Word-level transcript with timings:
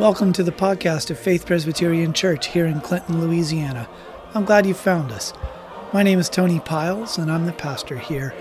Welcome 0.00 0.32
to 0.32 0.42
the 0.42 0.50
podcast 0.50 1.10
of 1.10 1.18
Faith 1.18 1.44
Presbyterian 1.44 2.14
Church 2.14 2.46
here 2.46 2.64
in 2.64 2.80
Clinton, 2.80 3.20
Louisiana. 3.20 3.86
I'm 4.32 4.46
glad 4.46 4.64
you 4.64 4.72
found 4.72 5.12
us. 5.12 5.34
My 5.92 6.02
name 6.02 6.18
is 6.18 6.30
Tony 6.30 6.58
Piles, 6.58 7.18
and 7.18 7.30
I'm 7.30 7.44
the 7.44 7.52
pastor 7.52 7.98
here. 7.98 8.34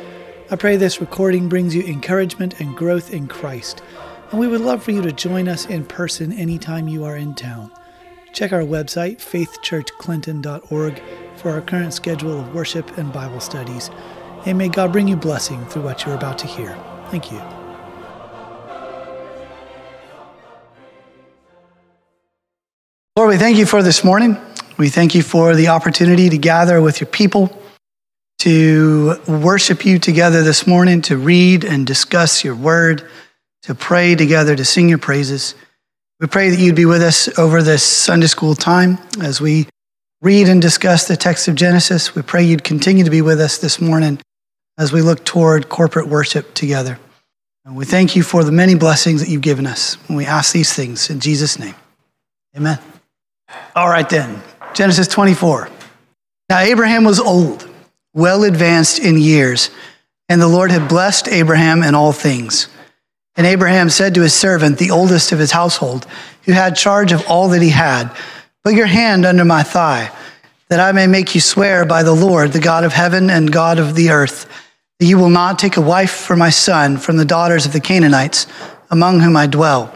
I 0.50 0.56
pray 0.56 0.78
this 0.78 1.02
recording 1.02 1.50
brings 1.50 1.76
you 1.76 1.84
encouragement 1.84 2.62
and 2.62 2.78
growth 2.78 3.14
in 3.14 3.28
Christ, 3.28 3.84
and 4.32 4.40
we 4.40 4.48
would 4.48 4.62
love 4.62 4.82
for 4.82 4.92
you 4.92 5.02
to 5.02 5.12
join 5.12 5.50
us 5.50 5.66
in 5.66 5.84
person 5.84 6.32
anytime 6.32 6.88
you 6.88 7.04
are 7.04 7.18
in 7.18 7.36
town. 7.36 7.74
Check 8.32 8.54
our 8.54 8.62
website, 8.62 9.18
faithchurchclinton.org, 9.18 11.02
for 11.36 11.52
our 11.52 11.62
current 11.62 11.94
schedule 11.94 12.40
of 12.40 12.56
worship 12.56 12.98
and 12.98 13.12
Bible 13.12 13.42
studies, 13.42 13.92
and 14.46 14.58
may 14.58 14.70
God 14.70 14.94
bring 14.94 15.10
you 15.10 15.18
blessing 15.18 15.66
through 15.66 15.82
what 15.82 16.06
you're 16.06 16.16
about 16.16 16.38
to 16.38 16.48
hear. 16.48 16.74
Thank 17.10 17.34
you. 17.34 17.59
Lord, 23.30 23.38
we 23.38 23.46
thank 23.46 23.58
you 23.60 23.68
for 23.68 23.84
this 23.84 24.04
morning. 24.04 24.38
We 24.80 24.90
thank 24.90 25.14
you 25.14 25.22
for 25.22 25.56
the 25.56 25.68
opportunity 25.68 26.30
to 26.30 26.38
gather 26.40 26.82
with 26.82 27.00
your 27.00 27.12
people, 27.12 27.56
to 28.40 29.22
worship 29.28 29.86
you 29.86 30.00
together 30.00 30.42
this 30.42 30.66
morning, 30.66 31.04
to 31.04 31.16
read 31.16 31.64
and 31.64 31.86
discuss 31.86 32.44
your 32.44 32.56
word, 32.56 33.08
to 33.62 33.76
pray 33.76 34.16
together, 34.16 34.56
to 34.56 34.66
sing 34.66 34.90
your 34.90 34.98
praises. 34.98 35.54
We 36.20 36.26
pray 36.26 36.50
that 36.50 36.58
you'd 36.58 36.76
be 36.76 36.88
with 36.88 37.04
us 37.04 37.38
over 37.38 37.62
this 37.62 37.84
Sunday 37.84 38.26
school 38.26 38.56
time 38.56 38.98
as 39.22 39.40
we 39.40 39.68
read 40.24 40.50
and 40.50 40.60
discuss 40.60 41.08
the 41.08 41.16
text 41.16 41.48
of 41.48 41.54
Genesis. 41.54 42.16
We 42.16 42.24
pray 42.24 42.42
you'd 42.42 42.64
continue 42.64 43.04
to 43.04 43.12
be 43.12 43.22
with 43.22 43.40
us 43.40 43.60
this 43.60 43.80
morning 43.80 44.20
as 44.80 44.92
we 44.92 45.04
look 45.04 45.24
toward 45.24 45.70
corporate 45.70 46.08
worship 46.08 46.56
together. 46.56 46.98
And 47.64 47.76
we 47.76 47.86
thank 47.86 48.16
you 48.16 48.24
for 48.24 48.44
the 48.44 48.52
many 48.52 48.74
blessings 48.74 49.22
that 49.22 49.30
you've 49.30 49.44
given 49.44 49.68
us. 49.68 50.00
And 50.08 50.18
we 50.18 50.26
ask 50.26 50.52
these 50.52 50.74
things 50.74 51.12
in 51.12 51.20
Jesus' 51.20 51.60
name. 51.60 51.76
Amen. 52.58 52.80
All 53.76 53.90
right, 53.90 54.08
then. 54.10 54.42
Genesis 54.74 55.08
24. 55.08 55.70
Now, 56.50 56.60
Abraham 56.60 57.04
was 57.04 57.20
old, 57.20 57.70
well 58.14 58.44
advanced 58.44 59.00
in 59.00 59.18
years, 59.18 59.70
and 60.28 60.42
the 60.42 60.48
Lord 60.48 60.72
had 60.72 60.90
blessed 60.90 61.28
Abraham 61.28 61.84
in 61.84 61.96
all 61.96 62.12
things. 62.12 62.68
And 63.36 63.46
Abraham 63.46 63.90
said 63.90 64.16
to 64.16 64.22
his 64.22 64.34
servant, 64.34 64.78
the 64.78 64.92
oldest 64.92 65.32
of 65.32 65.40
his 65.40 65.52
household, 65.52 66.06
who 66.46 66.52
had 66.52 66.76
charge 66.76 67.12
of 67.12 67.26
all 67.28 67.50
that 67.50 67.62
he 67.62 67.70
had, 67.70 68.16
Put 68.64 68.74
your 68.74 68.88
hand 68.88 69.26
under 69.26 69.46
my 69.46 69.64
thigh, 69.64 70.12
that 70.68 70.80
I 70.80 70.92
may 70.92 71.08
make 71.08 71.34
you 71.34 71.42
swear 71.42 71.86
by 71.86 72.04
the 72.04 72.14
Lord, 72.14 72.52
the 72.52 72.60
God 72.60 72.84
of 72.84 72.94
heaven 72.94 73.30
and 73.30 73.52
God 73.52 73.80
of 73.80 73.96
the 73.96 74.10
earth, 74.10 74.46
that 75.00 75.06
you 75.06 75.18
will 75.18 75.30
not 75.30 75.58
take 75.58 75.78
a 75.78 75.82
wife 75.82 76.12
for 76.12 76.36
my 76.36 76.50
son 76.50 76.98
from 76.98 77.18
the 77.18 77.26
daughters 77.26 77.66
of 77.66 77.74
the 77.74 77.80
Canaanites, 77.80 78.48
among 78.92 79.22
whom 79.22 79.38
I 79.38 79.48
dwell 79.48 79.96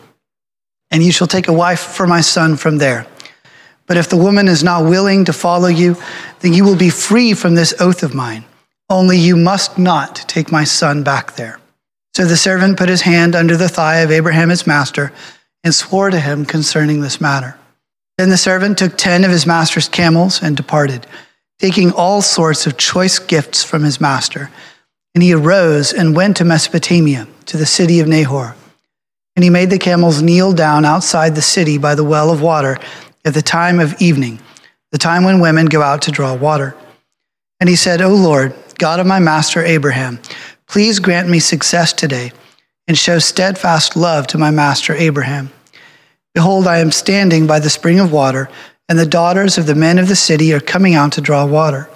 and 0.91 1.01
you 1.01 1.11
shall 1.11 1.27
take 1.27 1.47
a 1.47 1.53
wife 1.53 1.79
for 1.79 2.05
my 2.05 2.21
son 2.21 2.57
from 2.57 2.77
there. 2.77 3.07
But 3.87 3.97
if 3.97 4.09
the 4.09 4.17
woman 4.17 4.47
is 4.47 4.63
not 4.63 4.85
willing 4.85 5.25
to 5.25 5.33
follow 5.33 5.67
you, 5.67 5.97
then 6.41 6.53
you 6.53 6.63
will 6.63 6.75
be 6.75 6.89
free 6.89 7.33
from 7.33 7.55
this 7.55 7.73
oath 7.79 8.03
of 8.03 8.13
mine. 8.13 8.45
Only 8.89 9.17
you 9.17 9.37
must 9.37 9.77
not 9.77 10.15
take 10.27 10.51
my 10.51 10.65
son 10.65 11.03
back 11.03 11.35
there. 11.35 11.59
So 12.13 12.25
the 12.25 12.37
servant 12.37 12.77
put 12.77 12.89
his 12.89 13.01
hand 13.01 13.35
under 13.35 13.55
the 13.55 13.69
thigh 13.69 13.99
of 13.99 14.11
Abraham 14.11 14.49
his 14.49 14.67
master 14.67 15.13
and 15.63 15.73
swore 15.73 16.09
to 16.09 16.19
him 16.19 16.45
concerning 16.45 17.01
this 17.01 17.21
matter. 17.21 17.57
Then 18.17 18.29
the 18.29 18.37
servant 18.37 18.77
took 18.77 18.97
ten 18.97 19.23
of 19.23 19.31
his 19.31 19.47
master's 19.47 19.87
camels 19.87 20.43
and 20.43 20.57
departed, 20.57 21.07
taking 21.59 21.91
all 21.91 22.21
sorts 22.21 22.67
of 22.67 22.77
choice 22.77 23.17
gifts 23.17 23.63
from 23.63 23.83
his 23.83 24.01
master. 24.01 24.51
And 25.15 25.23
he 25.23 25.33
arose 25.33 25.93
and 25.93 26.15
went 26.15 26.37
to 26.37 26.45
Mesopotamia, 26.45 27.27
to 27.47 27.57
the 27.57 27.65
city 27.65 27.99
of 27.99 28.07
Nahor. 28.07 28.55
And 29.35 29.43
he 29.43 29.49
made 29.49 29.69
the 29.69 29.79
camels 29.79 30.21
kneel 30.21 30.53
down 30.53 30.85
outside 30.85 31.35
the 31.35 31.41
city 31.41 31.77
by 31.77 31.95
the 31.95 32.03
well 32.03 32.31
of 32.31 32.41
water 32.41 32.77
at 33.23 33.33
the 33.33 33.41
time 33.41 33.79
of 33.79 34.01
evening, 34.01 34.39
the 34.91 34.97
time 34.97 35.23
when 35.23 35.39
women 35.39 35.67
go 35.67 35.81
out 35.81 36.01
to 36.03 36.11
draw 36.11 36.33
water. 36.33 36.75
And 37.59 37.69
he 37.69 37.75
said, 37.75 38.01
O 38.01 38.09
Lord, 38.13 38.53
God 38.77 38.99
of 38.99 39.07
my 39.07 39.19
master 39.19 39.63
Abraham, 39.63 40.19
please 40.67 40.99
grant 40.99 41.29
me 41.29 41.39
success 41.39 41.93
today 41.93 42.31
and 42.87 42.97
show 42.97 43.19
steadfast 43.19 43.95
love 43.95 44.27
to 44.27 44.37
my 44.37 44.51
master 44.51 44.93
Abraham. 44.93 45.51
Behold, 46.33 46.67
I 46.67 46.79
am 46.79 46.91
standing 46.91 47.45
by 47.45 47.59
the 47.59 47.69
spring 47.69 47.99
of 47.99 48.11
water, 48.11 48.49
and 48.89 48.97
the 48.97 49.05
daughters 49.05 49.57
of 49.57 49.65
the 49.65 49.75
men 49.75 49.99
of 49.99 50.07
the 50.07 50.15
city 50.15 50.53
are 50.53 50.59
coming 50.59 50.95
out 50.95 51.13
to 51.13 51.21
draw 51.21 51.45
water. 51.45 51.89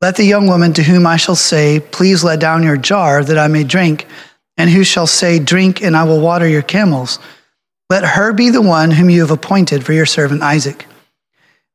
Let 0.00 0.16
the 0.16 0.24
young 0.24 0.48
woman 0.48 0.72
to 0.74 0.82
whom 0.82 1.06
I 1.06 1.16
shall 1.16 1.36
say, 1.36 1.80
Please 1.80 2.24
let 2.24 2.40
down 2.40 2.62
your 2.62 2.76
jar 2.76 3.22
that 3.22 3.38
I 3.38 3.46
may 3.46 3.62
drink 3.62 4.06
and 4.56 4.70
who 4.70 4.84
shall 4.84 5.06
say, 5.06 5.38
Drink, 5.38 5.82
and 5.82 5.96
I 5.96 6.04
will 6.04 6.20
water 6.20 6.46
your 6.46 6.62
camels? 6.62 7.18
Let 7.90 8.04
her 8.04 8.32
be 8.32 8.50
the 8.50 8.62
one 8.62 8.90
whom 8.90 9.10
you 9.10 9.20
have 9.20 9.30
appointed 9.30 9.84
for 9.84 9.92
your 9.92 10.06
servant 10.06 10.42
Isaac. 10.42 10.86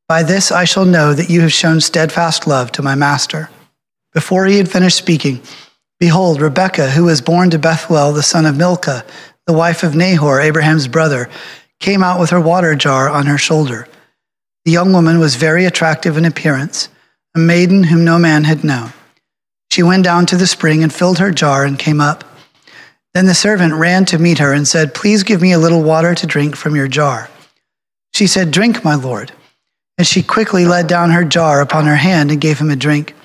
By 0.07 0.23
this 0.23 0.51
I 0.51 0.63
shall 0.63 0.85
know 0.85 1.13
that 1.13 1.29
you 1.29 1.41
have 1.41 1.53
shown 1.53 1.81
steadfast 1.81 2.47
love 2.47 2.71
to 2.73 2.81
my 2.81 2.95
master. 2.95 3.49
Before 4.13 4.45
he 4.45 4.57
had 4.57 4.71
finished 4.71 4.97
speaking, 4.97 5.41
behold, 5.99 6.41
Rebekah, 6.41 6.91
who 6.91 7.03
was 7.03 7.21
born 7.21 7.49
to 7.51 7.59
Bethuel, 7.59 8.13
the 8.13 8.23
son 8.23 8.45
of 8.45 8.57
Milcah, 8.57 9.05
the 9.45 9.53
wife 9.53 9.83
of 9.83 9.95
Nahor, 9.95 10.39
Abraham's 10.41 10.87
brother, 10.87 11.29
came 11.79 12.03
out 12.03 12.19
with 12.19 12.31
her 12.31 12.41
water 12.41 12.75
jar 12.75 13.09
on 13.09 13.25
her 13.27 13.37
shoulder. 13.37 13.87
The 14.65 14.71
young 14.71 14.91
woman 14.93 15.19
was 15.19 15.35
very 15.35 15.65
attractive 15.65 16.17
in 16.17 16.25
appearance, 16.25 16.89
a 17.35 17.39
maiden 17.39 17.83
whom 17.83 18.03
no 18.03 18.17
man 18.17 18.43
had 18.43 18.63
known. 18.63 18.91
She 19.69 19.83
went 19.83 20.03
down 20.03 20.25
to 20.27 20.37
the 20.37 20.47
spring 20.47 20.83
and 20.83 20.93
filled 20.93 21.19
her 21.19 21.31
jar 21.31 21.63
and 21.63 21.77
came 21.77 22.01
up. 22.01 22.23
Then 23.13 23.25
the 23.25 23.33
servant 23.33 23.73
ran 23.73 24.05
to 24.05 24.19
meet 24.19 24.39
her 24.39 24.53
and 24.53 24.67
said, 24.67 24.93
Please 24.93 25.23
give 25.23 25.41
me 25.41 25.51
a 25.51 25.59
little 25.59 25.83
water 25.83 26.13
to 26.15 26.27
drink 26.27 26.55
from 26.55 26.75
your 26.75 26.87
jar. 26.87 27.29
She 28.13 28.27
said, 28.27 28.51
Drink, 28.51 28.83
my 28.83 28.95
lord. 28.95 29.31
And 29.97 30.05
she 30.05 30.21
quickly 30.21 30.65
let 30.65 30.87
down 30.87 31.11
her 31.11 31.23
jar 31.23 31.61
upon 31.61 31.85
her 31.85 31.95
hand 31.95 32.31
and 32.31 32.41
gave 32.41 32.59
him 32.59 32.69
a 32.69 32.75
drink. 32.75 33.15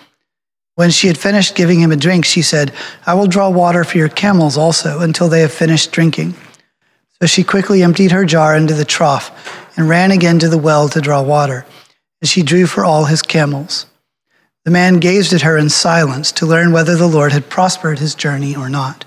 When 0.75 0.91
she 0.91 1.07
had 1.07 1.19
finished 1.19 1.55
giving 1.55 1.81
him 1.81 1.93
a 1.93 1.97
drink, 1.97 2.25
she 2.25 2.41
said, 2.41 2.73
I 3.07 3.15
will 3.15 3.27
draw 3.27 3.51
water 3.51 3.85
for 3.85 3.99
your 3.99 4.09
camels 4.09 4.57
also 4.57 5.01
until 5.01 5.29
they 5.29 5.41
have 5.41 5.53
finished 5.53 5.93
drinking. 5.93 6.35
So 7.21 7.27
she 7.27 7.45
quickly 7.45 7.83
emptied 7.83 8.13
her 8.13 8.25
jar 8.25 8.57
into 8.57 8.75
the 8.75 8.85
trough 8.85 9.31
and 9.77 9.89
ran 9.89 10.11
again 10.11 10.39
to 10.39 10.49
the 10.49 10.59
well 10.59 10.89
to 10.89 11.01
draw 11.01 11.23
water. 11.23 11.67
And 12.21 12.29
she 12.29 12.43
drew 12.43 12.67
for 12.67 12.85
all 12.85 13.05
his 13.05 13.21
camels. 13.21 13.87
The 14.65 14.71
man 14.71 14.99
gazed 14.99 15.33
at 15.33 15.43
her 15.43 15.59
in 15.59 15.69
silence 15.69 16.33
to 16.33 16.47
learn 16.47 16.73
whether 16.73 16.97
the 16.97 17.09
Lord 17.09 17.33
had 17.33 17.51
prospered 17.51 17.99
his 17.99 18.15
journey 18.15 18.57
or 18.57 18.69
not. 18.69 19.05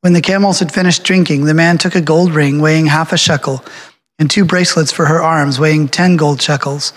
When 0.00 0.12
the 0.12 0.20
camels 0.20 0.60
had 0.60 0.72
finished 0.72 1.02
drinking, 1.02 1.44
the 1.44 1.54
man 1.54 1.76
took 1.76 1.96
a 1.96 2.00
gold 2.00 2.32
ring 2.32 2.60
weighing 2.60 2.86
half 2.86 3.12
a 3.12 3.18
shekel 3.18 3.64
and 4.18 4.30
two 4.30 4.44
bracelets 4.44 4.92
for 4.92 5.06
her 5.06 5.20
arms 5.20 5.58
weighing 5.58 5.88
ten 5.88 6.16
gold 6.16 6.40
shekels 6.40 6.92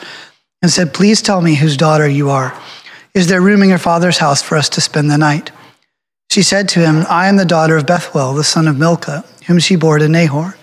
and 0.62 0.69
said, 0.69 0.94
Please 0.94 1.22
tell 1.22 1.41
me 1.41 1.56
whose 1.56 1.78
daughter 1.78 2.07
you 2.07 2.29
are. 2.29 2.57
Is 3.16 3.28
there 3.28 3.41
room 3.41 3.63
in 3.63 3.69
your 3.69 3.79
father's 3.79 4.19
house 4.19 4.41
for 4.41 4.56
us 4.56 4.69
to 4.69 4.81
spend 4.81 5.09
the 5.09 5.17
night? 5.17 5.51
She 6.29 6.44
said 6.44 6.69
to 6.69 6.80
him, 6.80 7.03
I 7.09 7.27
am 7.27 7.38
the 7.38 7.45
daughter 7.45 7.75
of 7.75 7.88
Bethuel, 7.88 8.33
the 8.33 8.44
son 8.44 8.68
of 8.68 8.77
Milcah, 8.77 9.25
whom 9.48 9.59
she 9.59 9.75
bore 9.75 9.98
to 9.98 10.07
Nahor. 10.07 10.56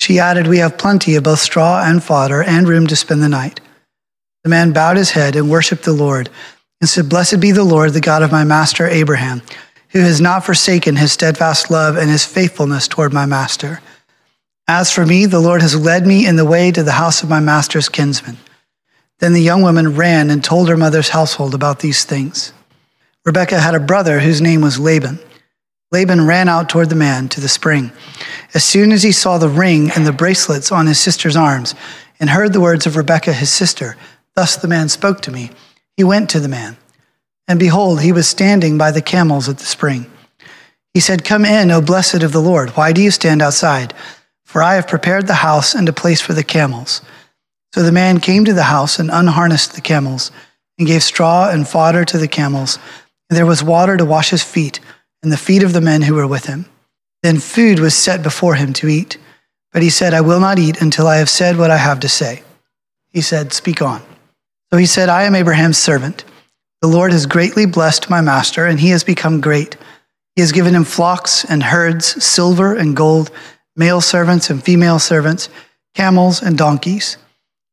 She 0.00 0.18
added, 0.18 0.48
We 0.48 0.58
have 0.58 0.76
plenty 0.76 1.14
of 1.14 1.22
both 1.22 1.38
straw 1.38 1.82
and 1.84 2.02
fodder 2.02 2.42
and 2.42 2.68
room 2.68 2.88
to 2.88 2.96
spend 2.96 3.22
the 3.22 3.28
night. 3.28 3.60
The 4.42 4.50
man 4.50 4.72
bowed 4.72 4.96
his 4.96 5.12
head 5.12 5.36
and 5.36 5.48
worshiped 5.48 5.84
the 5.84 5.92
Lord 5.92 6.28
and 6.80 6.90
said, 6.90 7.08
Blessed 7.08 7.40
be 7.40 7.52
the 7.52 7.64
Lord, 7.64 7.92
the 7.92 8.00
God 8.00 8.22
of 8.22 8.32
my 8.32 8.44
master 8.44 8.86
Abraham 8.86 9.40
who 9.94 10.00
has 10.00 10.20
not 10.20 10.44
forsaken 10.44 10.96
his 10.96 11.12
steadfast 11.12 11.70
love 11.70 11.96
and 11.96 12.10
his 12.10 12.26
faithfulness 12.26 12.88
toward 12.88 13.12
my 13.12 13.24
master. 13.24 13.80
As 14.66 14.90
for 14.90 15.06
me, 15.06 15.24
the 15.24 15.40
Lord 15.40 15.62
has 15.62 15.80
led 15.80 16.04
me 16.04 16.26
in 16.26 16.34
the 16.34 16.44
way 16.44 16.72
to 16.72 16.82
the 16.82 16.92
house 16.92 17.22
of 17.22 17.30
my 17.30 17.38
master's 17.38 17.88
kinsman. 17.88 18.36
Then 19.20 19.34
the 19.34 19.40
young 19.40 19.62
woman 19.62 19.94
ran 19.94 20.30
and 20.30 20.42
told 20.42 20.68
her 20.68 20.76
mother's 20.76 21.10
household 21.10 21.54
about 21.54 21.78
these 21.78 22.04
things. 22.04 22.52
Rebekah 23.24 23.60
had 23.60 23.76
a 23.76 23.80
brother 23.80 24.18
whose 24.18 24.42
name 24.42 24.62
was 24.62 24.80
Laban. 24.80 25.20
Laban 25.92 26.26
ran 26.26 26.48
out 26.48 26.68
toward 26.68 26.90
the 26.90 26.96
man 26.96 27.28
to 27.28 27.40
the 27.40 27.48
spring. 27.48 27.92
As 28.52 28.64
soon 28.64 28.90
as 28.90 29.04
he 29.04 29.12
saw 29.12 29.38
the 29.38 29.48
ring 29.48 29.92
and 29.92 30.04
the 30.04 30.12
bracelets 30.12 30.72
on 30.72 30.88
his 30.88 30.98
sister's 30.98 31.36
arms 31.36 31.76
and 32.18 32.30
heard 32.30 32.52
the 32.52 32.60
words 32.60 32.84
of 32.84 32.96
Rebekah 32.96 33.32
his 33.32 33.52
sister, 33.52 33.96
thus 34.34 34.56
the 34.56 34.66
man 34.66 34.88
spoke 34.88 35.20
to 35.22 35.30
me, 35.30 35.52
he 35.96 36.02
went 36.02 36.30
to 36.30 36.40
the 36.40 36.48
man. 36.48 36.76
And 37.46 37.58
behold, 37.58 38.00
he 38.00 38.12
was 38.12 38.26
standing 38.26 38.78
by 38.78 38.90
the 38.90 39.02
camels 39.02 39.48
at 39.48 39.58
the 39.58 39.64
spring. 39.64 40.10
He 40.92 41.00
said, 41.00 41.24
Come 41.24 41.44
in, 41.44 41.70
O 41.70 41.80
blessed 41.80 42.22
of 42.22 42.32
the 42.32 42.40
Lord. 42.40 42.70
Why 42.70 42.92
do 42.92 43.02
you 43.02 43.10
stand 43.10 43.42
outside? 43.42 43.92
for 44.54 44.62
I 44.62 44.74
have 44.74 44.86
prepared 44.86 45.26
the 45.26 45.34
house 45.34 45.74
and 45.74 45.88
a 45.88 45.92
place 45.92 46.20
for 46.20 46.32
the 46.32 46.44
camels. 46.44 47.02
So 47.74 47.82
the 47.82 47.90
man 47.90 48.20
came 48.20 48.44
to 48.44 48.52
the 48.52 48.62
house 48.62 49.00
and 49.00 49.10
unharnessed 49.10 49.74
the 49.74 49.80
camels, 49.80 50.30
and 50.78 50.86
gave 50.86 51.02
straw 51.02 51.50
and 51.50 51.66
fodder 51.66 52.04
to 52.04 52.18
the 52.18 52.28
camels, 52.28 52.78
and 53.28 53.36
there 53.36 53.46
was 53.46 53.64
water 53.64 53.96
to 53.96 54.04
wash 54.04 54.30
his 54.30 54.44
feet, 54.44 54.78
and 55.24 55.32
the 55.32 55.36
feet 55.36 55.64
of 55.64 55.72
the 55.72 55.80
men 55.80 56.02
who 56.02 56.14
were 56.14 56.28
with 56.28 56.46
him. 56.46 56.66
Then 57.24 57.40
food 57.40 57.80
was 57.80 57.96
set 57.96 58.22
before 58.22 58.54
him 58.54 58.72
to 58.74 58.86
eat. 58.86 59.18
But 59.72 59.82
he 59.82 59.90
said, 59.90 60.14
I 60.14 60.20
will 60.20 60.38
not 60.38 60.60
eat 60.60 60.80
until 60.80 61.08
I 61.08 61.16
have 61.16 61.28
said 61.28 61.56
what 61.56 61.72
I 61.72 61.78
have 61.78 61.98
to 62.00 62.08
say. 62.08 62.44
He 63.10 63.22
said, 63.22 63.52
Speak 63.52 63.82
on. 63.82 64.02
So 64.72 64.78
he 64.78 64.86
said, 64.86 65.08
I 65.08 65.24
am 65.24 65.34
Abraham's 65.34 65.78
servant. 65.78 66.24
The 66.84 66.90
Lord 66.90 67.12
has 67.12 67.24
greatly 67.24 67.64
blessed 67.64 68.10
my 68.10 68.20
master, 68.20 68.66
and 68.66 68.78
he 68.78 68.90
has 68.90 69.02
become 69.02 69.40
great. 69.40 69.78
He 70.36 70.42
has 70.42 70.52
given 70.52 70.74
him 70.74 70.84
flocks 70.84 71.42
and 71.42 71.62
herds, 71.62 72.22
silver 72.22 72.74
and 72.74 72.94
gold 72.94 73.30
male 73.74 74.02
servants 74.02 74.50
and 74.50 74.62
female 74.62 74.98
servants, 74.98 75.48
camels 75.94 76.42
and 76.42 76.58
donkeys. 76.58 77.16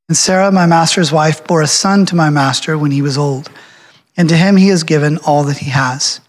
And 0.08 0.16
Sarah, 0.16 0.50
my 0.50 0.66
master's 0.66 1.12
wife, 1.12 1.46
bore 1.46 1.62
a 1.62 1.68
son 1.68 2.06
to 2.06 2.16
my 2.16 2.30
master 2.30 2.78
when 2.78 2.92
he 2.92 3.02
was 3.02 3.18
old, 3.18 3.52
and 4.16 4.30
to 4.30 4.38
him 4.38 4.56
he 4.56 4.70
has 4.70 4.84
given 4.84 5.18
all 5.26 5.44
that 5.44 5.58
he 5.58 5.72
has. 5.72 6.22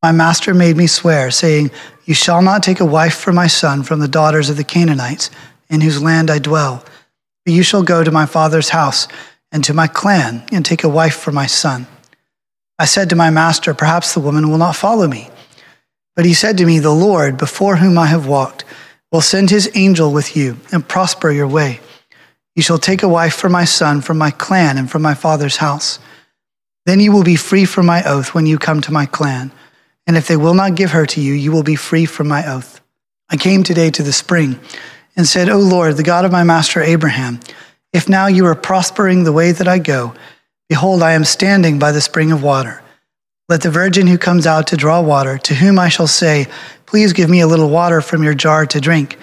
My 0.00 0.12
master 0.12 0.54
made 0.54 0.76
me 0.76 0.86
swear, 0.86 1.32
saying, 1.32 1.72
You 2.04 2.14
shall 2.14 2.42
not 2.42 2.62
take 2.62 2.78
a 2.78 2.86
wife 2.86 3.16
for 3.16 3.32
my 3.32 3.48
son 3.48 3.82
from 3.82 3.98
the 3.98 4.06
daughters 4.06 4.48
of 4.48 4.56
the 4.56 4.62
Canaanites, 4.62 5.32
in 5.68 5.80
whose 5.80 6.00
land 6.00 6.30
I 6.30 6.38
dwell, 6.38 6.84
but 7.44 7.54
you 7.54 7.64
shall 7.64 7.82
go 7.82 8.04
to 8.04 8.12
my 8.12 8.24
father's 8.24 8.68
house 8.68 9.08
and 9.50 9.64
to 9.64 9.74
my 9.74 9.88
clan, 9.88 10.44
and 10.52 10.64
take 10.64 10.84
a 10.84 10.88
wife 10.88 11.16
for 11.16 11.32
my 11.32 11.46
son. 11.46 11.88
I 12.78 12.86
said 12.86 13.10
to 13.10 13.16
my 13.16 13.30
master, 13.30 13.72
Perhaps 13.74 14.14
the 14.14 14.20
woman 14.20 14.50
will 14.50 14.58
not 14.58 14.76
follow 14.76 15.06
me. 15.06 15.30
But 16.16 16.24
he 16.24 16.34
said 16.34 16.58
to 16.58 16.66
me, 16.66 16.78
The 16.78 16.90
Lord, 16.90 17.36
before 17.36 17.76
whom 17.76 17.98
I 17.98 18.06
have 18.06 18.26
walked, 18.26 18.64
will 19.12 19.20
send 19.20 19.50
his 19.50 19.70
angel 19.74 20.12
with 20.12 20.36
you 20.36 20.58
and 20.72 20.86
prosper 20.86 21.30
your 21.30 21.46
way. 21.46 21.80
You 22.56 22.62
shall 22.62 22.78
take 22.78 23.02
a 23.02 23.08
wife 23.08 23.34
for 23.34 23.48
my 23.48 23.64
son 23.64 24.00
from 24.00 24.18
my 24.18 24.30
clan 24.30 24.78
and 24.78 24.90
from 24.90 25.02
my 25.02 25.14
father's 25.14 25.56
house. 25.56 25.98
Then 26.86 27.00
you 27.00 27.12
will 27.12 27.22
be 27.22 27.36
free 27.36 27.64
from 27.64 27.86
my 27.86 28.02
oath 28.04 28.34
when 28.34 28.46
you 28.46 28.58
come 28.58 28.80
to 28.82 28.92
my 28.92 29.06
clan. 29.06 29.50
And 30.06 30.16
if 30.16 30.28
they 30.28 30.36
will 30.36 30.54
not 30.54 30.74
give 30.74 30.90
her 30.90 31.06
to 31.06 31.20
you, 31.20 31.32
you 31.32 31.50
will 31.50 31.62
be 31.62 31.76
free 31.76 32.04
from 32.04 32.28
my 32.28 32.46
oath. 32.46 32.80
I 33.30 33.36
came 33.36 33.62
today 33.62 33.90
to 33.90 34.02
the 34.02 34.12
spring 34.12 34.60
and 35.16 35.26
said, 35.26 35.48
O 35.48 35.58
Lord, 35.58 35.96
the 35.96 36.02
God 36.02 36.24
of 36.24 36.32
my 36.32 36.44
master 36.44 36.82
Abraham, 36.82 37.40
if 37.92 38.08
now 38.08 38.26
you 38.26 38.46
are 38.46 38.54
prospering 38.54 39.24
the 39.24 39.32
way 39.32 39.52
that 39.52 39.68
I 39.68 39.78
go, 39.78 40.14
behold, 40.68 41.02
I 41.02 41.12
am 41.12 41.24
standing 41.24 41.78
by 41.78 41.92
the 41.92 42.00
spring 42.00 42.32
of 42.32 42.42
water. 42.42 42.82
Let 43.48 43.62
the 43.62 43.70
virgin 43.70 44.06
who 44.06 44.16
comes 44.16 44.46
out 44.46 44.68
to 44.68 44.76
draw 44.76 45.00
water, 45.02 45.36
to 45.38 45.54
whom 45.54 45.78
I 45.78 45.88
shall 45.88 46.06
say, 46.06 46.46
Please 46.86 47.12
give 47.12 47.28
me 47.28 47.40
a 47.40 47.46
little 47.46 47.68
water 47.68 48.00
from 48.00 48.22
your 48.22 48.34
jar 48.34 48.64
to 48.66 48.80
drink, 48.80 49.18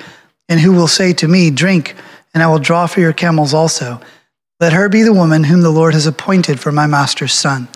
and 0.48 0.60
who 0.60 0.74
will 0.74 0.88
say 0.88 1.14
to 1.14 1.28
me, 1.28 1.50
Drink, 1.50 1.96
and 2.34 2.44
I 2.44 2.48
will 2.48 2.60
draw 2.60 2.86
for 2.86 3.00
your 3.00 3.14
camels 3.14 3.54
also. 3.54 4.00
Let 4.60 4.74
her 4.74 4.90
be 4.90 5.02
the 5.02 5.14
woman 5.14 5.44
whom 5.44 5.62
the 5.62 5.72
Lord 5.72 5.96
has 5.96 6.06
appointed 6.06 6.60
for 6.60 6.72
my 6.72 6.86
master's 6.86 7.34
son. 7.34 7.68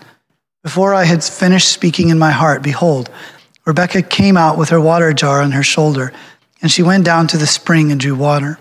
Before 0.64 0.94
I 0.94 1.06
had 1.06 1.24
finished 1.24 1.70
speaking 1.70 2.10
in 2.10 2.20
my 2.20 2.32
heart, 2.32 2.62
behold, 2.62 3.10
Rebekah 3.66 4.04
came 4.04 4.38
out 4.38 4.58
with 4.58 4.70
her 4.70 4.80
water 4.80 5.14
jar 5.14 5.42
on 5.42 5.52
her 5.52 5.64
shoulder, 5.64 6.14
and 6.62 6.72
she 6.72 6.84
went 6.84 7.06
down 7.06 7.26
to 7.28 7.38
the 7.38 7.48
spring 7.48 7.92
and 7.92 8.00
drew 8.00 8.16
water. 8.16 8.60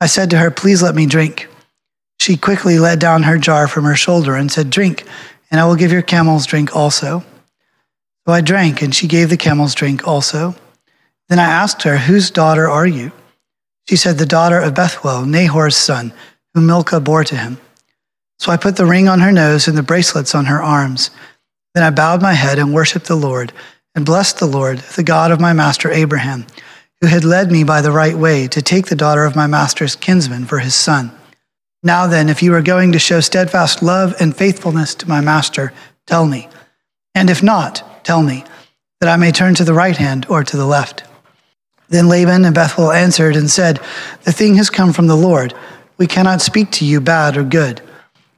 I 0.00 0.06
said 0.06 0.30
to 0.30 0.38
her, 0.38 0.50
Please 0.50 0.82
let 0.82 0.94
me 0.94 1.04
drink. 1.04 1.48
She 2.22 2.36
quickly 2.36 2.78
let 2.78 3.00
down 3.00 3.24
her 3.24 3.36
jar 3.36 3.66
from 3.66 3.82
her 3.82 3.96
shoulder 3.96 4.36
and 4.36 4.48
said, 4.48 4.70
Drink 4.70 5.04
and 5.50 5.60
I 5.60 5.64
will 5.64 5.74
give 5.74 5.90
your 5.90 6.02
camels 6.02 6.46
drink 6.46 6.76
also. 6.76 7.24
So 8.24 8.32
I 8.32 8.40
drank, 8.40 8.80
and 8.80 8.94
she 8.94 9.08
gave 9.08 9.28
the 9.28 9.36
camels 9.36 9.74
drink 9.74 10.06
also. 10.06 10.54
Then 11.28 11.40
I 11.40 11.46
asked 11.46 11.82
her, 11.82 11.98
Whose 11.98 12.30
daughter 12.30 12.68
are 12.68 12.86
you? 12.86 13.10
She 13.88 13.96
said, 13.96 14.18
The 14.18 14.24
daughter 14.24 14.60
of 14.60 14.72
Bethuel, 14.72 15.26
Nahor's 15.26 15.74
son, 15.74 16.12
whom 16.54 16.68
Milcah 16.68 17.00
bore 17.00 17.24
to 17.24 17.36
him. 17.36 17.58
So 18.38 18.52
I 18.52 18.56
put 18.56 18.76
the 18.76 18.86
ring 18.86 19.08
on 19.08 19.18
her 19.18 19.32
nose 19.32 19.66
and 19.66 19.76
the 19.76 19.82
bracelets 19.82 20.32
on 20.32 20.44
her 20.44 20.62
arms. 20.62 21.10
Then 21.74 21.82
I 21.82 21.90
bowed 21.90 22.22
my 22.22 22.34
head 22.34 22.60
and 22.60 22.72
worshiped 22.72 23.06
the 23.06 23.16
Lord, 23.16 23.52
and 23.96 24.06
blessed 24.06 24.38
the 24.38 24.46
Lord, 24.46 24.78
the 24.78 25.02
God 25.02 25.32
of 25.32 25.40
my 25.40 25.52
master 25.52 25.90
Abraham, 25.90 26.46
who 27.00 27.08
had 27.08 27.24
led 27.24 27.50
me 27.50 27.64
by 27.64 27.80
the 27.80 27.90
right 27.90 28.16
way 28.16 28.46
to 28.46 28.62
take 28.62 28.86
the 28.86 28.94
daughter 28.94 29.24
of 29.24 29.34
my 29.34 29.48
master's 29.48 29.96
kinsman 29.96 30.44
for 30.44 30.60
his 30.60 30.76
son. 30.76 31.10
Now 31.82 32.06
then, 32.06 32.28
if 32.28 32.42
you 32.42 32.54
are 32.54 32.62
going 32.62 32.92
to 32.92 32.98
show 32.98 33.20
steadfast 33.20 33.82
love 33.82 34.14
and 34.20 34.36
faithfulness 34.36 34.94
to 34.96 35.08
my 35.08 35.20
master, 35.20 35.72
tell 36.06 36.26
me. 36.26 36.48
And 37.14 37.28
if 37.28 37.42
not, 37.42 38.04
tell 38.04 38.22
me, 38.22 38.44
that 39.00 39.08
I 39.08 39.16
may 39.16 39.32
turn 39.32 39.54
to 39.56 39.64
the 39.64 39.74
right 39.74 39.96
hand 39.96 40.26
or 40.28 40.44
to 40.44 40.56
the 40.56 40.66
left. 40.66 41.02
Then 41.88 42.08
Laban 42.08 42.44
and 42.44 42.54
Bethuel 42.54 42.92
answered 42.92 43.36
and 43.36 43.50
said, 43.50 43.80
The 44.22 44.32
thing 44.32 44.54
has 44.54 44.70
come 44.70 44.92
from 44.92 45.08
the 45.08 45.16
Lord. 45.16 45.54
We 45.98 46.06
cannot 46.06 46.40
speak 46.40 46.70
to 46.72 46.86
you 46.86 47.00
bad 47.00 47.36
or 47.36 47.42
good. 47.42 47.82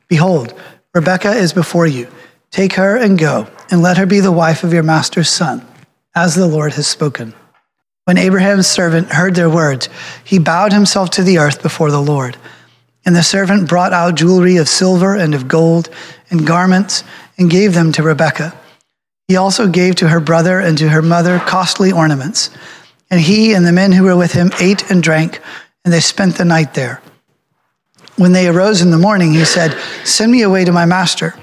Behold, 0.08 0.54
Rebekah 0.94 1.32
is 1.32 1.52
before 1.52 1.86
you. 1.86 2.08
Take 2.50 2.72
her 2.74 2.96
and 2.96 3.18
go, 3.18 3.46
and 3.70 3.82
let 3.82 3.98
her 3.98 4.06
be 4.06 4.20
the 4.20 4.32
wife 4.32 4.64
of 4.64 4.72
your 4.72 4.82
master's 4.82 5.28
son, 5.28 5.66
as 6.14 6.34
the 6.34 6.46
Lord 6.46 6.72
has 6.74 6.86
spoken. 6.86 7.34
When 8.04 8.18
Abraham's 8.18 8.66
servant 8.66 9.12
heard 9.12 9.34
their 9.34 9.50
words, 9.50 9.88
he 10.24 10.38
bowed 10.38 10.72
himself 10.72 11.10
to 11.10 11.22
the 11.22 11.38
earth 11.38 11.62
before 11.62 11.90
the 11.90 12.02
Lord. 12.02 12.36
And 13.06 13.14
the 13.14 13.22
servant 13.22 13.68
brought 13.68 13.92
out 13.92 14.14
jewelry 14.14 14.56
of 14.56 14.68
silver 14.68 15.14
and 15.14 15.34
of 15.34 15.48
gold 15.48 15.90
and 16.30 16.46
garments 16.46 17.04
and 17.38 17.50
gave 17.50 17.74
them 17.74 17.92
to 17.92 18.02
Rebekah. 18.02 18.58
He 19.28 19.36
also 19.36 19.68
gave 19.68 19.96
to 19.96 20.08
her 20.08 20.20
brother 20.20 20.58
and 20.58 20.76
to 20.78 20.88
her 20.88 21.02
mother 21.02 21.38
costly 21.38 21.92
ornaments. 21.92 22.50
And 23.10 23.20
he 23.20 23.52
and 23.52 23.66
the 23.66 23.72
men 23.72 23.92
who 23.92 24.04
were 24.04 24.16
with 24.16 24.32
him 24.32 24.50
ate 24.60 24.90
and 24.90 25.02
drank, 25.02 25.40
and 25.84 25.92
they 25.92 26.00
spent 26.00 26.36
the 26.36 26.44
night 26.44 26.74
there. 26.74 27.02
When 28.16 28.32
they 28.32 28.48
arose 28.48 28.80
in 28.80 28.90
the 28.90 28.98
morning, 28.98 29.32
he 29.32 29.44
said, 29.44 29.76
Send 30.04 30.30
me 30.30 30.42
away 30.42 30.64
to 30.64 30.72
my 30.72 30.84
master. 30.84 31.34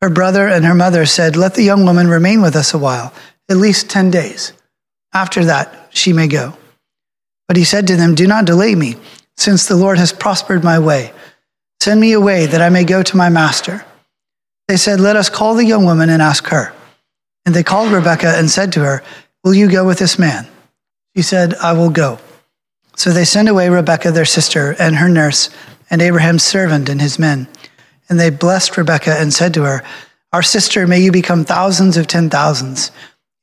Her 0.00 0.10
brother 0.10 0.46
and 0.46 0.64
her 0.64 0.74
mother 0.74 1.06
said, 1.06 1.36
Let 1.36 1.54
the 1.54 1.64
young 1.64 1.84
woman 1.84 2.08
remain 2.08 2.40
with 2.40 2.54
us 2.54 2.72
a 2.72 2.78
while, 2.78 3.12
at 3.48 3.56
least 3.56 3.90
10 3.90 4.10
days. 4.10 4.52
After 5.12 5.44
that, 5.46 5.88
she 5.90 6.12
may 6.12 6.28
go. 6.28 6.56
But 7.48 7.56
he 7.56 7.64
said 7.64 7.86
to 7.88 7.96
them, 7.96 8.14
Do 8.14 8.26
not 8.26 8.44
delay 8.44 8.74
me 8.74 8.96
since 9.38 9.66
the 9.66 9.76
Lord 9.76 9.98
has 9.98 10.12
prospered 10.12 10.64
my 10.64 10.78
way. 10.78 11.12
Send 11.80 12.00
me 12.00 12.12
away 12.12 12.46
that 12.46 12.60
I 12.60 12.68
may 12.68 12.84
go 12.84 13.02
to 13.02 13.16
my 13.16 13.28
master. 13.28 13.84
They 14.66 14.76
said, 14.76 15.00
Let 15.00 15.16
us 15.16 15.30
call 15.30 15.54
the 15.54 15.64
young 15.64 15.84
woman 15.84 16.10
and 16.10 16.20
ask 16.20 16.48
her. 16.48 16.74
And 17.46 17.54
they 17.54 17.62
called 17.62 17.92
Rebekah 17.92 18.36
and 18.36 18.50
said 18.50 18.72
to 18.72 18.80
her, 18.80 19.02
Will 19.44 19.54
you 19.54 19.70
go 19.70 19.86
with 19.86 19.98
this 19.98 20.18
man? 20.18 20.46
She 21.16 21.22
said, 21.22 21.54
I 21.54 21.72
will 21.72 21.88
go. 21.88 22.18
So 22.96 23.10
they 23.10 23.24
sent 23.24 23.48
away 23.48 23.68
Rebekah, 23.68 24.10
their 24.10 24.24
sister, 24.24 24.74
and 24.78 24.96
her 24.96 25.08
nurse, 25.08 25.50
and 25.88 26.02
Abraham's 26.02 26.42
servant 26.42 26.88
and 26.88 27.00
his 27.00 27.18
men. 27.18 27.46
And 28.08 28.18
they 28.18 28.30
blessed 28.30 28.76
Rebekah 28.76 29.18
and 29.18 29.32
said 29.32 29.54
to 29.54 29.62
her, 29.62 29.82
Our 30.32 30.42
sister, 30.42 30.86
may 30.86 31.00
you 31.00 31.12
become 31.12 31.44
thousands 31.44 31.96
of 31.96 32.08
ten 32.08 32.28
thousands, 32.28 32.90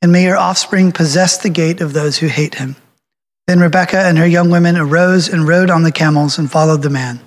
and 0.02 0.12
may 0.12 0.24
your 0.24 0.36
offspring 0.36 0.92
possess 0.92 1.38
the 1.38 1.48
gate 1.48 1.80
of 1.80 1.94
those 1.94 2.18
who 2.18 2.26
hate 2.26 2.56
him. 2.56 2.76
Then 3.46 3.60
Rebekah 3.60 4.00
and 4.00 4.18
her 4.18 4.26
young 4.26 4.50
women 4.50 4.76
arose 4.76 5.28
and 5.28 5.46
rode 5.46 5.70
on 5.70 5.84
the 5.84 5.92
camels 5.92 6.38
and 6.38 6.50
followed 6.50 6.82
the 6.82 6.90
man. 6.90 7.20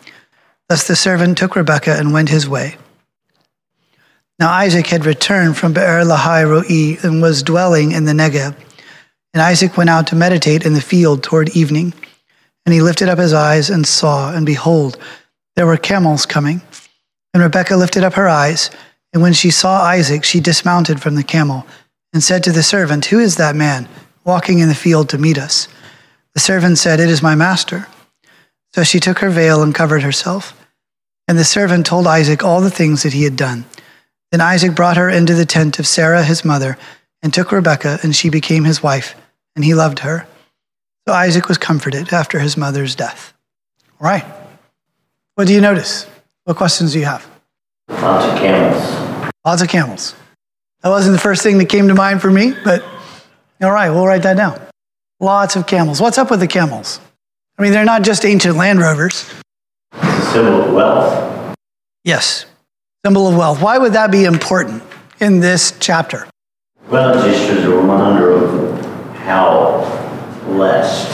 Thus 0.68 0.88
the 0.88 0.96
servant 0.96 1.38
took 1.38 1.56
Rebekah 1.56 1.98
and 1.98 2.12
went 2.12 2.30
his 2.30 2.48
way. 2.48 2.76
Now 4.38 4.50
Isaac 4.52 4.88
had 4.88 5.06
returned 5.06 5.58
from 5.58 5.74
Beer 5.74 6.04
Lahai 6.04 6.44
Roi 6.44 6.98
and 7.04 7.22
was 7.22 7.44
dwelling 7.44 7.92
in 7.92 8.06
the 8.06 8.14
Negeb. 8.14 8.56
And 9.34 9.42
Isaac 9.42 9.78
went 9.78 9.90
out 9.90 10.08
to 10.08 10.16
meditate 10.16 10.66
in 10.66 10.74
the 10.74 10.82
field 10.82 11.24
toward 11.24 11.56
evening. 11.56 11.94
And 12.66 12.74
he 12.74 12.82
lifted 12.82 13.10
up 13.10 13.18
his 13.18 13.34
eyes 13.34 13.70
and 13.70 13.88
saw, 13.88 14.34
and 14.34 14.46
behold, 14.46 14.98
there 15.56 15.66
were 15.66 15.78
camels 15.78 16.26
coming. 16.26 16.62
And 17.34 17.44
Rebekah 17.44 17.76
lifted 17.76 18.04
up 18.04 18.14
her 18.14 18.28
eyes, 18.28 18.70
and 19.14 19.22
when 19.22 19.34
she 19.34 19.52
saw 19.52 19.82
Isaac, 19.82 20.24
she 20.24 20.40
dismounted 20.40 21.02
from 21.02 21.16
the 21.16 21.24
camel 21.24 21.66
and 22.14 22.24
said 22.24 22.44
to 22.44 22.52
the 22.52 22.64
servant, 22.64 23.06
Who 23.06 23.20
is 23.20 23.38
that 23.38 23.56
man 23.56 23.88
walking 24.24 24.60
in 24.60 24.70
the 24.70 24.76
field 24.76 25.10
to 25.10 25.18
meet 25.18 25.38
us? 25.38 25.68
The 26.40 26.46
servant 26.46 26.78
said, 26.78 27.02
It 27.02 27.10
is 27.10 27.22
my 27.22 27.36
master. 27.36 27.86
So 28.74 28.84
she 28.84 29.02
took 29.02 29.20
her 29.20 29.30
veil 29.30 29.62
and 29.62 29.76
covered 29.76 30.04
herself. 30.04 30.58
And 31.28 31.38
the 31.38 31.44
servant 31.44 31.86
told 31.86 32.08
Isaac 32.08 32.46
all 32.46 32.62
the 32.62 32.72
things 32.72 33.04
that 33.04 33.12
he 33.12 33.26
had 33.26 33.36
done. 33.36 33.66
Then 34.32 34.40
Isaac 34.40 34.74
brought 34.74 34.96
her 34.96 35.10
into 35.10 35.34
the 35.34 35.46
tent 35.46 35.80
of 35.80 35.86
Sarah, 35.86 36.24
his 36.24 36.46
mother, 36.46 36.78
and 37.22 37.34
took 37.34 37.52
Rebekah, 37.52 38.00
and 38.04 38.16
she 38.16 38.30
became 38.30 38.64
his 38.64 38.82
wife, 38.82 39.16
and 39.54 39.66
he 39.66 39.74
loved 39.74 40.00
her. 40.00 40.28
So 41.06 41.14
Isaac 41.14 41.50
was 41.50 41.58
comforted 41.58 42.14
after 42.14 42.40
his 42.40 42.56
mother's 42.56 42.96
death. 42.96 43.34
All 44.00 44.08
right. 44.08 44.24
What 45.36 45.46
do 45.46 45.54
you 45.54 45.60
notice? 45.60 46.08
What 46.46 46.56
questions 46.56 46.94
do 46.94 47.00
you 47.00 47.06
have? 47.06 47.30
Lots 47.90 48.26
of 48.32 48.40
camels. 48.40 49.34
Lots 49.44 49.62
of 49.62 49.68
camels. 49.68 50.16
That 50.84 50.90
wasn't 50.90 51.18
the 51.18 51.22
first 51.22 51.44
thing 51.44 51.58
that 51.58 51.68
came 51.68 51.90
to 51.90 51.96
mind 51.96 52.22
for 52.22 52.32
me, 52.32 52.54
but 52.64 52.82
all 53.62 53.74
right, 53.74 53.90
we'll 53.90 54.08
write 54.08 54.24
that 54.24 54.38
down. 54.38 54.69
Lots 55.22 55.58
of 55.58 55.68
camels. 55.68 56.00
What's 56.00 56.18
up 56.18 56.32
with 56.32 56.40
the 56.40 56.48
camels? 56.48 57.02
I 57.58 57.62
mean, 57.62 57.74
they're 57.74 57.84
not 57.84 58.04
just 58.04 58.24
ancient 58.24 58.56
Land 58.56 58.80
Rovers. 58.80 59.30
It's 59.94 60.04
a 60.04 60.32
symbol 60.32 60.62
of 60.62 60.74
wealth. 60.74 61.56
Yes, 62.06 62.46
symbol 63.06 63.28
of 63.28 63.36
wealth. 63.36 63.62
Why 63.62 63.78
would 63.78 63.92
that 63.94 64.12
be 64.12 64.24
important 64.24 64.82
in 65.20 65.42
this 65.42 65.74
chapter? 65.82 66.30
Well, 66.88 67.20
it 67.20 67.30
just 67.30 67.48
shows 67.48 67.66
a 67.66 67.70
reminder 67.70 68.32
of 68.32 68.86
how 69.18 69.82
blessed 70.46 71.12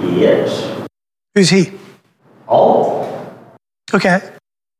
He 0.00 0.24
is. 0.24 0.86
Who's 1.34 1.50
he? 1.50 1.72
All. 2.48 3.36
Okay. 3.92 4.20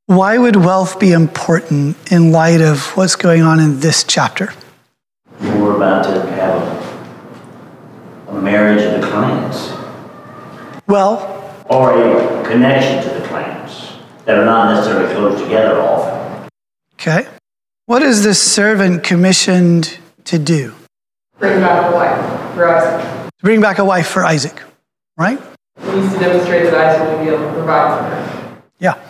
Why 0.07 0.39
would 0.39 0.57
wealth 0.57 0.99
be 0.99 1.13
important 1.13 1.97
in 2.11 2.33
light 2.33 2.63
of 2.63 2.97
what's 2.97 3.15
going 3.15 3.43
on 3.43 3.61
in 3.61 3.81
this 3.81 4.05
chapter? 4.05 4.55
We're 5.41 5.77
about 5.77 6.05
to 6.05 6.27
have 6.33 6.90
a, 8.31 8.37
a 8.37 8.41
marriage 8.41 8.83
of 8.83 9.01
the 9.01 9.07
clans, 9.07 9.73
Well, 10.87 11.37
or 11.67 11.93
a 11.93 12.45
connection 12.49 13.03
to 13.03 13.21
the 13.21 13.27
clans 13.29 13.93
that 14.25 14.37
are 14.39 14.45
not 14.45 14.75
necessarily 14.75 15.13
close 15.15 15.41
together 15.43 15.81
often. 15.81 16.49
okay. 16.95 17.27
What 17.87 18.03
is 18.03 18.23
this 18.23 18.41
servant 18.41 19.03
commissioned 19.03 19.99
to 20.25 20.39
do? 20.39 20.75
bring 21.39 21.61
back 21.61 21.91
a 21.93 21.97
wife 21.97 22.55
for 22.55 22.69
Isaac. 22.69 23.31
To 23.39 23.43
bring 23.43 23.61
back 23.63 23.79
a 23.79 23.85
wife 23.85 24.07
for 24.07 24.25
Isaac, 24.25 24.63
right? 25.17 25.41
He 25.81 25.91
needs 25.93 26.13
to 26.13 26.19
demonstrate 26.21 26.65
that 26.71 26.75
Isaac 26.75 27.09
will 27.09 27.25
be 27.25 27.31
able 27.31 27.47
to 27.49 27.53
provide 27.55 27.99
for 27.99 28.05
her. 28.15 28.63
Yeah. 28.79 29.03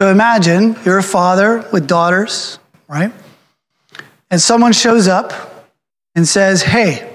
So 0.00 0.10
imagine 0.10 0.76
you're 0.84 0.98
a 0.98 1.02
father 1.02 1.66
with 1.72 1.86
daughters, 1.86 2.58
right? 2.88 3.10
And 4.30 4.40
someone 4.40 4.72
shows 4.72 5.08
up 5.08 5.32
and 6.14 6.28
says, 6.28 6.62
Hey, 6.62 7.13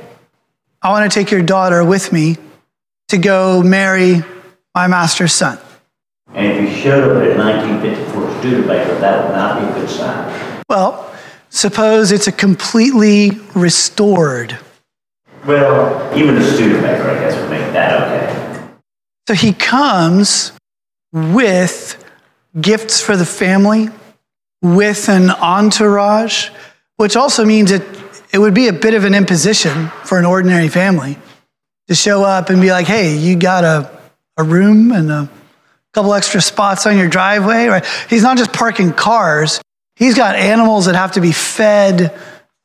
I 0.82 0.92
want 0.92 1.12
to 1.12 1.20
take 1.20 1.30
your 1.30 1.42
daughter 1.42 1.84
with 1.84 2.14
me 2.14 2.38
to 3.10 3.18
go 3.18 3.62
marry 3.62 4.24
my 4.74 4.88
master's 4.88 5.34
son. 5.34 5.60
And 6.34 6.46
if 6.46 6.62
you 6.62 6.82
showed 6.82 7.04
up 7.04 7.22
at 7.22 7.32
a 7.32 7.38
1954 7.38 8.40
Studebaker, 8.40 9.00
that 9.00 9.26
would 9.26 9.36
not 9.36 9.60
be 9.60 9.68
a 9.68 9.74
good 9.74 9.90
sign. 9.90 10.64
Well, 10.70 11.14
suppose 11.50 12.14
it's 12.14 12.28
a 12.28 12.32
completely 12.32 13.32
restored. 13.56 14.58
Well, 15.46 16.18
even 16.18 16.38
a 16.38 16.44
Studebaker, 16.44 17.10
I 17.10 17.20
guess, 17.20 17.36
would 17.42 17.50
make 17.50 17.74
that 17.74 18.02
okay. 18.02 18.70
So 19.28 19.34
he 19.34 19.52
comes 19.52 20.54
with 21.12 22.02
gifts 22.60 23.02
for 23.02 23.18
the 23.18 23.26
family, 23.26 23.90
with 24.62 25.10
an 25.10 25.30
entourage, 25.30 26.50
which 26.96 27.18
also 27.18 27.44
means 27.44 27.72
it, 27.72 27.84
it 28.32 28.40
would 28.40 28.54
be 28.54 28.68
a 28.68 28.74
bit 28.74 28.94
of 28.94 29.06
an 29.06 29.14
imposition 29.14 29.88
for 30.04 30.20
an 30.20 30.26
ordinary 30.26 30.68
family 30.68 31.18
to 31.88 31.96
show 31.96 32.24
up 32.24 32.50
and 32.50 32.62
be 32.62 32.72
like, 32.72 32.86
hey, 32.86 33.18
you 33.18 33.36
got 33.36 33.64
a, 33.64 34.00
a 34.38 34.44
room 34.44 34.92
and 34.92 35.12
a 35.12 35.30
couple 35.94 36.14
extra 36.14 36.42
spots 36.42 36.86
on 36.86 36.98
your 36.98 37.10
driveway, 37.10 37.66
right? 37.66 37.86
He's 38.10 38.24
not 38.24 38.38
just 38.38 38.54
parking 38.54 38.94
cars, 38.94 39.60
he's 39.96 40.16
got 40.16 40.36
animals 40.36 40.86
that 40.86 40.96
have 40.96 41.14
to 41.14 41.22
be 41.22 41.32
fed 41.32 42.18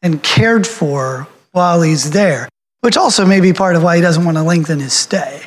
and 0.02 0.22
cared 0.22 0.66
for 0.66 1.26
while 1.52 1.80
he's 1.80 2.10
there, 2.10 2.48
which 2.82 2.96
also 2.96 3.24
may 3.24 3.40
be 3.40 3.52
part 3.52 3.76
of 3.76 3.82
why 3.82 3.96
he 3.96 4.02
doesn't 4.02 4.24
want 4.24 4.36
to 4.36 4.42
lengthen 4.42 4.80
his 4.80 4.92
stay. 4.92 5.42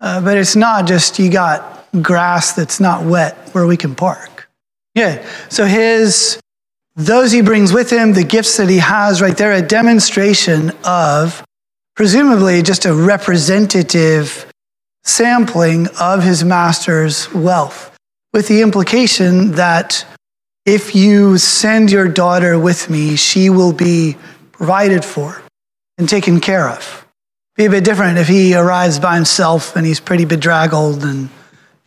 Uh, 0.00 0.20
but 0.20 0.36
it's 0.36 0.56
not 0.56 0.86
just 0.86 1.18
you 1.18 1.30
got 1.30 1.86
grass 2.02 2.52
that's 2.52 2.80
not 2.80 3.04
wet 3.04 3.36
where 3.52 3.66
we 3.66 3.76
can 3.76 3.94
park. 3.94 4.48
Yeah. 4.94 5.24
So 5.48 5.64
his 5.64 6.40
those 6.96 7.32
he 7.32 7.42
brings 7.42 7.72
with 7.72 7.90
him, 7.90 8.12
the 8.12 8.24
gifts 8.24 8.56
that 8.56 8.68
he 8.68 8.78
has 8.78 9.20
right 9.20 9.36
there, 9.36 9.52
a 9.52 9.62
demonstration 9.62 10.72
of 10.84 11.44
presumably 11.96 12.62
just 12.62 12.84
a 12.84 12.94
representative 12.94 14.46
sampling 15.02 15.88
of 16.00 16.22
his 16.22 16.44
master's 16.44 17.32
wealth, 17.32 17.96
with 18.32 18.48
the 18.48 18.62
implication 18.62 19.52
that 19.52 20.06
if 20.64 20.94
you 20.94 21.36
send 21.36 21.90
your 21.90 22.08
daughter 22.08 22.58
with 22.58 22.88
me, 22.88 23.16
she 23.16 23.50
will 23.50 23.72
be 23.72 24.16
provided 24.52 25.04
for 25.04 25.42
and 25.98 26.08
taken 26.08 26.40
care 26.40 26.68
of. 26.68 27.06
Be 27.56 27.66
a 27.66 27.70
bit 27.70 27.84
different 27.84 28.18
if 28.18 28.26
he 28.26 28.54
arrives 28.54 28.98
by 28.98 29.14
himself 29.14 29.76
and 29.76 29.86
he's 29.86 30.00
pretty 30.00 30.24
bedraggled 30.24 31.04
and 31.04 31.22
you 31.22 31.28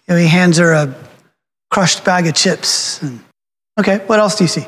know, 0.10 0.16
he 0.16 0.28
hands 0.28 0.58
her 0.58 0.74
a 0.74 0.96
crushed 1.70 2.06
bag 2.06 2.28
of 2.28 2.36
chips. 2.36 3.02
And, 3.02 3.20
okay, 3.80 3.98
what 4.06 4.20
else 4.20 4.36
do 4.38 4.44
you 4.44 4.48
see? 4.48 4.66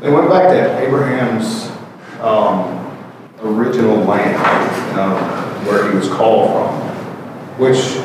They 0.00 0.10
went 0.12 0.30
back 0.30 0.48
to 0.50 0.86
Abraham's 0.86 1.72
um, 2.20 2.94
original 3.42 3.96
land, 4.04 4.36
um, 4.96 5.16
where 5.66 5.90
he 5.90 5.96
was 5.96 6.08
called 6.08 6.52
from, 6.52 6.80
which 7.58 7.96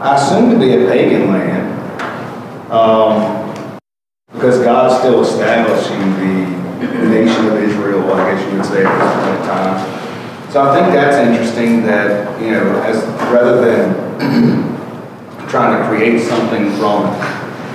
I 0.00 0.14
assume 0.14 0.52
to 0.52 0.58
be 0.58 0.72
a 0.74 0.86
pagan 0.88 1.32
land, 1.32 2.70
um, 2.70 3.80
because 4.32 4.60
God's 4.62 5.00
still 5.00 5.22
establishing 5.22 5.98
the 5.98 7.08
nation 7.08 7.46
of 7.46 7.54
Israel, 7.54 8.12
I 8.12 8.30
guess 8.30 8.48
you 8.48 8.58
would 8.58 8.66
say 8.66 8.84
at 8.84 9.40
in 9.40 9.46
time. 9.48 10.50
So 10.52 10.62
I 10.62 10.78
think 10.78 10.94
that's 10.94 11.16
interesting 11.16 11.82
that, 11.86 12.40
you 12.40 12.52
know, 12.52 12.82
as 12.82 13.02
rather 13.32 13.60
than 13.60 14.76
trying 15.48 15.76
to 15.76 15.88
create 15.88 16.20
something 16.20 16.70
from, 16.76 17.06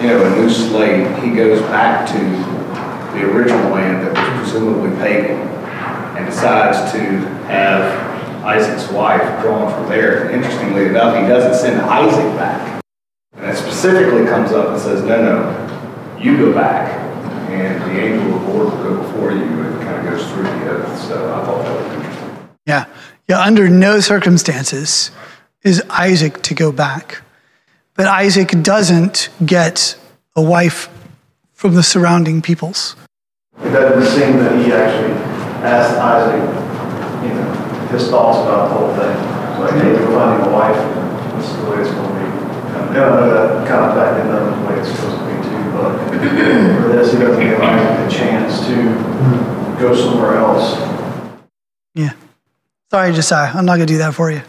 you 0.01 0.08
know, 0.08 0.25
a 0.25 0.29
new 0.38 0.50
slate, 0.50 1.22
he 1.22 1.31
goes 1.36 1.62
back 1.63 2.08
to 2.12 2.61
the 3.13 3.30
original 3.32 3.72
land 3.72 4.06
that 4.06 4.13
was 4.13 4.50
presumably 4.50 4.96
pagan 4.98 5.38
and 6.18 6.25
decides 6.25 6.91
to 6.91 7.00
have 7.46 8.12
Isaac's 8.44 8.91
wife 8.91 9.22
drawn 9.41 9.72
from 9.72 9.88
there. 9.89 10.32
Interestingly 10.32 10.88
enough, 10.88 11.15
he 11.15 11.27
doesn't 11.27 11.56
send 11.56 11.82
Isaac 11.82 12.38
back. 12.38 12.84
And 13.34 13.46
it 13.46 13.56
specifically 13.56 14.25
comes 14.25 14.51
up 14.51 14.70
and 14.70 14.80
says, 14.80 15.03
no, 15.03 15.22
no, 15.22 16.18
you 16.20 16.38
go 16.38 16.53
back 16.53 16.98
and 17.50 17.82
the 17.82 18.00
angel 18.00 18.36
of 18.36 18.41
the 18.41 18.48
Lord 18.48 18.74
will 18.74 18.84
go 18.84 18.98
before 19.03 19.32
you 19.32 19.44
and 19.44 19.82
kind 19.82 20.08
of 20.08 20.13
goes 20.13 20.32
through 20.32 20.44
the 20.44 20.70
oath. 20.72 21.01
So 21.01 21.34
I 21.34 21.46
thought 21.46 21.63
that 21.63 21.84
was 21.84 21.94
interesting. 21.98 22.50
Yeah. 22.65 22.86
Yeah, 23.27 23.39
under 23.41 23.70
no 23.70 24.00
circumstances 24.00 25.12
is 25.63 25.84
Isaac 25.89 26.41
to 26.44 26.53
go 26.53 26.72
back. 26.72 27.22
But 27.94 28.08
Isaac 28.08 28.50
doesn't 28.62 29.30
get 29.46 29.98
a 30.36 30.41
wife 30.41 30.89
from 31.62 31.75
the 31.75 31.84
surrounding 31.84 32.41
peoples. 32.41 32.96
It 33.62 33.70
doesn't 33.70 34.20
seem 34.20 34.38
that 34.38 34.65
he 34.65 34.74
actually 34.74 35.13
asked 35.62 35.94
Isaac, 35.94 36.41
you 37.22 37.36
know, 37.36 37.53
his 37.94 38.10
thoughts 38.10 38.39
about 38.39 38.70
the 38.70 38.74
whole 38.74 38.89
thing. 38.98 39.15
Like, 39.62 39.75
hey, 39.80 39.91
you're 39.94 40.10
finding 40.10 40.48
a 40.48 40.51
wife, 40.51 40.75
and 40.75 41.39
this 41.39 41.51
is 41.51 41.58
the 41.58 41.70
way 41.70 41.82
it's 41.82 41.91
going 41.91 42.08
to 42.08 42.13
be. 42.18 42.25
And 42.25 42.98
I 42.98 43.10
know 43.13 43.30
that 43.30 43.68
kind 43.68 43.86
of 43.86 43.94
back 43.94 44.18
then, 44.18 44.27
that's 44.34 44.58
the 44.58 44.65
way 44.65 44.80
it's 44.80 44.89
supposed 44.89 45.20
to 45.20 45.25
be 45.30 45.38
too, 45.46 45.62
but 45.77 46.82
for 46.82 46.89
this, 46.98 47.13
he 47.13 47.20
doesn't 47.20 47.44
give 47.44 47.62
Isaac 47.62 48.08
a 48.08 48.10
chance 48.10 48.65
to 48.65 49.77
go 49.80 49.94
somewhere 49.96 50.38
else. 50.38 50.82
Yeah. 51.94 52.13
Sorry, 52.89 53.13
Josiah. 53.13 53.56
I'm 53.56 53.68
not 53.68 53.75
going 53.75 53.86
to 53.86 53.94
do 53.94 54.00
that 54.00 54.15
for 54.15 54.32
you. 54.32 54.41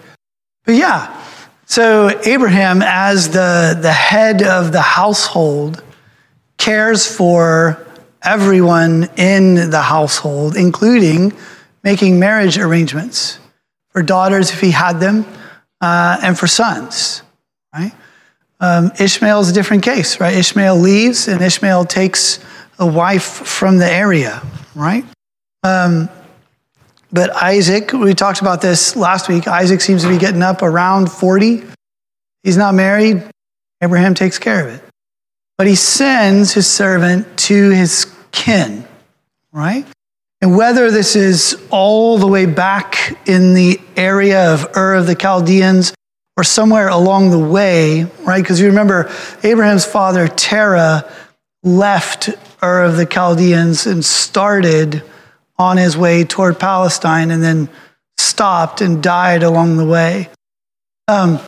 But 0.65 0.77
yeah. 0.77 1.23
So 1.67 2.19
Abraham, 2.25 2.81
as 2.81 3.29
the, 3.29 3.79
the 3.79 3.93
head 3.93 4.43
of 4.43 4.73
the 4.73 4.81
household, 4.81 5.83
cares 6.63 7.05
for 7.13 7.85
everyone 8.23 9.09
in 9.17 9.71
the 9.71 9.83
household, 9.83 10.57
including 10.57 11.33
making 11.83 12.21
marriage 12.21 12.57
arrangements 12.57 13.41
for 13.89 14.01
daughters 14.01 14.53
if 14.53 14.61
he 14.61 14.71
had 14.71 15.01
them, 15.01 15.27
uh, 15.81 16.21
and 16.23 16.39
for 16.39 16.47
sons, 16.47 17.23
right? 17.75 17.91
Um, 18.61 18.93
Ishmael 19.01 19.41
is 19.41 19.51
a 19.51 19.53
different 19.53 19.83
case, 19.83 20.21
right? 20.21 20.37
Ishmael 20.37 20.77
leaves 20.77 21.27
and 21.27 21.43
Ishmael 21.43 21.87
takes 21.87 22.39
a 22.79 22.87
wife 22.87 23.25
from 23.25 23.79
the 23.79 23.93
area, 23.93 24.41
right? 24.77 25.05
Um, 25.65 26.09
but 27.11 27.31
Isaac, 27.31 27.93
we 27.93 28.15
talked 28.15 28.41
about 28.41 28.63
this 28.63 28.95
last 28.95 29.29
week. 29.29 29.49
Isaac 29.49 29.81
seems 29.81 30.05
to 30.05 30.09
be 30.09 30.17
getting 30.17 30.43
up 30.43 30.63
around 30.63 31.11
40. 31.11 31.65
He's 32.45 32.57
not 32.57 32.75
married. 32.75 33.25
Abraham 33.83 34.15
takes 34.15 34.39
care 34.39 34.69
of 34.69 34.75
it. 34.75 34.82
But 35.63 35.69
he 35.69 35.77
sends 35.77 36.53
his 36.53 36.67
servant 36.67 37.39
to 37.39 37.71
his 37.71 38.13
kin, 38.33 38.85
right? 39.53 39.87
And 40.41 40.57
whether 40.57 40.91
this 40.91 41.15
is 41.15 41.57
all 41.71 42.19
the 42.19 42.27
way 42.27 42.47
back 42.47 43.17
in 43.29 43.55
the 43.55 43.81
area 43.97 44.53
of 44.53 44.77
Ur 44.77 44.95
of 44.95 45.07
the 45.07 45.15
Chaldeans 45.15 45.95
or 46.37 46.43
somewhere 46.43 46.89
along 46.89 47.31
the 47.31 47.39
way, 47.39 48.07
right? 48.25 48.43
Because 48.43 48.61
you 48.61 48.67
remember 48.67 49.09
Abraham's 49.45 49.85
father, 49.85 50.27
Terah, 50.27 51.09
left 51.63 52.31
Ur 52.61 52.83
of 52.83 52.97
the 52.97 53.07
Chaldeans 53.07 53.87
and 53.87 54.05
started 54.05 55.05
on 55.61 55.77
his 55.77 55.97
way 55.97 56.25
toward 56.25 56.59
Palestine 56.59 57.31
and 57.31 57.41
then 57.41 57.69
stopped 58.19 58.81
and 58.81 59.01
died 59.01 59.45
along 59.45 59.77
the 59.77 59.87
way. 59.87 60.29
Um, 61.07 61.39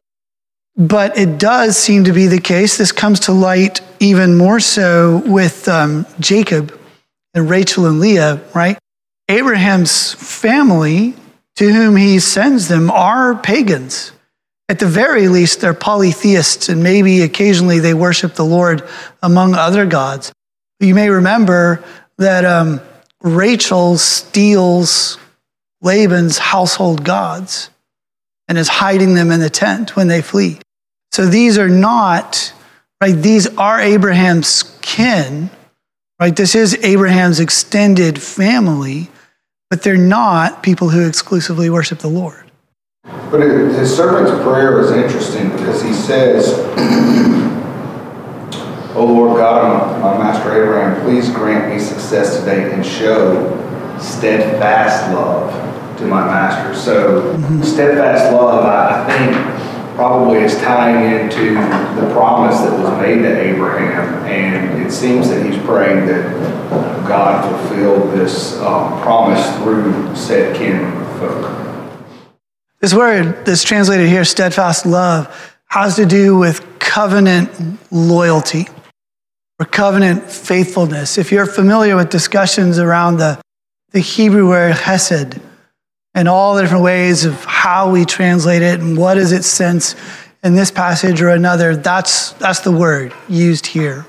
but 0.77 1.17
it 1.17 1.39
does 1.39 1.77
seem 1.77 2.05
to 2.05 2.13
be 2.13 2.27
the 2.27 2.41
case. 2.41 2.77
This 2.77 2.93
comes 2.93 3.21
to 3.21 3.33
light 3.33 3.81
even 4.01 4.37
more 4.37 4.61
so 4.61 5.23
with 5.27 5.69
um, 5.69 6.07
Jacob 6.19 6.79
and 7.33 7.49
Rachel 7.49 7.87
and 7.87 8.01
Leah, 8.01 8.41
right? 8.55 8.79
Abraham's 9.29 10.15
family, 10.15 11.15
to 11.57 11.73
whom 11.73 11.97
he 11.97 12.19
sends 12.19 12.69
them, 12.69 12.91
are 12.91 13.35
pagans. 13.35 14.13
At 14.69 14.79
the 14.79 14.87
very 14.87 15.29
least, 15.29 15.61
they're 15.61 15.75
polytheists, 15.75 16.69
and 16.69 16.83
maybe 16.83 17.23
occasionally 17.23 17.79
they 17.79 17.95
worship 17.95 18.35
the 18.35 18.45
Lord 18.45 18.87
among 19.23 19.55
other 19.55 19.87
gods. 19.87 20.33
You 20.81 20.95
may 20.95 21.11
remember 21.11 21.85
that 22.19 22.45
um, 22.45 22.81
Rachel 23.23 23.99
steals 23.99 25.19
Laban's 25.83 26.39
household 26.39 27.05
gods, 27.05 27.71
and 28.49 28.59
is 28.59 28.69
hiding 28.69 29.15
them 29.15 29.31
in 29.31 29.41
the 29.41 29.51
tent 29.51 29.97
when 29.97 30.09
they 30.09 30.23
flee. 30.23 30.61
So 31.15 31.27
these 31.27 31.59
are 31.59 31.69
not, 31.69 32.53
right? 33.01 33.13
These 33.13 33.47
are 33.57 33.79
Abraham's 33.79 34.65
kin, 34.83 35.49
right? 36.19 36.35
This 36.35 36.57
is 36.57 36.75
Abraham's 36.83 37.39
extended 37.39 38.21
family, 38.21 39.11
but 39.71 39.85
they're 39.85 39.97
not 39.97 40.65
people 40.65 40.89
who 40.89 41.07
exclusively 41.07 41.71
worship 41.71 42.01
the 42.01 42.09
Lord. 42.09 42.51
But 43.31 43.43
it- 43.43 43.77
his 43.77 43.97
servant's 43.97 44.33
prayer 44.43 44.81
is 44.81 44.91
interesting 44.91 45.51
because 45.51 45.83
he 45.83 45.93
says, 45.93 46.49
O 48.97 49.05
Lord 49.05 49.37
God 49.37 49.93
of 49.93 50.01
my 50.01 50.19
master 50.19 50.65
Abraham, 50.65 51.01
please 51.03 51.31
grant 51.31 51.73
me 51.73 51.79
success 51.79 52.41
today 52.41 52.73
and 52.73 52.85
show 52.85 53.57
steadfast 54.01 55.15
love 55.15 55.53
to 55.97 56.07
my 56.07 56.27
master. 56.27 56.75
So 56.75 57.37
mm-hmm. 57.37 57.63
steadfast 57.63 58.33
love, 58.33 58.65
I 58.67 59.07
think, 59.07 59.74
probably 59.95 60.41
is 60.41 60.57
tying 60.59 61.21
into 61.21 61.55
the 61.55 62.13
promise 62.13 62.61
that 62.61 62.79
was 62.79 63.01
made 63.01 63.23
to 63.23 63.41
Abraham. 63.41 64.25
And 64.27 64.83
it 64.83 64.91
seems 64.91 65.29
that 65.31 65.45
he's 65.47 65.61
praying 65.65 66.07
that 66.07 67.07
God 67.07 67.49
fulfill 67.49 68.09
this 68.09 68.59
um, 68.61 69.01
promise 69.03 69.57
through 69.59 70.15
said 70.17 70.57
kin 70.57 70.91
folk. 71.19 71.51
This 72.81 72.93
word 72.93 73.47
that's 73.47 73.63
translated 73.63 74.09
here, 74.09 74.25
steadfast 74.25 74.85
love, 74.85 75.59
has 75.69 75.97
to 75.97 76.07
do 76.07 76.37
with 76.37 76.79
covenant 76.79 77.79
loyalty 77.91 78.67
or 79.59 79.67
covenant 79.67 80.31
faithfulness. 80.31 81.19
If 81.19 81.33
you're 81.33 81.47
familiar 81.47 81.97
with 81.97 82.11
discussions 82.11 82.79
around 82.79 83.19
the, 83.19 83.41
the 83.93 84.01
Hebrew 84.01 84.49
word 84.49 84.75
hesed 84.75 85.41
and 86.15 86.29
all 86.29 86.55
the 86.55 86.63
different 86.63 86.85
ways 86.85 87.25
of 87.25 87.45
how 87.45 87.91
we 87.91 88.05
translate 88.05 88.63
it 88.63 88.81
and 88.81 88.97
what 88.97 89.19
is 89.19 89.33
its 89.33 89.47
sense 89.47 89.97
in 90.43 90.55
this 90.55 90.71
passage 90.71 91.21
or 91.21 91.31
another, 91.31 91.75
that's, 91.75 92.33
that's 92.35 92.61
the 92.61 92.71
word 92.71 93.13
used 93.29 93.67
here. 93.67 94.07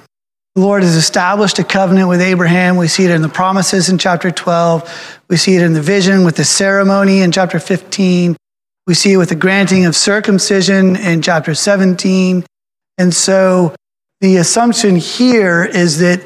The 0.56 0.62
Lord 0.62 0.84
has 0.84 0.96
established 0.96 1.60
a 1.60 1.64
covenant 1.64 2.08
with 2.08 2.22
Abraham. 2.22 2.78
We 2.78 2.88
see 2.88 3.04
it 3.06 3.12
in 3.12 3.22
the 3.22 3.30
promises 3.30 3.90
in 3.90 3.98
chapter 3.98 4.32
12. 4.32 5.20
We 5.30 5.38
see 5.38 5.56
it 5.56 5.62
in 5.62 5.74
the 5.74 5.82
vision 5.82 6.24
with 6.24 6.38
the 6.38 6.46
ceremony 6.46 7.22
in 7.22 7.32
chapter 7.32 7.60
15. 7.60 8.38
We 8.88 8.94
see 8.94 9.14
it 9.14 9.18
with 9.18 9.30
the 9.30 9.36
granting 9.36 9.86
of 9.86 9.96
circumcision 9.96 10.96
in 10.96 11.22
chapter 11.22 11.56
17. 11.56 12.46
And 12.98 13.14
so 13.14 13.76
the 14.22 14.38
assumption 14.38 14.96
here 14.96 15.66
is 15.66 16.00
that 16.00 16.26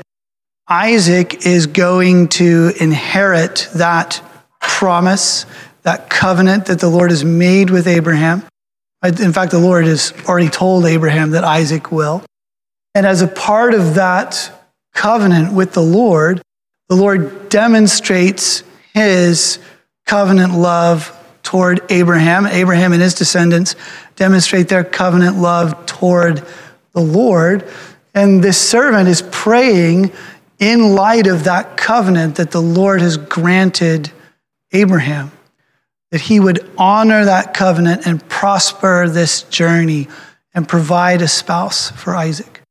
Isaac 0.68 1.48
is 1.48 1.66
going 1.66 2.28
to 2.28 2.72
inherit 2.80 3.68
that 3.74 4.22
promise, 4.62 5.48
that 5.84 6.10
covenant 6.10 6.66
that 6.68 6.80
the 6.80 6.90
Lord 6.90 7.12
has 7.12 7.24
made 7.24 7.70
with 7.70 7.88
Abraham. 7.88 8.44
In 9.04 9.34
fact, 9.34 9.52
the 9.52 9.60
Lord 9.60 9.86
has 9.86 10.14
already 10.28 10.50
told 10.50 10.86
Abraham 10.86 11.32
that 11.32 11.44
Isaac 11.44 11.92
will. 11.92 12.24
And 12.94 13.06
as 13.06 13.22
a 13.22 13.28
part 13.28 13.74
of 13.74 13.96
that 13.96 14.52
covenant 14.94 15.54
with 15.54 15.74
the 15.74 15.82
Lord, 15.82 16.42
the 16.90 16.96
Lord 16.96 17.50
demonstrates 17.50 18.64
his 18.94 19.60
covenant 20.06 20.54
love 20.54 21.16
toward 21.44 21.82
Abraham. 21.90 22.46
Abraham 22.46 22.94
and 22.94 23.02
his 23.02 23.14
descendants 23.14 23.76
demonstrate 24.16 24.68
their 24.68 24.84
covenant 24.84 25.38
love 25.38 25.86
toward 25.86 26.46
the 26.92 27.02
Lord. 27.02 27.68
And 28.14 28.44
this 28.44 28.58
servant 28.60 29.08
is 29.08 29.22
praying 29.32 30.12
in 30.58 30.96
light 30.96 31.28
of 31.28 31.46
that 31.46 31.78
covenant 31.78 32.36
that 32.36 32.52
the 32.52 32.62
Lord 32.62 33.02
has 33.02 33.16
granted 33.18 34.12
Abraham, 34.74 35.32
that 36.12 36.22
he 36.22 36.40
would 36.40 36.70
honor 36.78 37.26
that 37.26 37.54
covenant 37.54 38.08
and 38.08 38.28
prosper 38.28 39.08
this 39.08 39.44
journey 39.44 40.08
and 40.54 40.68
provide 40.68 41.22
a 41.22 41.28
spouse 41.28 41.92
for 41.92 42.16
Isaac. 42.16 42.62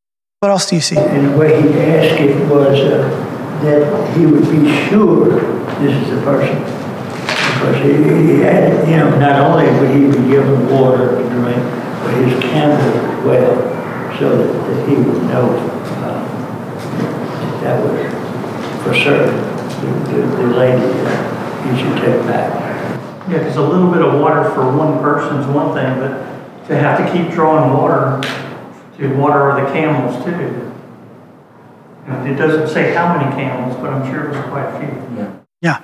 What 0.40 0.50
else 0.50 0.68
do 0.68 0.76
you 0.76 0.82
see? 0.82 0.96
And 0.96 1.32
the 1.32 1.36
way 1.36 1.60
he 1.60 1.68
asked 1.80 2.20
it 2.20 2.48
was 2.48 2.78
uh, 2.78 3.60
that 3.62 4.16
he 4.16 4.26
would 4.26 4.44
be 4.50 4.88
sure 4.88 5.40
this 5.80 5.94
is 5.94 6.10
the 6.10 6.22
person. 6.22 6.58
Because 7.58 7.76
he, 7.82 7.92
he 7.92 8.40
had, 8.40 8.88
you 8.88 8.96
know, 8.96 9.18
not 9.18 9.40
only 9.40 9.66
would 9.80 9.90
he 9.90 10.06
be 10.06 10.28
given 10.30 10.68
water 10.70 11.10
to 11.10 11.28
drink, 11.30 11.58
but 12.02 12.14
his 12.14 12.40
camel 12.40 12.76
as 12.76 13.24
well, 13.24 14.18
so 14.18 14.36
that, 14.36 14.52
that 14.68 14.88
he 14.88 14.94
would 14.94 15.22
know 15.24 15.50
uh, 16.04 16.24
that 17.62 17.82
was 17.82 18.82
for 18.84 18.94
certain 18.94 19.36
the, 19.82 20.12
the, 20.12 20.26
the 20.36 20.46
lady 20.56 20.80
that 20.80 21.66
he 21.66 21.82
should 21.82 21.96
take 21.98 22.26
back. 22.26 22.67
Yeah, 23.28 23.38
because 23.38 23.56
a 23.56 23.62
little 23.62 23.90
bit 23.90 24.02
of 24.02 24.20
water 24.20 24.44
for 24.50 24.74
one 24.74 24.98
person 25.00 25.36
is 25.38 25.46
one 25.46 25.74
thing, 25.74 25.98
but 25.98 26.66
to 26.68 26.78
have 26.78 26.98
to 26.98 27.12
keep 27.12 27.30
drawing 27.32 27.72
water 27.72 28.20
to 28.96 29.14
water 29.16 29.60
the 29.60 29.70
camels 29.72 30.24
too. 30.24 30.64
And 32.06 32.28
it 32.28 32.36
doesn't 32.36 32.68
say 32.68 32.94
how 32.94 33.16
many 33.16 33.30
camels, 33.36 33.76
but 33.76 33.92
I'm 33.92 34.10
sure 34.10 34.24
it 34.24 34.36
was 34.36 34.44
quite 34.46 34.64
a 34.64 34.80
few. 34.80 35.44
Yeah. 35.60 35.82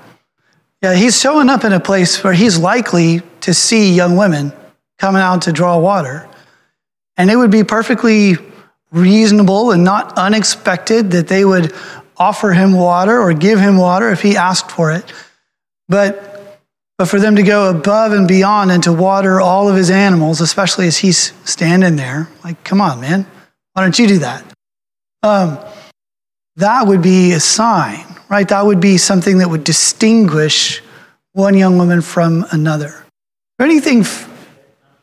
Yeah, 0.83 0.95
he's 0.95 1.19
showing 1.19 1.49
up 1.49 1.65
in 1.65 1.73
a 1.73 1.81
place 1.81 2.23
where 2.23 2.35
he's 2.35 2.59
likely 2.59 3.23
to 3.41 3.55
see 3.55 3.95
young 3.95 4.17
women 4.17 4.53
coming 4.99 5.23
out 5.23 5.43
to 5.43 5.53
draw 5.53 5.79
water. 5.79 6.29
And 7.17 7.31
it 7.31 7.37
would 7.37 7.51
be 7.51 7.65
perfectly 7.65 8.37
reasonable 8.91 9.71
and 9.71 9.85
not 9.85 10.19
unexpected 10.19 11.11
that 11.13 11.29
they 11.29 11.45
would 11.45 11.75
offer 12.17 12.53
him 12.53 12.73
water 12.73 13.21
or 13.21 13.33
give 13.33 13.59
him 13.59 13.77
water 13.77 14.11
if 14.11 14.21
he 14.23 14.37
asked 14.37 14.71
for 14.71 14.93
it. 14.93 15.11
But 15.89 16.34
but 16.99 17.07
for 17.07 17.19
them 17.19 17.37
to 17.37 17.43
go 17.43 17.71
above 17.71 18.13
and 18.13 18.29
beyond 18.29 18.71
and 18.71 18.83
to 18.85 18.93
water 18.93 19.41
all 19.41 19.69
of 19.69 19.77
his 19.77 19.91
animals, 19.91 20.41
especially 20.41 20.87
as 20.87 20.99
he's 20.99 21.33
standing 21.45 21.97
there, 21.97 22.29
like, 22.45 22.63
come 22.63 22.81
on, 22.81 23.01
man, 23.01 23.27
why 23.73 23.83
don't 23.83 23.99
you 23.99 24.07
do 24.07 24.19
that? 24.19 24.45
Um, 25.23 25.59
that 26.57 26.87
would 26.87 27.03
be 27.03 27.33
a 27.33 27.41
sign, 27.41 28.05
right? 28.29 28.49
That 28.49 28.65
would 28.65 28.81
be 28.81 28.97
something 28.99 29.39
that 29.39 29.51
would 29.51 29.65
distinguish 29.65 30.83
one 31.33 31.57
young 31.57 31.79
woman 31.79 32.01
from 32.01 32.47
another. 32.53 33.05
Or 33.59 33.67
anything, 33.67 34.01
f- 34.01 34.31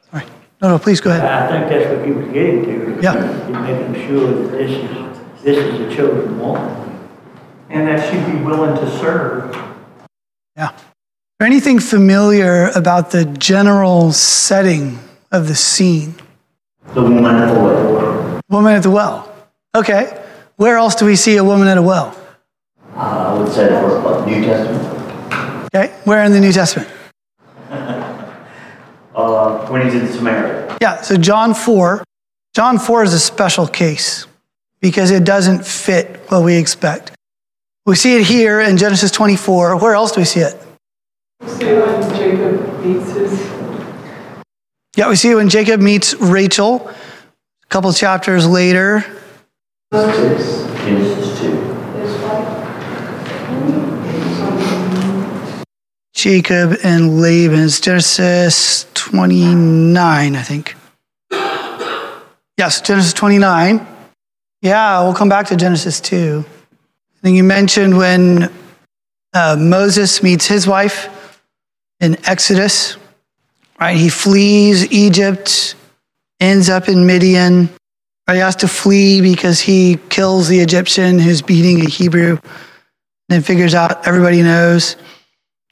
sorry, 0.10 0.26
no, 0.62 0.70
no, 0.70 0.80
please 0.80 1.02
go 1.02 1.10
ahead. 1.10 1.26
I 1.26 1.48
think 1.50 1.70
that's 1.70 1.94
what 1.94 2.06
he 2.06 2.14
was 2.14 2.28
getting 2.30 2.64
to. 2.64 3.00
Yeah. 3.02 3.14
Making 3.50 4.08
sure 4.08 4.34
that 4.34 4.52
this 4.52 4.72
is, 4.72 5.44
this 5.44 5.58
is 5.58 5.80
a 5.82 5.96
chosen 5.96 6.40
woman. 6.40 7.10
And 7.70 7.88
that 7.88 8.10
she'd 8.10 8.26
be 8.32 8.42
willing 8.44 8.76
to 8.76 9.00
serve. 9.00 9.56
Yeah. 10.56 10.78
Or 11.42 11.46
anything 11.46 11.80
familiar 11.80 12.68
about 12.76 13.10
the 13.10 13.26
general 13.26 14.12
setting 14.12 15.00
of 15.32 15.48
the 15.48 15.56
scene? 15.56 16.14
The 16.94 17.02
woman 17.02 17.26
at 17.26 17.52
the 17.52 17.60
well. 17.60 18.42
Woman 18.48 18.74
at 18.76 18.84
the 18.84 18.92
well. 18.92 19.34
Okay. 19.74 20.24
Where 20.58 20.78
else 20.78 20.94
do 20.94 21.08
we 21.08 21.16
see 21.16 21.38
a 21.38 21.44
woman 21.44 21.68
at 21.68 21.80
a 21.80 21.82
well? 21.82 22.16
Uh, 22.96 23.00
I 23.00 23.40
would 23.40 23.52
say 23.52 23.70
for 23.70 24.02
what, 24.02 24.28
New 24.28 24.46
Testament. 24.46 25.66
Okay. 25.74 25.92
Where 26.04 26.24
in 26.24 26.32
the 26.32 26.40
New 26.40 26.54
Testament? 26.54 26.90
Uh, 29.14 29.68
when 29.68 29.84
he's 29.84 29.94
in 29.94 30.08
Samaria. 30.08 30.78
Yeah, 30.82 31.02
so 31.02 31.18
John 31.18 31.54
4. 31.54 32.02
John 32.56 32.80
4 32.80 33.04
is 33.04 33.14
a 33.14 33.20
special 33.20 33.68
case 33.68 34.26
because 34.80 35.12
it 35.12 35.26
doesn't 35.26 35.66
fit 35.66 36.16
what 36.30 36.46
we 36.46 36.56
expect. 36.56 37.12
We 37.86 37.96
see 37.96 38.16
it 38.16 38.24
here 38.24 38.62
in 38.62 38.78
Genesis 38.78 39.12
24. 39.12 39.76
Where 39.80 39.96
else 39.96 40.14
do 40.14 40.22
we 40.22 40.26
see 40.26 40.40
it? 40.40 40.61
See 41.48 41.74
when 41.74 42.02
Jacob 42.16 42.86
meets 42.86 43.12
his, 43.14 43.52
Yeah, 44.96 45.10
we 45.10 45.16
see 45.16 45.34
when 45.34 45.50
Jacob 45.50 45.80
meets 45.80 46.14
Rachel. 46.14 46.88
A 46.88 47.68
couple 47.70 47.92
chapters 47.94 48.46
later. 48.46 49.04
Genesis 49.92 51.40
2. 51.40 51.48
his 51.98 52.16
wife. 52.22 52.58
Jacob 56.14 56.78
and 56.84 57.20
Laban. 57.20 57.62
It's 57.62 57.80
Genesis 57.80 58.86
29, 58.94 60.36
I 60.36 60.42
think. 60.44 60.76
Yes, 62.58 62.82
Genesis 62.82 63.14
29. 63.14 63.88
Yeah, 64.62 65.02
we'll 65.02 65.16
come 65.16 65.30
back 65.30 65.48
to 65.48 65.56
Genesis 65.56 66.00
2. 66.02 66.46
I 66.48 67.22
think 67.24 67.36
you 67.36 67.44
mentioned 67.44 67.98
when 67.98 68.52
uh, 69.34 69.56
Moses 69.60 70.22
meets 70.22 70.46
his 70.46 70.68
wife 70.68 71.18
in 72.02 72.18
Exodus, 72.26 72.98
right? 73.80 73.96
He 73.96 74.10
flees 74.10 74.92
Egypt, 74.92 75.76
ends 76.40 76.68
up 76.68 76.90
in 76.90 77.06
Midian. 77.06 77.70
Right? 78.28 78.36
He 78.36 78.40
has 78.40 78.56
to 78.58 78.68
flee 78.68 79.22
because 79.22 79.62
he 79.62 79.98
kills 80.10 80.48
the 80.48 80.60
Egyptian 80.60 81.20
who's 81.20 81.42
beating 81.42 81.82
a 81.82 81.90
Hebrew, 81.90 82.40
then 83.30 83.42
figures 83.42 83.74
out 83.74 84.06
everybody 84.08 84.42
knows. 84.42 84.98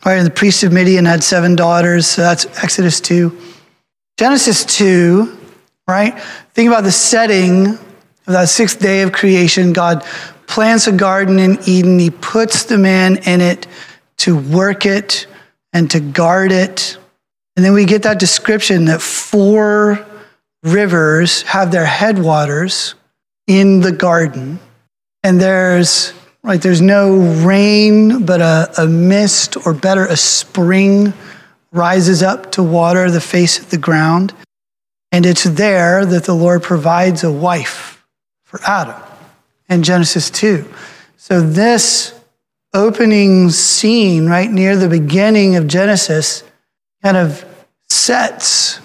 Right, 0.05 0.15
and 0.15 0.25
the 0.25 0.31
priest 0.31 0.63
of 0.63 0.71
Midian 0.71 1.03
had 1.03 1.25
seven 1.25 1.57
daughters, 1.57 2.07
so 2.07 2.21
that's 2.21 2.45
Exodus 2.63 3.01
2. 3.01 3.37
Genesis 4.17 4.63
2, 4.63 5.37
right? 5.89 6.17
Think 6.53 6.69
about 6.69 6.85
the 6.85 6.91
setting 6.91 7.67
of 7.67 7.79
that 8.27 8.47
sixth 8.47 8.79
day 8.79 9.01
of 9.01 9.11
creation. 9.11 9.73
God 9.73 10.05
plants 10.47 10.87
a 10.87 10.93
garden 10.93 11.37
in 11.37 11.57
Eden, 11.67 11.99
He 11.99 12.11
puts 12.11 12.63
the 12.63 12.77
man 12.77 13.17
in 13.25 13.41
it 13.41 13.67
to 14.19 14.37
work 14.37 14.85
it 14.85 15.27
and 15.73 15.89
to 15.91 15.99
guard 15.99 16.51
it. 16.51 16.97
And 17.55 17.65
then 17.65 17.73
we 17.73 17.85
get 17.85 18.03
that 18.03 18.19
description 18.19 18.85
that 18.85 19.01
four 19.01 20.05
rivers 20.63 21.41
have 21.43 21.71
their 21.71 21.85
headwaters 21.85 22.95
in 23.47 23.81
the 23.81 23.91
garden. 23.91 24.59
And 25.23 25.39
there's 25.39 26.13
right 26.43 26.61
there's 26.61 26.81
no 26.81 27.17
rain, 27.17 28.25
but 28.25 28.41
a, 28.41 28.71
a 28.77 28.87
mist, 28.87 29.65
or 29.65 29.73
better, 29.73 30.05
a 30.05 30.17
spring 30.17 31.13
rises 31.71 32.23
up 32.23 32.51
to 32.53 32.63
water 32.63 33.11
the 33.11 33.21
face 33.21 33.59
of 33.59 33.69
the 33.69 33.77
ground. 33.77 34.33
And 35.11 35.25
it's 35.25 35.43
there 35.43 36.05
that 36.05 36.25
the 36.25 36.35
Lord 36.35 36.63
provides 36.63 37.23
a 37.23 37.31
wife 37.31 38.05
for 38.43 38.59
Adam 38.65 39.01
in 39.67 39.83
Genesis 39.83 40.29
2. 40.29 40.71
So, 41.17 41.41
this 41.41 42.18
opening 42.73 43.49
scene 43.49 44.27
right 44.27 44.49
near 44.49 44.75
the 44.75 44.89
beginning 44.89 45.55
of 45.55 45.67
Genesis 45.67 46.43
kind 47.01 47.17
of 47.17 47.45
sets 47.89 48.79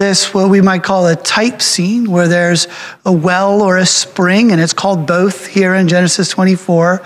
this, 0.00 0.32
what 0.32 0.48
we 0.48 0.62
might 0.62 0.82
call 0.82 1.06
a 1.06 1.14
type 1.14 1.60
scene, 1.60 2.10
where 2.10 2.26
there's 2.26 2.66
a 3.04 3.12
well 3.12 3.60
or 3.62 3.76
a 3.76 3.84
spring, 3.84 4.50
and 4.50 4.60
it's 4.60 4.72
called 4.72 5.06
both 5.06 5.46
here 5.46 5.74
in 5.74 5.88
Genesis 5.88 6.30
24. 6.30 7.02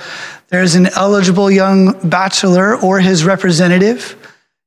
There's 0.48 0.76
an 0.76 0.86
eligible 0.86 1.50
young 1.50 2.08
bachelor 2.08 2.76
or 2.80 3.00
his 3.00 3.24
representative, 3.24 4.16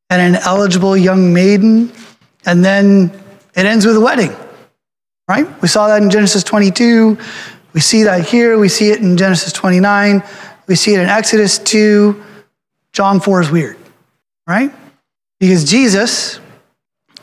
and 0.09 0.35
an 0.35 0.41
eligible 0.43 0.97
young 0.97 1.33
maiden, 1.33 1.91
and 2.45 2.65
then 2.65 3.11
it 3.55 3.65
ends 3.65 3.85
with 3.85 3.95
a 3.95 4.01
wedding, 4.01 4.35
right? 5.29 5.61
We 5.61 5.69
saw 5.69 5.87
that 5.87 6.03
in 6.03 6.09
Genesis 6.09 6.43
22. 6.43 7.17
We 7.71 7.79
see 7.79 8.03
that 8.03 8.27
here. 8.27 8.59
We 8.59 8.67
see 8.67 8.89
it 8.89 8.99
in 8.99 9.15
Genesis 9.15 9.53
29. 9.53 10.21
We 10.67 10.75
see 10.75 10.93
it 10.93 10.99
in 10.99 11.07
Exodus 11.07 11.57
2. 11.59 12.23
John 12.93 13.19
4 13.19 13.41
is 13.41 13.51
weird, 13.51 13.77
right? 14.47 14.73
Because 15.39 15.63
Jesus 15.69 16.39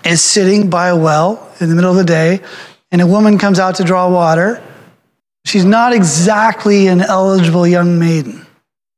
is 0.05 0.23
sitting 0.23 0.71
by 0.71 0.89
a 0.89 0.97
well 0.97 1.53
in 1.61 1.69
the 1.69 1.75
middle 1.75 1.91
of 1.91 1.97
the 1.97 2.05
day, 2.05 2.41
and 2.93 3.01
a 3.01 3.07
woman 3.07 3.39
comes 3.39 3.59
out 3.59 3.77
to 3.77 3.85
draw 3.85 4.09
water. 4.09 4.63
She's 5.45 5.65
not 5.65 5.93
exactly 5.93 6.87
an 6.87 7.01
eligible 7.01 7.67
young 7.67 7.99
maiden, 7.99 8.47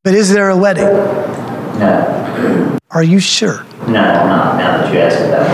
but 0.04 0.14
is 0.14 0.32
there 0.32 0.50
a 0.50 0.56
wedding? 0.56 0.84
No, 0.84 2.78
Are 2.90 3.02
you 3.02 3.18
sure? 3.20 3.64
no, 3.86 3.92
not 3.92 4.56
now 4.58 4.78
that 4.78 4.92
you 4.92 4.98
ask 5.00 5.18
it 5.18 5.28
that 5.28 5.46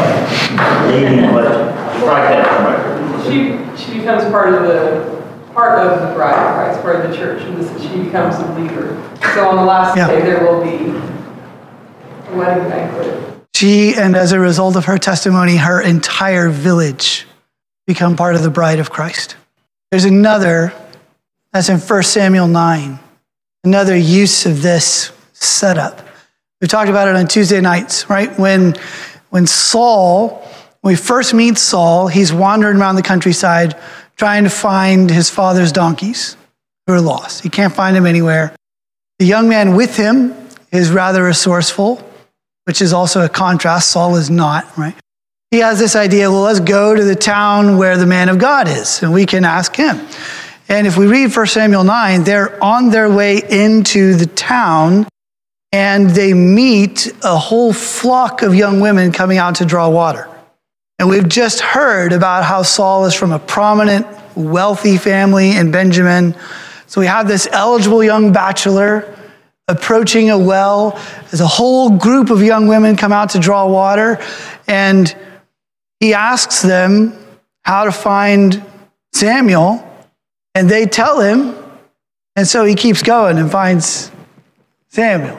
way. 0.91 1.01
Leading 1.01 1.31
question. 1.31 2.01
Strike 2.01 2.29
that 2.31 2.47
from 2.49 2.65
record. 2.67 3.25
She, 3.25 3.85
she 3.93 3.99
becomes 3.99 4.25
part 4.31 4.55
of 4.55 4.63
the, 4.63 5.12
part 5.55 5.79
of 5.87 6.09
the 6.09 6.15
bride 6.15 6.35
of 6.35 6.55
Christ, 6.55 6.83
part 6.83 7.05
of 7.05 7.11
the 7.11 7.17
church, 7.17 7.43
and 7.43 7.57
this, 7.57 7.83
she 7.83 8.03
becomes 8.05 8.37
a 8.37 8.53
leader. 8.55 8.99
So 9.35 9.49
on 9.49 9.57
the 9.57 9.65
last 9.65 9.97
Yeah. 9.97 10.09
day, 10.09 10.23
there 10.23 10.45
will 10.45 10.63
be 10.63 10.91
a 12.31 12.37
wedding 12.37 12.69
banquet. 12.69 13.19
She, 13.55 13.95
and 13.95 14.17
as 14.17 14.33
a 14.33 14.41
result 14.41 14.77
of 14.77 14.87
her 14.87 14.99
testimony, 14.99 15.57
her 15.57 15.81
entire 15.81 16.49
village 16.49 17.27
become 17.87 18.17
part 18.17 18.35
of 18.35 18.43
the 18.43 18.51
bride 18.51 18.79
of 18.79 18.91
Christ. 18.91 19.37
There's 19.91 20.05
another, 20.05 20.73
that's 21.53 21.69
in 21.69 21.79
1 21.79 22.03
Samuel 22.03 22.49
9, 22.49 22.99
another 23.63 23.97
use 23.97 24.47
of 24.47 24.63
this 24.63 25.13
setup. 25.35 26.01
We 26.61 26.69
talked 26.69 26.89
about 26.89 27.09
it 27.09 27.17
on 27.17 27.29
Tuesday 27.29 27.61
nights, 27.61 28.09
right? 28.09 28.37
When, 28.39 28.75
when 29.31 29.47
Saul, 29.47 30.49
when 30.81 30.93
we 30.93 30.97
first 30.97 31.35
meet 31.35 31.59
Saul, 31.59 32.09
he's 32.09 32.33
wandering 32.33 32.79
around 32.79 32.97
the 32.97 33.03
countryside 33.03 33.77
trying 34.23 34.45
to 34.45 34.51
find 34.51 35.11
his 35.11 35.29
father's 35.29 35.73
donkeys 35.73 36.37
who 36.87 36.93
are 36.93 37.01
lost. 37.01 37.43
He 37.43 37.49
can't 37.49 37.75
find 37.75 37.97
them 37.97 38.07
anywhere. 38.07 38.55
The 39.19 39.27
young 39.27 39.49
man 39.49 39.75
with 39.75 39.97
him 39.97 40.33
is 40.71 40.93
rather 40.93 41.25
resourceful 41.25 42.09
which 42.65 42.81
is 42.81 42.93
also 42.93 43.25
a 43.25 43.29
contrast. 43.29 43.91
Saul 43.91 44.15
is 44.15 44.31
not, 44.31 44.79
right? 44.79 44.95
He 45.51 45.59
has 45.59 45.81
this 45.81 45.97
idea 45.97 46.31
well, 46.31 46.43
let's 46.43 46.61
go 46.61 46.95
to 46.95 47.03
the 47.03 47.17
town 47.17 47.79
where 47.79 47.97
the 47.97 48.07
man 48.07 48.29
of 48.29 48.39
God 48.39 48.69
is, 48.69 49.03
and 49.03 49.13
we 49.13 49.27
can 49.27 49.45
ask 49.45 49.75
him. 49.75 49.99
And 50.69 50.87
if 50.87 50.97
we 50.97 51.09
read 51.09 51.35
1 51.35 51.47
Samuel 51.49 51.83
9, 51.83 52.23
they're 52.23 52.63
on 52.63 52.91
their 52.91 53.11
way 53.11 53.43
into 53.51 54.15
the 54.15 54.27
town 54.27 55.09
and 55.73 56.11
they 56.11 56.33
meet 56.33 57.13
a 57.25 57.37
whole 57.37 57.73
flock 57.73 58.43
of 58.43 58.55
young 58.55 58.79
women 58.79 59.11
coming 59.11 59.39
out 59.39 59.57
to 59.57 59.65
draw 59.65 59.89
water. 59.89 60.29
And 61.03 61.11
we've 61.11 61.29
just 61.29 61.59
heard 61.59 62.13
about 62.13 62.45
how 62.45 62.63
Saul 62.63 63.07
is 63.07 63.13
from 63.13 63.33
a 63.33 63.41
prominent, 63.41 64.07
wealthy 64.37 64.97
family 64.97 65.57
in 65.57 65.73
Benjamin. 65.73 66.37
So 66.87 67.01
we 67.01 67.09
have 67.09 67.27
this 67.27 67.49
eligible 67.51 68.05
young 68.05 68.33
bachelor 68.33 69.13
approaching 69.67 70.31
a 70.31 70.39
well. 70.39 70.93
There's 71.23 71.41
a 71.41 71.47
whole 71.49 71.99
group 71.99 72.31
of 72.31 72.41
young 72.41 72.69
women 72.69 72.95
come 72.97 73.11
out 73.11 73.31
to 73.31 73.41
draw 73.41 73.67
water, 73.67 74.25
and 74.69 75.13
he 75.99 76.15
asks 76.15 76.63
them 76.63 77.19
how 77.65 77.83
to 77.83 77.91
find 77.91 78.65
Samuel, 79.13 79.85
and 80.55 80.71
they 80.71 80.87
tell 80.87 81.19
him, 81.19 81.57
and 82.37 82.47
so 82.47 82.65
he 82.65 82.77
keeps 82.77 83.03
going 83.03 83.39
and 83.39 83.51
finds 83.51 84.13
Samuel. 84.91 85.37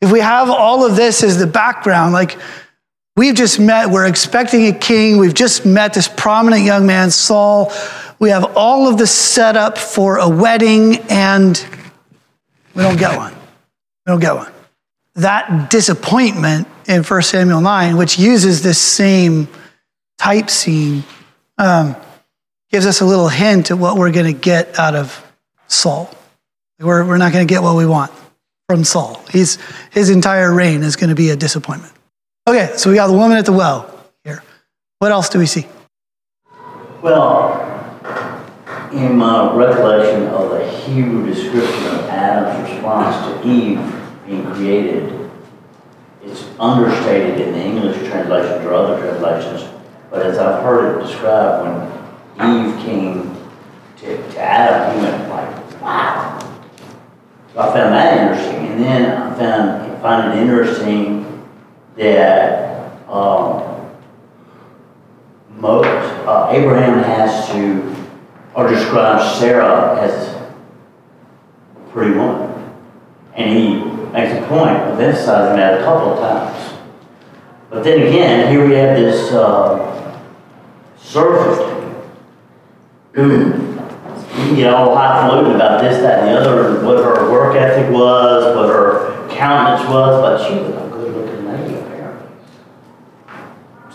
If 0.00 0.10
we 0.10 0.18
have 0.18 0.50
all 0.50 0.84
of 0.84 0.96
this 0.96 1.22
as 1.22 1.38
the 1.38 1.46
background, 1.46 2.12
like 2.12 2.36
we've 3.16 3.34
just 3.34 3.58
met, 3.58 3.90
we're 3.90 4.06
expecting 4.06 4.66
a 4.66 4.72
king, 4.72 5.18
we've 5.18 5.34
just 5.34 5.64
met 5.64 5.94
this 5.94 6.08
prominent 6.08 6.64
young 6.64 6.86
man, 6.86 7.10
Saul. 7.10 7.72
We 8.18 8.30
have 8.30 8.56
all 8.56 8.88
of 8.88 8.98
the 8.98 9.06
setup 9.06 9.78
for 9.78 10.18
a 10.18 10.28
wedding, 10.28 10.96
and 11.08 11.64
we 12.74 12.82
don't 12.82 12.98
get 12.98 13.16
one. 13.16 13.34
We 13.34 14.10
don't 14.10 14.20
get 14.20 14.34
one. 14.34 14.52
That 15.16 15.70
disappointment 15.70 16.66
in 16.86 17.02
1 17.02 17.22
Samuel 17.22 17.60
9, 17.60 17.96
which 17.96 18.18
uses 18.18 18.62
this 18.62 18.80
same 18.80 19.48
type 20.18 20.50
scene, 20.50 21.04
um, 21.58 21.96
gives 22.70 22.86
us 22.86 23.00
a 23.00 23.04
little 23.04 23.28
hint 23.28 23.70
at 23.70 23.78
what 23.78 23.96
we're 23.96 24.10
going 24.10 24.32
to 24.32 24.38
get 24.38 24.78
out 24.78 24.94
of 24.94 25.24
Saul. 25.68 26.10
We're, 26.80 27.06
we're 27.06 27.18
not 27.18 27.32
going 27.32 27.46
to 27.46 27.52
get 27.52 27.62
what 27.62 27.76
we 27.76 27.86
want 27.86 28.10
from 28.68 28.82
Saul. 28.82 29.22
He's, 29.30 29.58
his 29.92 30.10
entire 30.10 30.52
reign 30.52 30.82
is 30.82 30.96
going 30.96 31.10
to 31.10 31.14
be 31.16 31.30
a 31.30 31.36
disappointment. 31.36 31.92
Okay, 32.46 32.74
so 32.76 32.90
we 32.90 32.96
got 32.96 33.06
the 33.06 33.14
woman 33.14 33.38
at 33.38 33.46
the 33.46 33.54
well 33.54 33.90
here. 34.22 34.42
What 34.98 35.12
else 35.12 35.30
do 35.30 35.38
we 35.38 35.46
see? 35.46 35.66
Well, 37.00 37.56
in 38.92 39.16
my 39.16 39.54
recollection 39.54 40.26
of 40.26 40.50
the 40.50 40.70
Hebrew 40.70 41.24
description 41.24 41.86
of 41.86 42.00
Adam's 42.10 42.70
response 42.70 43.42
to 43.42 43.48
Eve 43.48 43.80
being 44.26 44.44
created, 44.52 45.30
it's 46.22 46.44
understated 46.60 47.40
in 47.40 47.52
the 47.54 47.64
English 47.64 47.96
translations 48.10 48.62
or 48.66 48.74
other 48.74 49.00
translations, 49.00 49.66
but 50.10 50.20
as 50.26 50.36
I've 50.36 50.62
heard 50.62 50.98
it 50.98 51.06
described, 51.06 51.66
when 52.36 52.68
Eve 52.68 52.84
came 52.84 53.36
to, 54.00 54.32
to 54.32 54.38
Adam, 54.38 54.98
he 54.98 55.02
went 55.02 55.30
like, 55.30 55.80
wow. 55.80 56.38
So 57.54 57.60
I 57.60 57.72
found 57.72 57.94
that 57.94 58.20
interesting. 58.20 58.66
And 58.66 58.82
then 58.82 59.22
I 59.22 59.34
found, 59.34 60.02
find 60.02 60.38
it 60.38 60.42
interesting 60.42 61.23
that, 61.96 63.08
um, 63.08 63.62
most, 65.56 65.86
uh, 66.26 66.48
Abraham 66.50 67.02
has 67.02 67.48
to, 67.52 67.94
or 68.54 68.68
describes 68.68 69.38
Sarah 69.38 70.00
as 70.00 70.34
a 70.34 71.90
pretty 71.92 72.14
woman. 72.16 72.52
And 73.34 73.50
he 73.50 73.84
makes 74.12 74.32
a 74.32 74.46
point 74.48 74.76
of 74.76 75.00
emphasizing 75.00 75.56
that 75.56 75.80
a 75.80 75.84
couple 75.84 76.12
of 76.12 76.18
times. 76.20 76.74
But 77.70 77.82
then 77.82 78.06
again, 78.06 78.52
here 78.52 78.66
we 78.66 78.74
have 78.74 78.96
this 78.96 79.32
uh, 79.32 80.20
servant 80.96 81.74
who 83.12 83.74
you 84.48 84.56
get 84.56 84.74
all 84.74 84.94
highfalutin 84.96 85.54
about 85.54 85.80
this, 85.80 85.98
that, 85.98 86.20
and 86.20 86.28
the 86.28 86.40
other, 86.40 86.84
what 86.84 86.98
her 86.98 87.30
work 87.30 87.56
ethic 87.56 87.92
was, 87.92 88.56
what 88.56 88.68
her 88.68 89.28
countenance 89.30 89.88
was, 89.88 90.20
but 90.20 90.48
she 90.48 90.54
was 90.58 90.68
a 90.70 90.88
good 90.90 91.14
looking 91.14 91.46
lady 91.46 91.74
apparently. 91.74 92.28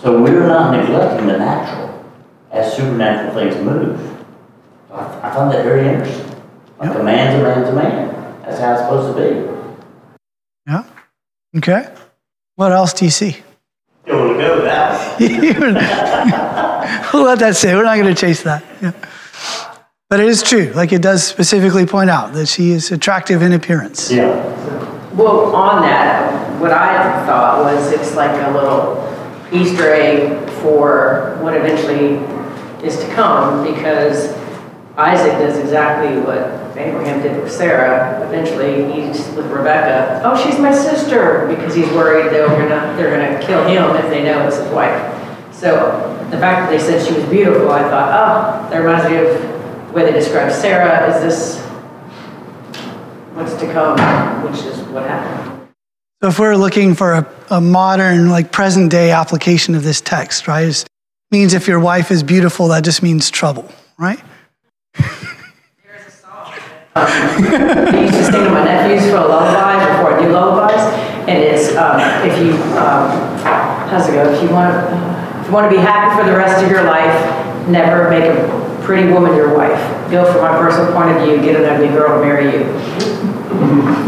So 0.01 0.21
we're 0.21 0.47
not 0.47 0.71
neglecting 0.71 1.27
the 1.27 1.38
natural 1.38 2.05
as 2.51 2.73
supernatural 2.73 3.33
things 3.33 3.55
move. 3.57 4.25
I, 4.89 5.29
I 5.29 5.33
found 5.33 5.51
that 5.51 5.65
very 5.65 5.89
interesting. 5.89 6.41
Like 6.79 6.95
a 6.95 7.03
man's 7.03 7.38
a 7.38 7.43
man's 7.43 7.67
a 7.67 7.73
man. 7.73 8.41
That's 8.43 8.59
how 8.59 8.71
it's 8.73 8.81
supposed 8.83 9.17
to 9.17 9.21
be. 9.21 10.15
Yeah. 10.65 10.85
Okay. 11.57 11.93
What 12.55 12.71
else 12.71 12.93
do 12.93 13.03
you 13.03 13.12
see? 13.12 13.38
You 14.07 14.13
want 14.13 14.31
to 14.31 14.38
go 14.38 14.62
that 14.62 15.19
way? 15.19 15.27
we'll 17.13 17.23
let 17.23 17.39
that 17.39 17.57
stay. 17.57 17.75
We're 17.75 17.83
not 17.83 17.97
going 17.97 18.15
to 18.15 18.19
chase 18.19 18.43
that. 18.43 18.63
Yeah. 18.81 18.93
But 20.09 20.21
it 20.21 20.29
is 20.29 20.41
true. 20.41 20.71
Like 20.73 20.93
it 20.93 21.01
does 21.01 21.27
specifically 21.27 21.85
point 21.85 22.09
out 22.09 22.31
that 22.33 22.47
she 22.47 22.71
is 22.71 22.89
attractive 22.91 23.41
in 23.41 23.51
appearance. 23.51 24.09
Yeah. 24.09 24.27
Well, 25.13 25.53
on 25.53 25.81
that, 25.81 26.57
what 26.62 26.71
I 26.71 27.25
thought 27.25 27.59
was 27.65 27.91
it's 27.91 28.15
like 28.15 28.31
a 28.47 28.51
little 28.51 29.09
Easter 29.51 29.93
egg 29.93 30.49
for 30.62 31.38
what 31.41 31.55
eventually 31.55 32.17
is 32.85 32.97
to 32.97 33.13
come 33.13 33.63
because 33.63 34.33
Isaac 34.95 35.31
does 35.33 35.57
exactly 35.57 36.21
what 36.21 36.59
Abraham 36.77 37.21
did 37.21 37.41
with 37.41 37.51
Sarah, 37.51 38.25
eventually 38.25 38.91
he's 38.91 39.27
with 39.29 39.47
Rebecca, 39.47 40.21
oh, 40.23 40.41
she's 40.41 40.59
my 40.59 40.73
sister, 40.73 41.47
because 41.47 41.75
he's 41.75 41.89
worried 41.89 42.31
they're 42.31 42.47
gonna, 42.47 42.95
they're 42.95 43.12
gonna 43.12 43.45
kill 43.45 43.65
him 43.67 43.95
if 43.95 44.09
they 44.09 44.23
know 44.23 44.47
it's 44.47 44.57
his 44.57 44.67
wife. 44.69 45.15
So 45.53 46.27
the 46.31 46.38
fact 46.38 46.62
that 46.62 46.69
they 46.69 46.79
said 46.79 47.05
she 47.05 47.19
was 47.19 47.27
beautiful, 47.29 47.71
I 47.71 47.81
thought, 47.83 48.65
oh, 48.67 48.69
that 48.69 48.77
reminds 48.77 49.09
me 49.09 49.17
of 49.17 49.93
way 49.93 50.03
they 50.03 50.12
describe 50.12 50.51
Sarah, 50.51 51.13
is 51.13 51.21
this 51.21 51.65
what's 53.33 53.53
to 53.55 53.71
come, 53.71 54.43
which 54.43 54.62
is 54.65 54.79
what 54.89 55.03
happened. 55.03 55.48
So 56.21 56.27
if 56.27 56.38
we're 56.38 56.58
looking 56.58 56.95
for 56.95 57.13
a, 57.13 57.34
a 57.49 57.62
modern, 57.62 58.29
like 58.29 58.51
present 58.51 58.91
day 58.91 59.12
application 59.12 59.73
of 59.73 59.84
this 59.84 60.01
text, 60.01 60.49
right, 60.49 60.65
it 60.67 60.88
means 61.32 61.53
if 61.53 61.65
your 61.65 61.79
wife 61.79 62.12
is 62.12 62.23
beautiful, 62.23 62.67
that 62.69 62.84
just 62.84 63.01
means 63.01 63.29
trouble, 63.29 63.71
right? 63.97 64.19
There's 64.95 66.08
a 66.08 66.12
song. 66.12 66.53
Um, 66.95 67.08
I 67.08 68.01
used 68.01 68.15
to 68.15 68.23
sing 68.25 68.43
to 68.43 68.49
my 68.49 68.65
nephews 68.65 69.10
for 69.10 69.19
lullabies 69.19 69.88
before 69.88 70.13
I 70.13 70.21
do 70.21 70.29
lullabies, 70.34 70.82
and 71.29 71.41
it's 71.41 71.73
um, 71.77 72.01
if 72.27 72.38
you 72.38 72.51
um, 72.73 73.39
how's 73.88 74.10
it 74.10 74.12
go? 74.12 74.29
If 74.29 74.43
you 74.43 74.49
want 74.49 74.73
to, 74.73 75.39
if 75.39 75.47
you 75.47 75.53
want 75.53 75.71
to 75.71 75.77
be 75.77 75.82
happy 75.82 76.21
for 76.21 76.29
the 76.29 76.36
rest 76.36 76.62
of 76.62 76.69
your 76.69 76.84
life, 76.84 77.69
never 77.69 78.10
make 78.10 78.25
a 78.25 78.68
pretty 78.89 79.13
woman 79.13 79.36
your 79.36 79.56
wife. 79.56 79.80
Go 80.10 80.25
from 80.34 80.41
my 80.41 80.58
personal 80.58 80.91
point 80.91 81.15
of 81.15 81.21
view, 81.21 81.39
get 81.43 81.62
an 81.62 81.65
ugly 81.69 81.89
girl 81.89 82.17
to 82.17 82.25
marry 82.25 82.45
you. 82.45 82.63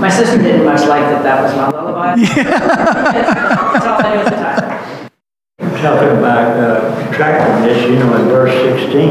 My 0.02 0.10
sister 0.10 0.41
didn't 0.41 0.65
much 0.65 0.82
like 0.89 1.04
that. 1.04 1.22
That 1.22 1.44
was 1.44 1.56
my 1.56 1.70
lullaby. 1.70 2.15
That's 2.17 3.86
all 3.86 4.02
I 4.02 4.15
knew 4.15 4.22
at 4.22 4.26
the 4.26 4.38
time. 4.41 5.82
Talking 5.84 6.17
about 6.17 6.58
uh, 6.58 7.10
attractiveness, 7.12 7.84
you 7.84 8.00
know, 8.00 8.15
in 8.15 8.28
verse 8.30 8.54
16, 8.82 9.10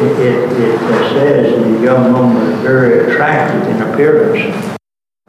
it, 0.00 0.18
it, 0.20 0.52
it 0.56 1.12
says 1.12 1.62
the 1.62 1.84
young 1.84 2.10
woman 2.14 2.48
was 2.48 2.58
very 2.60 3.12
attractive 3.12 3.68
in 3.68 3.82
appearance. 3.82 4.40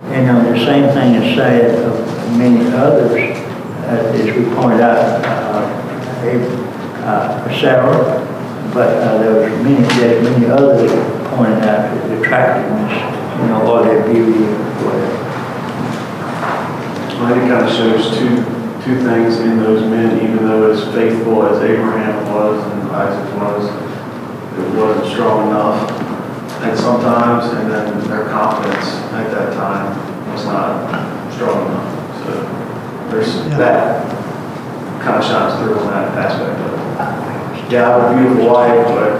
And 0.04 0.26
you 0.26 0.32
know, 0.32 0.54
the 0.54 0.66
same 0.66 0.88
thing 0.94 1.22
is 1.22 1.36
said 1.36 1.84
of 1.84 2.38
many 2.38 2.66
others, 2.78 3.12
uh, 3.12 4.14
as 4.16 4.24
we 4.24 4.46
pointed 4.56 4.80
out, 4.80 5.26
uh, 5.26 5.80
uh, 7.04 7.60
Sarah, 7.60 8.39
but 8.74 8.90
uh, 9.02 9.18
there 9.18 9.34
was 9.34 9.64
many, 9.64 9.82
there's 10.00 10.24
many 10.24 10.46
others 10.48 10.92
pointed 11.36 11.64
out 11.64 12.08
the 12.08 12.22
attractiveness, 12.22 12.94
you 13.42 13.48
know, 13.48 13.66
or 13.68 13.84
their 13.84 14.04
beauty 14.12 14.44
or 14.46 14.58
whatever. 14.86 15.20
I 17.20 17.34
think 17.34 17.44
it 17.46 17.50
kind 17.50 17.66
of 17.66 17.72
shows 17.72 18.18
two, 18.18 18.36
two 18.84 19.04
things 19.04 19.40
in 19.40 19.58
those 19.60 19.82
men, 19.90 20.18
even 20.24 20.46
though 20.46 20.72
as 20.72 20.84
faithful 20.94 21.46
as 21.46 21.62
Abraham 21.62 22.26
was 22.34 22.64
and 22.72 22.92
Isaac 22.92 23.36
was, 23.36 23.66
it 24.60 24.76
wasn't 24.78 25.12
strong 25.12 25.48
enough 25.50 25.92
at 26.62 26.78
sometimes, 26.78 27.52
and 27.54 27.72
then 27.72 28.08
their 28.10 28.26
confidence 28.30 28.88
at 29.14 29.32
that 29.32 29.54
time 29.54 30.32
was 30.32 30.46
not 30.46 31.34
strong 31.34 31.68
enough. 31.68 32.24
So 32.24 33.10
there's, 33.10 33.36
Yeah. 33.48 33.58
that 33.58 35.02
kind 35.02 35.18
of 35.18 35.24
shines 35.26 35.56
through 35.60 35.80
on 35.80 35.88
that 35.88 36.18
aspect 36.18 36.60
of 36.60 37.36
it. 37.36 37.39
Yeah, 37.70 37.88
I 37.96 38.02
have 38.02 38.12
a 38.12 38.20
beautiful 38.20 38.52
wife, 38.54 38.88
but, 38.88 39.12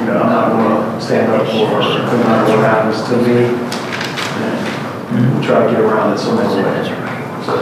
you 0.00 0.06
know, 0.06 0.20
I'm 0.22 0.30
not 0.30 0.48
gonna 0.50 1.00
stand 1.00 1.32
up 1.32 1.46
for 1.46 1.66
her, 1.66 1.80
no 1.80 2.18
matter 2.24 2.56
what 2.56 2.64
happens 2.64 3.02
to 3.08 3.16
me. 3.16 3.44
And 5.16 5.42
Try 5.44 5.64
to 5.64 5.70
get 5.70 5.80
around 5.80 6.12
it 6.12 6.18
some 6.18 6.36
other 6.38 6.56
way. 6.62 6.84
So, 7.46 7.54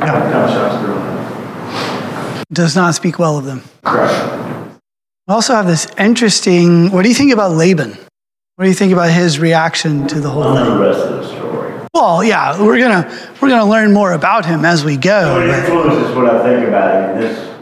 kind 0.00 0.34
of 0.34 0.50
shines 0.50 0.80
through 0.82 0.94
on 0.94 1.16
that. 1.16 2.44
Does 2.52 2.74
not 2.74 2.94
speak 2.94 3.18
well 3.18 3.38
of 3.38 3.44
them. 3.44 3.62
Correct. 3.84 4.12
We 5.28 5.34
also 5.34 5.54
have 5.54 5.66
this 5.66 5.86
interesting, 5.98 6.90
what 6.90 7.02
do 7.02 7.08
you 7.08 7.14
think 7.14 7.32
about 7.32 7.52
Laban? 7.52 7.90
What 8.56 8.64
do 8.64 8.68
you 8.68 8.74
think 8.74 8.92
about 8.92 9.10
his 9.10 9.38
reaction 9.38 10.06
to 10.08 10.20
the 10.20 10.30
whole 10.30 10.54
thing? 10.54 10.64
the 10.64 10.78
rest 10.78 11.00
of 11.00 11.10
the 11.22 11.28
story. 11.28 11.72
Well, 11.94 12.22
yeah, 12.24 12.60
we're 12.60 12.78
gonna 12.78 13.08
we're 13.40 13.48
gonna 13.48 13.68
learn 13.70 13.92
more 13.92 14.12
about 14.12 14.46
him 14.46 14.64
as 14.64 14.84
we 14.84 14.94
So 14.94 15.00
go. 15.00 15.40
it 15.40 15.46
but- 15.48 15.58
influences 15.58 16.16
what 16.16 16.26
I 16.28 16.42
think 16.42 16.68
about 16.68 17.16
him 17.16 17.20
this 17.20 17.36
situation. 17.36 17.53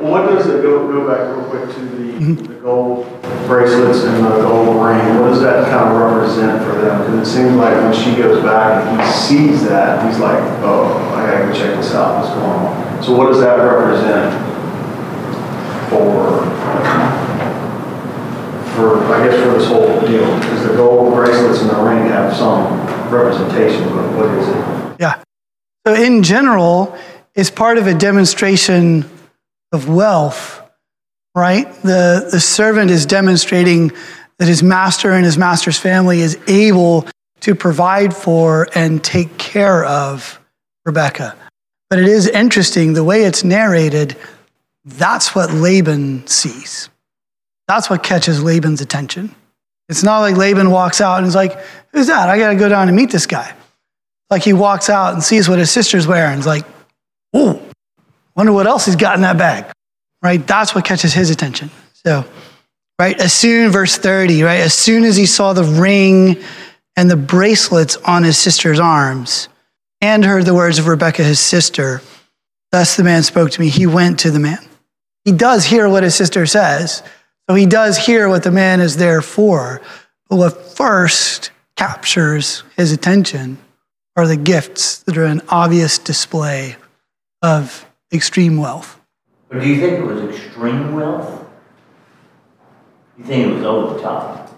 What 0.00 0.28
does 0.28 0.46
it, 0.46 0.62
go, 0.62 0.88
go 0.88 1.06
back 1.06 1.36
real 1.36 1.44
quick 1.50 1.74
to 1.74 1.80
the, 1.80 2.32
the 2.48 2.54
gold 2.60 3.04
bracelets 3.46 4.04
and 4.04 4.24
the 4.24 4.40
gold 4.40 4.68
ring, 4.68 5.20
what 5.20 5.28
does 5.28 5.42
that 5.42 5.68
kind 5.68 5.94
of 5.94 6.00
represent 6.00 6.64
for 6.64 6.80
them? 6.80 7.00
Because 7.00 7.28
it 7.28 7.30
seems 7.30 7.54
like 7.56 7.74
when 7.74 7.92
she 7.92 8.16
goes 8.16 8.42
back 8.42 8.82
and 8.86 8.98
he 8.98 9.12
sees 9.12 9.62
that, 9.68 10.06
he's 10.06 10.18
like, 10.18 10.38
oh, 10.62 10.86
I 11.14 11.26
gotta 11.26 11.46
go 11.46 11.52
check 11.52 11.76
this 11.76 11.94
out, 11.94 12.22
what's 12.22 12.34
going 12.34 12.48
on? 12.48 13.02
So 13.02 13.14
what 13.14 13.26
does 13.26 13.40
that 13.40 13.56
represent 13.56 14.32
for, 15.90 16.48
for, 18.74 19.04
I 19.12 19.28
guess 19.28 19.42
for 19.42 19.58
this 19.58 19.68
whole 19.68 20.00
deal? 20.08 20.34
Because 20.40 20.66
the 20.66 20.76
gold 20.76 21.12
bracelets 21.12 21.60
and 21.60 21.68
the 21.68 21.82
ring 21.82 22.08
have 22.08 22.34
some 22.34 22.86
representation, 23.12 23.84
but 23.90 24.16
what 24.16 24.30
is 24.30 24.48
it? 24.48 24.96
Yeah. 24.98 25.22
So 25.86 25.92
in 25.92 26.22
general, 26.22 26.96
it's 27.34 27.50
part 27.50 27.76
of 27.76 27.86
a 27.86 27.92
demonstration 27.92 29.04
of 29.72 29.88
wealth, 29.88 30.62
right? 31.34 31.72
The 31.82 32.28
the 32.30 32.40
servant 32.40 32.90
is 32.90 33.06
demonstrating 33.06 33.92
that 34.38 34.48
his 34.48 34.62
master 34.62 35.12
and 35.12 35.24
his 35.24 35.36
master's 35.36 35.78
family 35.78 36.20
is 36.20 36.38
able 36.46 37.06
to 37.40 37.54
provide 37.54 38.14
for 38.14 38.68
and 38.74 39.02
take 39.02 39.38
care 39.38 39.84
of 39.84 40.40
Rebecca. 40.84 41.36
But 41.88 41.98
it 41.98 42.06
is 42.06 42.28
interesting 42.28 42.92
the 42.92 43.04
way 43.04 43.24
it's 43.24 43.44
narrated, 43.44 44.16
that's 44.84 45.34
what 45.34 45.52
Laban 45.52 46.26
sees. 46.26 46.88
That's 47.68 47.90
what 47.90 48.02
catches 48.02 48.42
Laban's 48.42 48.80
attention. 48.80 49.34
It's 49.88 50.02
not 50.02 50.20
like 50.20 50.36
Laban 50.36 50.70
walks 50.70 51.00
out 51.00 51.18
and 51.18 51.26
is 51.26 51.34
like, 51.34 51.58
Who's 51.92 52.06
that? 52.06 52.28
I 52.28 52.38
got 52.38 52.50
to 52.50 52.56
go 52.56 52.68
down 52.68 52.88
and 52.88 52.96
meet 52.96 53.10
this 53.10 53.26
guy. 53.26 53.52
Like 54.30 54.44
he 54.44 54.52
walks 54.52 54.88
out 54.88 55.12
and 55.12 55.22
sees 55.22 55.48
what 55.48 55.58
his 55.58 55.70
sister's 55.70 56.06
wearing. 56.06 56.36
He's 56.36 56.46
like, 56.46 56.64
Ooh, 57.36 57.60
wonder 58.40 58.54
what 58.54 58.66
else 58.66 58.86
he's 58.86 58.96
got 58.96 59.16
in 59.16 59.20
that 59.20 59.36
bag. 59.36 59.70
Right? 60.22 60.46
That's 60.46 60.74
what 60.74 60.86
catches 60.86 61.12
his 61.12 61.28
attention. 61.28 61.70
So, 61.92 62.24
right, 62.98 63.18
as 63.20 63.34
soon, 63.34 63.70
verse 63.70 63.98
30, 63.98 64.42
right, 64.42 64.60
as 64.60 64.72
soon 64.72 65.04
as 65.04 65.14
he 65.14 65.26
saw 65.26 65.52
the 65.52 65.64
ring 65.64 66.42
and 66.96 67.10
the 67.10 67.16
bracelets 67.16 67.96
on 67.96 68.22
his 68.22 68.38
sister's 68.38 68.80
arms 68.80 69.50
and 70.00 70.24
heard 70.24 70.46
the 70.46 70.54
words 70.54 70.78
of 70.78 70.86
Rebekah, 70.86 71.22
his 71.22 71.38
sister, 71.38 72.00
thus 72.72 72.96
the 72.96 73.04
man 73.04 73.22
spoke 73.24 73.50
to 73.50 73.60
me. 73.60 73.68
He 73.68 73.86
went 73.86 74.20
to 74.20 74.30
the 74.30 74.38
man. 74.38 74.66
He 75.26 75.32
does 75.32 75.66
hear 75.66 75.86
what 75.86 76.02
his 76.02 76.14
sister 76.14 76.46
says. 76.46 77.02
So 77.46 77.54
he 77.54 77.66
does 77.66 77.98
hear 77.98 78.26
what 78.30 78.42
the 78.42 78.50
man 78.50 78.80
is 78.80 78.96
there 78.96 79.20
for. 79.20 79.82
But 80.30 80.36
what 80.36 80.76
first 80.76 81.50
captures 81.76 82.62
his 82.78 82.90
attention 82.90 83.58
are 84.16 84.26
the 84.26 84.38
gifts 84.38 85.02
that 85.02 85.18
are 85.18 85.26
an 85.26 85.42
obvious 85.50 85.98
display 85.98 86.76
of 87.42 87.84
extreme 88.12 88.56
wealth. 88.56 89.00
But 89.48 89.60
do 89.62 89.68
you 89.68 89.80
think 89.80 89.98
it 89.98 90.02
was 90.04 90.22
extreme 90.34 90.94
wealth? 90.94 91.44
You 93.18 93.24
think 93.24 93.46
it 93.48 93.54
was 93.54 93.64
over 93.64 93.94
the 93.94 94.00
top? 94.02 94.48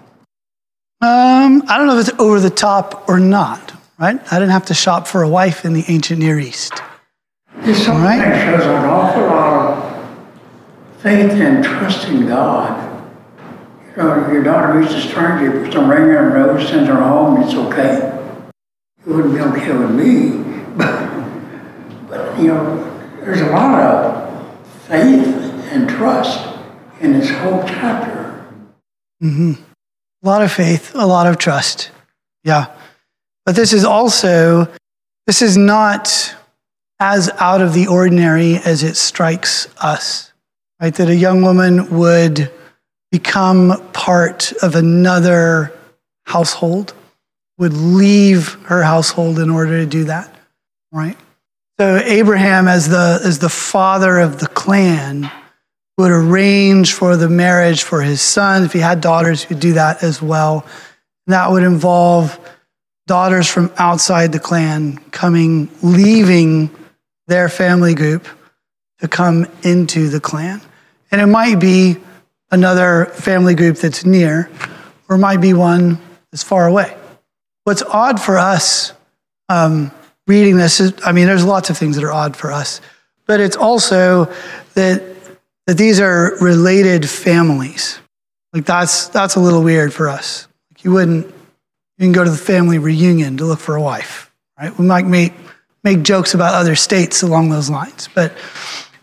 Um, 1.01 1.63
I 1.69 1.79
don't 1.79 1.87
know 1.89 1.99
if 1.99 2.09
it's 2.09 2.19
over 2.21 2.39
the 2.39 2.51
top 2.51 3.09
or 3.09 3.19
not, 3.19 3.75
right? 3.99 4.21
I 4.33 4.39
didn't 4.39 4.53
have 4.53 4.67
to 4.67 4.75
shop 4.75 5.07
for 5.09 5.23
a 5.23 5.29
wife 5.29 5.65
in 5.65 5.73
the 5.73 5.85
ancient 5.89 6.21
Near 6.21 6.39
East. 6.39 6.75
It's 7.59 7.79
something 7.85 8.05
Right. 8.05 8.19
that 8.19 8.45
shows 8.61 8.67
an 8.67 8.85
awful 8.85 9.23
lot 9.23 9.73
of 9.73 11.03
faith 11.03 11.33
and 11.33 11.65
trust 11.65 12.07
in 12.09 12.27
God. 12.29 12.89
You 13.97 14.03
know, 14.03 14.25
if 14.25 14.33
your 14.33 14.43
daughter 14.45 14.75
meets 14.75 14.95
a 14.95 15.01
stranger, 15.01 15.65
puts 15.65 15.75
a 15.75 15.81
ring 15.81 16.03
in 16.05 16.09
her 16.15 16.31
nose, 16.31 16.69
sends 16.69 16.89
her 16.89 16.97
home, 16.97 17.43
it's 17.43 17.55
okay. 17.55 18.19
It 19.05 19.11
wouldn't 19.11 19.35
be 19.35 19.41
okay 19.41 19.77
with 19.77 19.91
me, 19.91 20.39
but, 20.77 21.11
but 22.09 22.39
you 22.39 22.47
know, 22.49 22.92
there's 23.25 23.41
a 23.41 23.51
lot 23.51 23.81
of 23.81 24.57
faith 24.87 25.27
and 25.73 25.89
trust 25.89 26.59
in 27.01 27.13
this 27.13 27.31
whole 27.31 27.63
chapter. 27.67 28.45
Mm-hmm. 29.23 29.53
A 30.23 30.27
lot 30.27 30.43
of 30.43 30.53
faith, 30.53 30.93
a 30.95 31.07
lot 31.07 31.27
of 31.27 31.39
trust. 31.39 31.91
Yeah. 32.45 32.75
But 33.47 33.57
this 33.57 33.73
is 33.73 33.85
also, 33.85 34.69
this 35.27 35.41
is 35.41 35.57
not 35.57 36.35
as 36.99 37.31
out 37.39 37.61
of 37.61 37.75
the 37.75 37.87
ordinary 37.87 38.57
as 38.57 38.83
it 38.83 38.97
strikes 38.97 39.69
us, 39.79 40.33
right? 40.81 40.95
That 40.95 41.09
a 41.09 41.17
young 41.17 41.43
woman 41.43 41.97
would 41.99 42.51
become 43.11 43.81
part 43.93 44.53
of 44.63 44.75
another 44.75 45.73
household, 46.25 46.95
would 47.59 47.73
leave 47.73 48.55
her 48.65 48.83
household 48.83 49.39
in 49.39 49.51
order 49.51 49.79
to 49.79 49.87
do 49.87 50.05
that, 50.05 50.35
right? 50.91 51.17
So 51.83 51.97
Abraham, 51.97 52.69
as 52.69 52.89
the, 52.89 53.21
as 53.25 53.41
the 53.41 53.49
father 53.49 54.21
of 54.21 54.39
the 54.39 54.47
clan, 54.47 55.29
would 55.99 56.13
arrange 56.13 56.93
for 56.93 57.17
the 57.17 57.29
marriage 57.29 57.83
for 57.83 58.01
his 58.01 58.21
son. 58.21 58.63
If 58.63 58.73
he 58.73 58.79
had 58.79 59.01
daughters, 59.01 59.43
he'd 59.43 59.59
do 59.59 59.73
that 59.73 60.05
as 60.05 60.23
well. 60.23 60.65
And 61.27 61.35
that 61.35 61.51
would 61.51 61.65
involve 61.65 62.39
daughters 63.09 63.49
from 63.49 63.73
outside 63.79 64.31
the 64.31 64.39
clan 64.39 64.99
coming, 65.11 65.71
leaving 65.83 66.71
their 67.27 67.49
family 67.49 67.97
group 67.97 68.29
to 69.01 69.09
come 69.09 69.49
into 69.65 70.09
the 70.09 70.21
clan. 70.21 70.63
And 71.11 71.21
it 71.21 71.27
might 71.27 71.59
be 71.59 71.97
another 72.53 73.07
family 73.07 73.57
group 73.57 73.79
that's 73.79 74.07
near, 74.07 74.49
or 75.09 75.17
it 75.17 75.19
might 75.19 75.41
be 75.41 75.53
one 75.53 75.99
that's 76.31 76.45
far 76.45 76.69
away. 76.69 76.97
What's 77.65 77.83
odd 77.83 78.23
for 78.23 78.39
us 78.39 78.93
um, 79.49 79.91
reading 80.27 80.57
this 80.57 80.81
I 81.05 81.13
mean, 81.13 81.27
there's 81.27 81.45
lots 81.45 81.71
of 81.71 81.79
things 81.79 81.97
that 81.97 82.05
are 82.05 82.13
odd 82.13 82.37
for 82.37 82.53
us, 82.53 82.81
but 83.27 83.41
it's 83.41 83.57
also 83.57 84.33
that, 84.75 85.03
that 85.67 85.77
these 85.77 86.01
are 86.01 86.37
related 86.41 87.09
families. 87.09 87.99
Like 88.53 88.65
that's, 88.65 89.09
that's 89.09 89.37
a 89.37 89.41
little 89.41 89.63
weird 89.63 89.93
for 89.93 90.09
us. 90.09 90.47
Like 90.71 90.85
you 90.85 90.93
wouldn't, 90.93 91.27
you 91.27 91.33
can 92.07 92.13
go 92.13 92.25
to 92.25 92.31
the 92.31 92.37
family 92.37 92.79
reunion 92.79 93.37
to 93.39 93.45
look 93.45 93.59
for 93.59 93.77
a 93.77 93.83
wife, 93.83 94.33
right? 94.59 94.77
We 94.79 94.85
might 94.85 95.07
make, 95.07 95.33
make 95.85 96.03
jokes 96.03 96.35
about 96.35 96.55
other 96.55 96.75
states 96.75 97.23
along 97.23 97.51
those 97.51 97.71
lines, 97.71 98.09
but, 98.15 98.37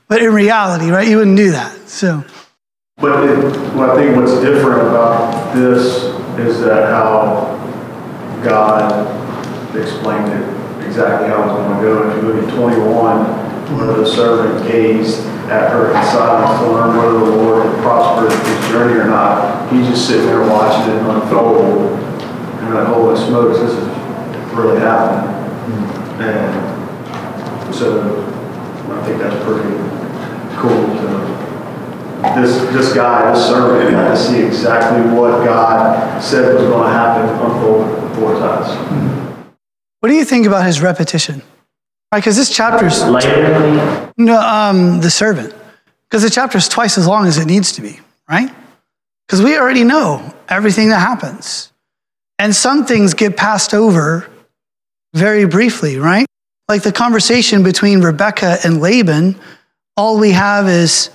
but 0.08 0.21
in 0.21 0.34
reality, 0.34 0.89
right, 0.89 1.08
you 1.08 1.17
wouldn't 1.17 1.38
do 1.38 1.51
that. 1.51 1.89
So, 1.89 2.23
But 2.97 3.23
it, 3.23 3.75
what 3.75 3.89
I 3.89 3.95
think 3.95 4.15
what's 4.15 4.39
different 4.41 4.88
about 4.88 5.55
this 5.55 6.03
is 6.39 6.62
that 6.62 6.89
how 6.89 7.58
God 8.43 9.75
explained 9.75 10.32
it 10.32 10.58
exactly 10.89 11.30
how 11.30 11.43
it 11.43 11.47
was 11.47 11.54
going 11.54 11.78
to 11.78 11.82
go. 11.86 12.10
If 12.10 12.17
you 12.17 12.21
look 12.34 12.43
at 12.43 12.54
21, 12.58 13.78
where 13.78 13.93
the 13.93 14.06
servant 14.06 14.67
gazed 14.67 15.21
at 15.54 15.71
her 15.71 15.93
in 15.93 16.04
silence 16.10 16.60
to 16.60 16.71
learn 16.71 16.97
whether 16.97 17.19
the 17.19 17.36
Lord 17.38 17.65
had 17.65 17.82
prospered 17.82 18.34
his 18.34 18.69
journey 18.69 18.99
or 18.99 19.06
not, 19.06 19.71
he's 19.71 19.88
just 19.88 20.08
sitting 20.08 20.25
there 20.25 20.41
watching 20.41 20.93
it 20.93 21.02
unfold. 21.06 21.93
And 21.93 22.67
you're 22.67 22.75
like, 22.75 22.88
holy 22.88 23.15
smokes, 23.15 23.60
this 23.60 23.71
is 23.71 23.88
really 24.58 24.80
happening. 24.80 25.30
Hmm. 25.69 26.21
And 26.21 27.75
so 27.75 28.25
I 28.89 29.06
think 29.06 29.21
that's 29.21 29.38
pretty 29.45 29.69
cool 30.58 30.89
to 30.97 31.39
this, 32.41 32.58
this 32.73 32.93
guy, 32.93 33.32
this 33.32 33.45
servant, 33.45 33.91
got 33.91 34.10
to 34.10 34.17
see 34.17 34.41
exactly 34.41 35.02
what 35.15 35.45
God 35.45 36.21
said 36.21 36.54
was 36.54 36.63
going 36.63 36.88
to 36.88 36.93
happen 36.93 37.30
unfold 37.30 38.15
four 38.17 38.34
times. 38.39 39.18
What 39.99 40.09
do 40.09 40.15
you 40.15 40.25
think 40.25 40.45
about 40.45 40.65
his 40.65 40.81
repetition? 40.81 41.41
Right, 42.12 42.19
because 42.19 42.35
this 42.35 42.49
chapter's 42.49 43.03
Later, 43.03 44.12
no, 44.17 44.39
um, 44.39 44.99
the 45.01 45.12
servant, 45.12 45.53
because 46.09 46.23
the 46.23 46.29
chapter's 46.29 46.67
twice 46.67 46.97
as 46.97 47.05
long 47.05 47.27
as 47.27 47.38
it 47.38 47.45
needs 47.45 47.73
to 47.73 47.81
be, 47.81 47.99
right? 48.27 48.49
Because 49.27 49.43
we 49.43 49.57
already 49.57 49.83
know 49.83 50.33
everything 50.47 50.89
that 50.89 50.99
happens, 50.99 51.71
and 52.39 52.55
some 52.55 52.85
things 52.85 53.13
get 53.13 53.38
passed 53.38 53.73
over 53.73 54.27
very 55.13 55.45
briefly, 55.45 55.97
right? 55.97 56.25
Like 56.67 56.83
the 56.83 56.91
conversation 56.91 57.63
between 57.63 58.01
Rebecca 58.01 58.57
and 58.63 58.81
Laban, 58.81 59.35
all 59.97 60.19
we 60.19 60.31
have 60.31 60.67
is, 60.67 61.09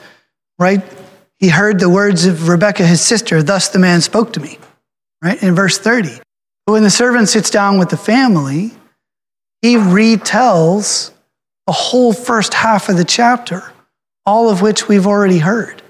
right? 0.58 0.82
He 1.38 1.48
heard 1.48 1.80
the 1.80 1.88
words 1.88 2.26
of 2.26 2.48
Rebecca, 2.48 2.86
his 2.86 3.00
sister, 3.00 3.42
thus 3.42 3.68
the 3.68 3.78
man 3.78 4.00
spoke 4.00 4.32
to 4.34 4.40
me, 4.40 4.58
right? 5.22 5.42
In 5.42 5.54
verse 5.54 5.78
30. 5.78 6.20
When 6.66 6.82
the 6.82 6.90
servant 6.90 7.28
sits 7.28 7.50
down 7.50 7.78
with 7.78 7.90
the 7.90 7.96
family, 7.96 8.72
he 9.60 9.76
retells 9.76 11.10
the 11.66 11.72
whole 11.72 12.12
first 12.12 12.54
half 12.54 12.88
of 12.88 12.96
the 12.96 13.04
chapter, 13.04 13.62
all 14.24 14.48
of 14.48 14.62
which 14.62 14.88
we've 14.88 15.06
already 15.06 15.38
heard, 15.38 15.82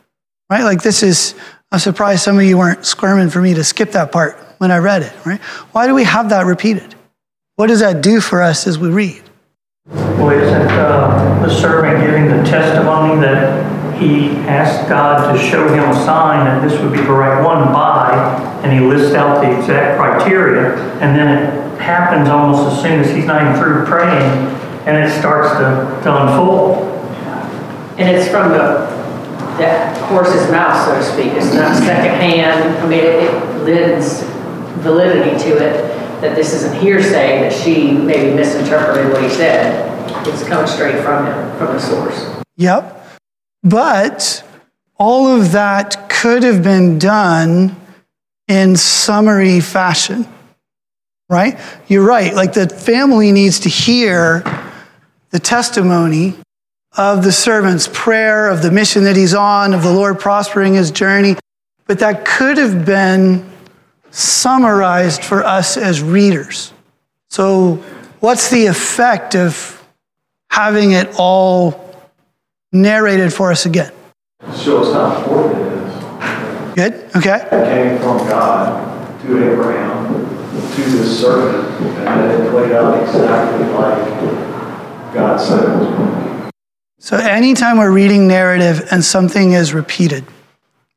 right? 0.50 0.64
Like 0.64 0.82
this 0.82 1.02
is, 1.02 1.34
I'm 1.70 1.78
surprised 1.78 2.22
some 2.22 2.38
of 2.38 2.44
you 2.44 2.58
weren't 2.58 2.84
squirming 2.84 3.30
for 3.30 3.40
me 3.40 3.54
to 3.54 3.64
skip 3.64 3.92
that 3.92 4.10
part 4.12 4.36
when 4.58 4.70
I 4.70 4.78
read 4.78 5.02
it, 5.02 5.12
right? 5.24 5.40
Why 5.72 5.86
do 5.86 5.94
we 5.94 6.04
have 6.04 6.30
that 6.30 6.46
repeated? 6.46 6.94
What 7.56 7.68
does 7.68 7.80
that 7.80 8.02
do 8.02 8.20
for 8.20 8.42
us 8.42 8.66
as 8.66 8.78
we 8.78 8.88
read? 8.88 9.22
Well, 9.86 10.30
isn't 10.30 10.70
uh, 10.72 11.46
the 11.46 11.54
servant 11.54 12.04
giving 12.04 12.26
the 12.26 12.42
testimony 12.48 13.20
that 13.20 13.73
he 14.04 14.30
asked 14.46 14.88
God 14.88 15.32
to 15.32 15.38
show 15.38 15.66
him 15.68 15.88
a 15.88 15.94
sign 16.04 16.44
that 16.44 16.66
this 16.66 16.80
would 16.80 16.92
be 16.92 17.00
the 17.00 17.12
right 17.12 17.42
one 17.42 17.72
by, 17.72 18.12
and 18.62 18.72
he 18.72 18.80
lists 18.86 19.14
out 19.14 19.42
the 19.42 19.58
exact 19.58 19.98
criteria, 19.98 20.76
and 21.00 21.16
then 21.16 21.28
it 21.28 21.80
happens 21.80 22.28
almost 22.28 22.72
as 22.72 22.82
soon 22.82 23.00
as 23.00 23.10
he's 23.10 23.24
not 23.24 23.42
even 23.42 23.56
through 23.56 23.84
praying, 23.86 24.30
and 24.86 24.96
it 24.96 25.10
starts 25.18 25.50
to, 25.52 26.02
to 26.04 26.22
unfold. 26.22 26.90
And 27.98 28.14
it's 28.14 28.28
from 28.28 28.50
the, 28.52 28.86
the 29.56 30.06
horse's 30.06 30.50
mouth, 30.50 30.84
so 30.84 30.94
to 30.94 31.02
speak. 31.02 31.32
It's 31.32 31.54
not 31.54 31.76
secondhand. 31.78 32.78
I 32.78 32.86
mean, 32.88 32.98
it, 32.98 33.24
it 33.24 33.62
lends 33.62 34.22
validity 34.82 35.38
to 35.44 35.56
it 35.56 35.94
that 36.20 36.34
this 36.34 36.52
isn't 36.54 36.80
hearsay, 36.80 37.40
that 37.40 37.52
she 37.52 37.92
maybe 37.92 38.34
misinterpreted 38.34 39.12
what 39.12 39.22
he 39.22 39.28
said. 39.28 39.92
It's 40.26 40.42
coming 40.44 40.66
straight 40.66 41.02
from 41.02 41.26
him, 41.26 41.58
from 41.58 41.74
the 41.74 41.78
source. 41.78 42.42
Yep. 42.56 43.03
But 43.64 44.44
all 44.96 45.26
of 45.26 45.52
that 45.52 46.10
could 46.10 46.42
have 46.42 46.62
been 46.62 46.98
done 46.98 47.74
in 48.46 48.76
summary 48.76 49.60
fashion, 49.60 50.28
right? 51.30 51.58
You're 51.88 52.06
right. 52.06 52.34
Like 52.34 52.52
the 52.52 52.68
family 52.68 53.32
needs 53.32 53.60
to 53.60 53.70
hear 53.70 54.44
the 55.30 55.38
testimony 55.38 56.34
of 56.96 57.24
the 57.24 57.32
servant's 57.32 57.88
prayer, 57.92 58.48
of 58.48 58.62
the 58.62 58.70
mission 58.70 59.04
that 59.04 59.16
he's 59.16 59.34
on, 59.34 59.74
of 59.74 59.82
the 59.82 59.92
Lord 59.92 60.20
prospering 60.20 60.74
his 60.74 60.90
journey. 60.90 61.36
But 61.86 61.98
that 62.00 62.24
could 62.24 62.58
have 62.58 62.84
been 62.84 63.50
summarized 64.10 65.24
for 65.24 65.42
us 65.42 65.76
as 65.76 66.02
readers. 66.02 66.72
So, 67.30 67.82
what's 68.20 68.50
the 68.50 68.66
effect 68.66 69.34
of 69.34 69.84
having 70.50 70.92
it 70.92 71.16
all 71.18 71.83
narrated 72.74 73.32
for 73.32 73.50
us 73.50 73.64
again? 73.64 73.92
Shows 74.56 74.92
how 74.92 75.16
important 75.16 75.62
it 75.62 75.72
is. 75.72 76.74
Good? 76.74 77.16
Okay. 77.16 77.36
It 77.36 77.50
came 77.50 77.98
from 77.98 78.18
God 78.28 79.20
to 79.22 79.52
Abraham, 79.52 80.12
to 80.74 80.82
this 80.82 81.20
servant, 81.20 81.80
and 81.80 82.20
then 82.20 82.42
it 82.42 82.50
played 82.50 82.72
out 82.72 83.00
exactly 83.00 83.66
like 83.68 85.14
God 85.14 85.40
said 85.40 85.62
it 85.62 85.78
was 85.78 85.88
going 85.88 86.10
to 86.10 86.44
be. 86.44 86.50
So, 86.98 87.16
anytime 87.16 87.78
we're 87.78 87.92
reading 87.92 88.26
narrative 88.26 88.88
and 88.90 89.04
something 89.04 89.52
is 89.52 89.72
repeated, 89.72 90.24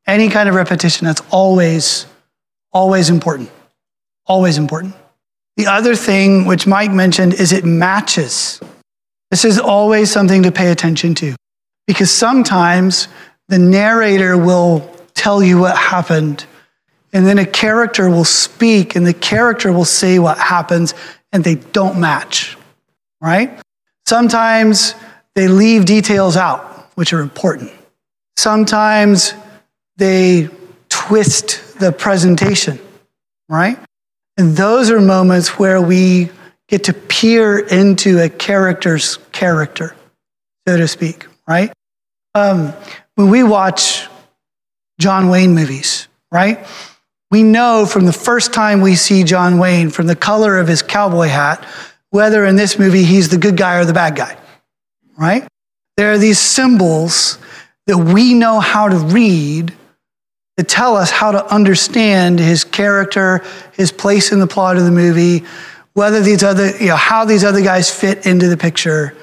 any 0.08 0.30
kind 0.30 0.50
of 0.50 0.56
repetition, 0.56 1.06
that's 1.06 1.22
always, 1.32 2.06
always 2.72 3.10
important. 3.10 3.52
Always 4.26 4.58
important. 4.58 4.96
The 5.58 5.68
other 5.68 5.96
thing, 5.96 6.46
which 6.46 6.66
Mike 6.66 6.92
mentioned, 6.92 7.34
is 7.34 7.52
it 7.52 7.66
matches. 7.66 8.60
This 9.32 9.46
is 9.46 9.60
always 9.60 10.12
something 10.12 10.44
to 10.44 10.52
pay 10.52 10.72
attention 10.72 11.14
to 11.16 11.36
because 11.88 12.12
sometimes 12.12 13.08
the 13.48 13.58
narrator 13.58 14.38
will 14.38 14.94
tell 15.14 15.42
you 15.42 15.58
what 15.58 15.76
happened, 15.76 16.46
and 17.14 17.26
then 17.26 17.40
a 17.40 17.46
character 17.46 18.10
will 18.10 18.26
speak, 18.26 18.96
and 18.96 19.08
the 19.08 19.14
character 19.14 19.72
will 19.72 19.86
say 19.86 20.20
what 20.20 20.38
happens, 20.38 20.94
and 21.32 21.44
they 21.44 21.56
don't 21.56 22.00
match, 22.00 22.58
right? 23.22 23.60
Sometimes 24.06 24.94
they 25.34 25.48
leave 25.48 25.86
details 25.86 26.38
out, 26.38 26.92
which 26.96 27.14
are 27.14 27.22
important. 27.22 27.72
Sometimes 28.36 29.34
they 29.96 30.50
twist 30.90 31.80
the 31.80 31.92
presentation, 31.92 32.80
right? 33.50 33.80
And 34.38 34.56
those 34.56 34.92
are 34.92 35.02
moments 35.02 35.58
where 35.58 35.82
we 35.82 36.30
get 36.68 36.84
to 36.86 36.94
peer 36.94 37.58
into 37.58 38.20
a 38.22 38.30
character's 38.30 39.18
character, 39.32 39.96
so 40.68 40.78
to 40.78 40.88
speak, 40.88 41.26
right? 41.48 41.72
Um, 42.38 42.74
when 43.16 43.32
we 43.32 43.42
watch 43.42 44.08
John 45.00 45.30
Wayne 45.30 45.56
movies, 45.56 46.08
right? 46.32 46.68
We 47.32 47.42
know 47.42 47.88
from 47.88 48.06
the 48.06 48.14
first 48.14 48.54
time 48.54 48.82
we 48.82 48.96
see 48.96 49.24
John 49.24 49.58
Wayne, 49.58 49.90
from 49.90 50.06
the 50.06 50.16
color 50.16 50.60
of 50.60 50.68
his 50.68 50.84
cowboy 50.84 51.30
hat, 51.30 51.66
whether 52.12 52.46
in 52.46 52.56
this 52.56 52.78
movie 52.78 53.04
he's 53.04 53.30
the 53.30 53.40
good 53.40 53.58
guy 53.58 53.80
or 53.80 53.86
the 53.86 53.94
bad 53.94 54.16
guy, 54.16 54.38
right? 55.18 55.48
There 55.98 56.12
are 56.12 56.20
these 56.20 56.38
symbols 56.38 57.40
that 57.88 57.98
we 57.98 58.36
know 58.36 58.60
how 58.60 58.88
to 58.88 58.98
read 58.98 59.74
that 60.58 60.68
tell 60.68 60.96
us 60.96 61.10
how 61.10 61.32
to 61.32 61.44
understand 61.52 62.38
his 62.38 62.64
character, 62.64 63.44
his 63.74 63.92
place 63.92 64.32
in 64.32 64.40
the 64.40 64.48
plot 64.48 64.78
of 64.78 64.84
the 64.84 64.92
movie, 64.92 65.44
whether 65.94 66.22
these 66.22 66.44
other, 66.44 66.70
you 66.78 66.88
know, 66.88 66.96
how 66.96 67.26
these 67.26 67.44
other 67.44 67.64
guys 67.64 67.90
fit 67.90 68.28
into 68.28 68.48
the 68.48 68.58
picture, 68.58 69.16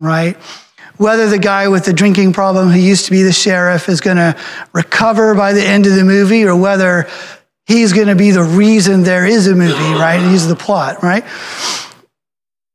right? 0.00 0.36
Whether 0.98 1.28
the 1.28 1.38
guy 1.38 1.68
with 1.68 1.84
the 1.84 1.92
drinking 1.92 2.32
problem 2.32 2.68
who 2.68 2.78
used 2.78 3.06
to 3.06 3.10
be 3.10 3.22
the 3.22 3.32
sheriff 3.32 3.88
is 3.88 4.00
going 4.00 4.16
to 4.16 4.36
recover 4.72 5.34
by 5.34 5.52
the 5.52 5.64
end 5.64 5.86
of 5.86 5.94
the 5.94 6.04
movie 6.04 6.44
or 6.44 6.54
whether 6.56 7.08
he's 7.66 7.92
going 7.92 8.08
to 8.08 8.16
be 8.16 8.32
the 8.32 8.42
reason 8.42 9.04
there 9.04 9.24
is 9.24 9.46
a 9.46 9.54
movie, 9.54 9.94
right? 9.94 10.20
He's 10.20 10.48
the 10.48 10.56
plot, 10.56 11.02
right? 11.02 11.24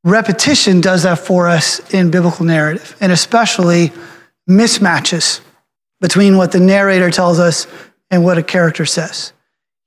Repetition 0.05 0.81
does 0.81 1.03
that 1.03 1.19
for 1.19 1.47
us 1.47 1.79
in 1.93 2.11
biblical 2.11 2.45
narrative, 2.45 2.95
and 2.99 3.11
especially 3.11 3.91
mismatches 4.49 5.39
between 6.01 6.35
what 6.37 6.51
the 6.51 6.59
narrator 6.59 7.09
tells 7.09 7.39
us 7.39 7.67
and 8.11 8.23
what 8.23 8.37
a 8.37 8.43
character 8.43 8.85
says. 8.85 9.33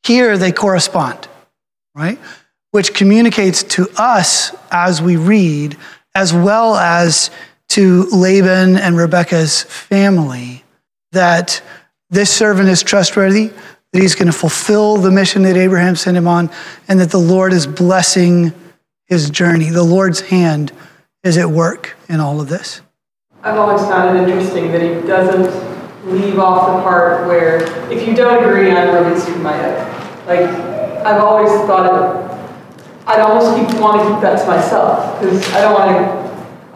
Here 0.03 0.39
they 0.39 0.53
correspond, 0.53 1.29
right? 1.95 2.19
Which 2.71 2.95
communicates 2.95 3.63
to 3.65 3.89
us 3.97 4.55
as 4.71 5.03
we 5.03 5.17
read, 5.17 5.77
as 6.15 6.33
well 6.33 6.77
as 6.77 7.31
to 7.69 8.05
Laban 8.11 8.77
and 8.77 8.97
Rebekah's 8.97 9.63
family, 9.63 10.65
that 11.13 11.63
this 12.11 12.31
servant 12.31 12.69
is 12.69 12.83
trustworthy. 12.83 13.53
that 13.93 14.03
he's 14.03 14.15
going 14.15 14.27
to 14.27 14.33
fulfill 14.33 14.99
the 14.99 15.11
mission 15.11 15.43
that 15.43 15.57
Abraham 15.57 15.97
sent 15.97 16.17
him 16.19 16.29
on, 16.29 16.51
and 16.87 17.01
that 17.01 17.11
the 17.11 17.19
Lord 17.19 17.53
is 17.55 17.67
blessing 17.67 18.53
his 19.07 19.31
journey. 19.31 19.71
The 19.71 19.83
Lord's 19.83 20.21
hand 20.21 20.71
is 21.23 21.39
at 21.39 21.49
work 21.49 21.97
in 22.09 22.21
all 22.21 22.41
of 22.41 22.49
this. 22.49 22.83
I've 23.43 23.57
always 23.57 23.81
found 23.83 24.19
it 24.19 24.29
interesting 24.29 24.71
that 24.73 24.83
he 24.83 25.07
doesn't 25.07 26.13
leave 26.13 26.39
off 26.39 26.77
the 26.77 26.83
part 26.83 27.27
where 27.27 27.63
if 27.91 28.07
you 28.07 28.15
don't 28.15 28.45
agree, 28.45 28.71
I'm 28.71 29.05
released 29.05 29.29
from 29.29 29.43
my 29.43 29.59
oath. 29.65 30.27
Like, 30.27 30.47
I've 31.07 31.23
always 31.23 31.51
thought 31.67 31.87
of, 31.91 32.27
I'd 33.07 33.21
almost 33.21 33.57
keep, 33.57 33.81
want 33.81 34.03
to 34.03 34.13
keep 34.13 34.21
that 34.21 34.41
to 34.41 34.47
myself 34.47 35.21
because 35.21 35.43
I 35.55 35.61
don't 35.63 35.73
want 35.73 35.91
to, 35.91 36.26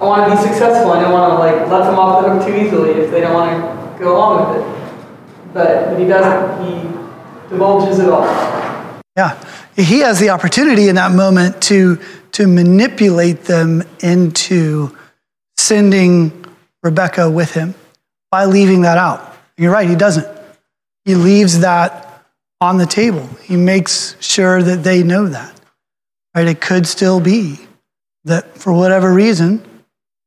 I 0.01 0.05
want 0.05 0.31
to 0.31 0.37
be 0.37 0.43
successful. 0.43 0.93
I 0.93 1.03
don't 1.03 1.13
want 1.13 1.33
to 1.33 1.39
like 1.39 1.71
let 1.71 1.85
them 1.85 1.99
off 1.99 2.25
the 2.25 2.31
hook 2.31 2.47
too 2.47 2.57
easily 2.57 3.03
if 3.03 3.11
they 3.11 3.21
don't 3.21 3.35
want 3.35 3.99
to 3.99 4.03
go 4.03 4.17
along 4.17 4.55
with 4.55 4.63
it. 4.63 5.53
But, 5.53 5.91
but 5.91 5.99
he 5.99 6.07
doesn't, 6.07 6.65
he 6.65 6.81
divulges 7.51 7.99
it 7.99 8.09
all. 8.09 8.25
Yeah. 9.15 9.45
He 9.77 10.01
has 10.01 10.19
the 10.19 10.31
opportunity 10.31 10.89
in 10.89 10.95
that 10.95 11.13
moment 11.13 11.61
to, 11.65 12.01
to 12.33 12.47
manipulate 12.47 13.43
them 13.45 13.83
into 14.01 14.97
sending 15.59 16.47
Rebecca 16.83 17.31
with 17.31 17.53
him 17.53 17.75
by 18.31 18.47
leaving 18.47 18.83
that 18.83 18.97
out. 18.97 19.37
You're 19.59 19.73
right, 19.73 19.89
he 19.89 19.97
doesn't. 19.97 20.27
He 21.05 21.15
leaves 21.15 21.61
that 21.61 22.25
on 22.61 22.79
the 22.79 22.87
table. 22.87 23.27
He 23.43 23.57
makes 23.57 24.17
sure 24.21 24.63
that 24.63 24.83
they 24.83 25.03
know 25.03 25.29
that. 25.29 25.61
Right? 26.35 26.49
It 26.49 26.61
could 26.63 26.87
still 26.87 27.21
be 27.21 27.59
that 28.25 28.57
for 28.57 28.73
whatever 28.73 29.13
reason, 29.13 29.67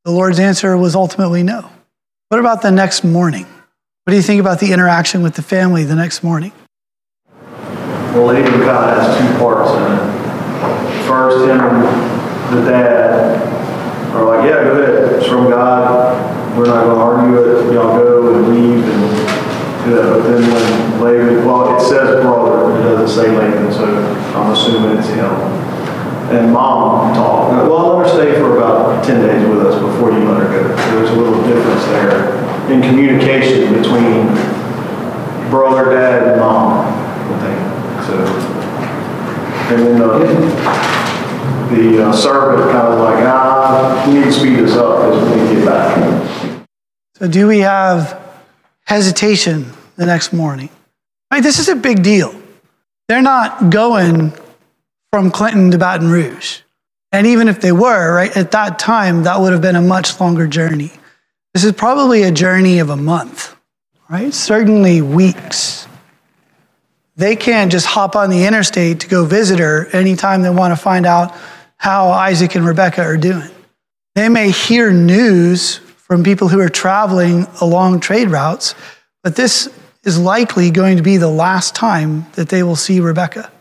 the 0.06 0.12
Lord's 0.12 0.40
answer 0.40 0.76
was 0.76 0.96
ultimately 0.96 1.44
no. 1.44 1.70
What 2.30 2.40
about 2.40 2.62
the 2.62 2.72
next 2.72 3.04
morning? 3.04 3.46
What 3.46 4.12
do 4.12 4.16
you 4.16 4.22
think 4.22 4.42
about 4.42 4.60
the 4.60 4.74
interaction 4.74 5.24
with 5.24 5.36
the 5.36 5.42
family 5.42 5.86
the 5.86 5.96
next 5.96 6.24
morning? 6.24 6.52
Well, 8.12 8.38
even 8.38 8.52
kind 8.62 9.00
has 9.00 9.18
two 9.18 9.40
parts 9.40 9.72
in 9.72 9.94
it. 9.94 11.08
First, 11.08 11.38
him 11.48 12.14
the 12.54 12.70
dad 12.70 13.42
are 14.14 14.26
like, 14.26 14.50
yeah, 14.50 14.64
go 14.64 14.82
ahead, 14.82 15.14
it's 15.14 15.28
from 15.28 15.50
God. 15.50 16.58
We're 16.58 16.68
not 16.68 16.84
going 16.84 16.98
to 16.98 17.02
argue 17.02 17.38
it. 17.38 17.74
Y'all 17.74 17.98
go 17.98 18.36
and 18.36 18.48
leave 18.50 18.84
and 18.84 19.86
do 19.86 19.96
that. 19.96 20.10
But 20.10 20.22
then 20.24 20.42
when 20.52 21.02
Laban, 21.02 21.46
well, 21.46 21.76
it 21.76 21.82
says 21.82 22.22
brother, 22.22 22.78
it 22.78 22.84
doesn't 22.84 23.08
say 23.08 23.36
Laban, 23.36 23.72
so 23.72 23.86
I'm 24.36 24.52
assuming 24.52 24.98
it's 24.98 25.08
him. 25.08 25.32
And 26.30 26.52
mom 26.52 27.14
talked. 27.16 27.54
Well, 27.70 27.98
let 27.98 28.08
her 28.08 28.14
stay 28.14 28.36
for 28.40 28.58
about 28.58 28.83
10 29.04 29.22
days 29.28 29.48
with 29.48 29.66
us 29.66 29.82
before 29.82 30.12
you 30.12 30.20
let 30.30 30.42
her 30.42 30.50
go. 30.50 30.76
There's 30.96 31.10
a 31.10 31.16
little 31.16 31.44
difference 31.44 31.86
there 31.86 32.72
in 32.72 32.82
communication 32.82 33.74
between 33.74 34.28
brother, 35.50 35.94
dad, 35.94 36.28
and 36.30 36.40
mom, 36.40 36.88
I 36.88 37.40
think. 37.44 37.60
So, 38.08 38.16
and 39.74 39.86
then 39.86 40.02
uh, 40.02 40.94
the 41.70 42.08
uh, 42.08 42.14
servant 42.14 42.72
kind 42.72 42.88
of 42.88 43.00
like, 43.00 43.24
ah, 43.26 44.06
we 44.08 44.16
need 44.16 44.24
to 44.24 44.32
speed 44.32 44.56
this 44.58 44.74
up 44.74 45.04
as 45.04 45.50
we 45.50 45.56
get 45.56 45.66
back. 45.66 46.68
So, 47.16 47.28
do 47.28 47.48
we 47.48 47.60
have 47.60 48.20
hesitation 48.86 49.72
the 49.96 50.06
next 50.06 50.34
morning? 50.34 50.70
Right, 51.32 51.44
this 51.44 51.60
is 51.60 51.70
a 51.70 51.76
big 51.76 52.04
deal. 52.04 52.34
They're 53.08 53.22
not 53.22 53.70
going 53.70 54.34
from 55.12 55.30
Clinton 55.30 55.70
to 55.72 55.78
Baton 55.78 56.10
Rouge. 56.10 56.63
And 57.14 57.28
even 57.28 57.48
if 57.48 57.62
they 57.62 57.72
were, 57.72 58.16
right, 58.16 58.36
at 58.36 58.52
that 58.52 58.80
time, 58.80 59.24
that 59.24 59.40
would 59.40 59.54
have 59.54 59.62
been 59.62 59.76
a 59.76 59.82
much 59.82 60.20
longer 60.20 60.48
journey. 60.48 60.92
This 61.54 61.64
is 61.64 61.72
probably 61.72 62.24
a 62.24 62.32
journey 62.32 62.80
of 62.80 62.90
a 62.90 62.98
month, 62.98 63.56
right? 64.10 64.34
Certainly 64.34 65.04
weeks. 65.04 65.88
They 67.16 67.36
can't 67.36 67.72
just 67.72 67.86
hop 67.86 68.16
on 68.16 68.32
the 68.32 68.46
interstate 68.46 69.02
to 69.02 69.08
go 69.08 69.26
visit 69.26 69.60
her 69.60 69.86
anytime 69.94 70.42
they 70.42 70.50
want 70.50 70.72
to 70.72 70.76
find 70.76 71.06
out 71.06 71.36
how 71.78 72.10
Isaac 72.10 72.56
and 72.56 72.66
Rebecca 72.66 73.04
are 73.04 73.18
doing. 73.18 73.52
They 74.16 74.28
may 74.28 74.50
hear 74.50 74.92
news 74.92 75.78
from 75.78 76.24
people 76.24 76.48
who 76.48 76.60
are 76.60 76.70
traveling 76.70 77.46
along 77.62 78.00
trade 78.00 78.30
routes, 78.30 78.74
but 79.22 79.36
this 79.36 79.72
is 80.04 80.18
likely 80.18 80.72
going 80.72 80.98
to 80.98 81.04
be 81.04 81.18
the 81.18 81.30
last 81.30 81.76
time 81.76 82.26
that 82.34 82.50
they 82.50 82.64
will 82.64 82.76
see 82.76 83.00
Rebecca. 83.00 83.52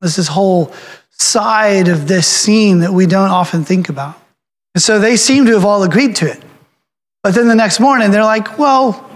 This 0.00 0.18
is 0.18 0.28
whole 0.28 0.72
side 1.18 1.88
of 1.88 2.08
this 2.08 2.26
scene 2.26 2.80
that 2.80 2.92
we 2.92 3.06
don't 3.06 3.30
often 3.30 3.64
think 3.64 3.88
about. 3.88 4.20
And 4.74 4.82
so 4.82 4.98
they 4.98 5.16
seem 5.16 5.46
to 5.46 5.52
have 5.52 5.64
all 5.64 5.82
agreed 5.82 6.16
to 6.16 6.30
it. 6.30 6.42
But 7.22 7.34
then 7.34 7.48
the 7.48 7.54
next 7.54 7.80
morning, 7.80 8.10
they're 8.10 8.24
like, 8.24 8.58
well, 8.58 9.08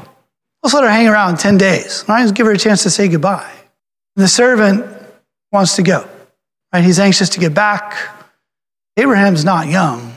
let's 0.62 0.74
let 0.74 0.84
her 0.84 0.90
hang 0.90 1.08
around 1.08 1.38
10 1.38 1.58
days. 1.58 2.04
Right? 2.08 2.20
Let's 2.20 2.32
give 2.32 2.46
her 2.46 2.52
a 2.52 2.58
chance 2.58 2.84
to 2.84 2.90
say 2.90 3.08
goodbye. 3.08 3.50
And 4.16 4.24
the 4.24 4.28
servant 4.28 4.86
wants 5.52 5.76
to 5.76 5.82
go. 5.82 6.08
Right? 6.72 6.84
He's 6.84 6.98
anxious 6.98 7.30
to 7.30 7.40
get 7.40 7.54
back. 7.54 7.96
Abraham's 8.96 9.44
not 9.44 9.68
young. 9.68 10.16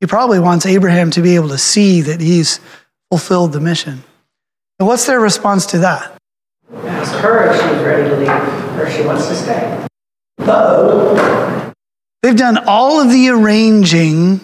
He 0.00 0.06
probably 0.06 0.38
wants 0.38 0.64
Abraham 0.66 1.10
to 1.12 1.22
be 1.22 1.34
able 1.34 1.50
to 1.50 1.58
see 1.58 2.00
that 2.00 2.20
he's 2.20 2.58
fulfilled 3.10 3.52
the 3.52 3.60
mission. 3.60 4.02
And 4.78 4.88
what's 4.88 5.06
their 5.06 5.20
response 5.20 5.66
to 5.66 5.78
that? 5.78 6.16
Ask 6.84 7.12
her 7.16 7.50
if 7.50 7.60
she's 7.60 7.84
ready 7.84 8.08
to 8.08 8.16
leave 8.16 8.78
or 8.78 8.90
she 8.90 9.02
wants 9.02 9.28
to 9.28 9.34
stay. 9.34 9.86
They've 12.22 12.36
done 12.36 12.58
all 12.66 13.00
of 13.00 13.10
the 13.10 13.30
arranging 13.30 14.40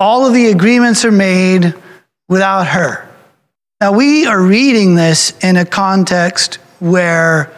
all 0.00 0.26
of 0.26 0.34
the 0.34 0.48
agreements 0.48 1.04
are 1.04 1.12
made 1.12 1.74
without 2.28 2.66
her. 2.66 3.08
Now, 3.80 3.92
we 3.92 4.26
are 4.26 4.40
reading 4.40 4.96
this 4.96 5.32
in 5.42 5.56
a 5.56 5.64
context 5.64 6.56
where 6.80 7.52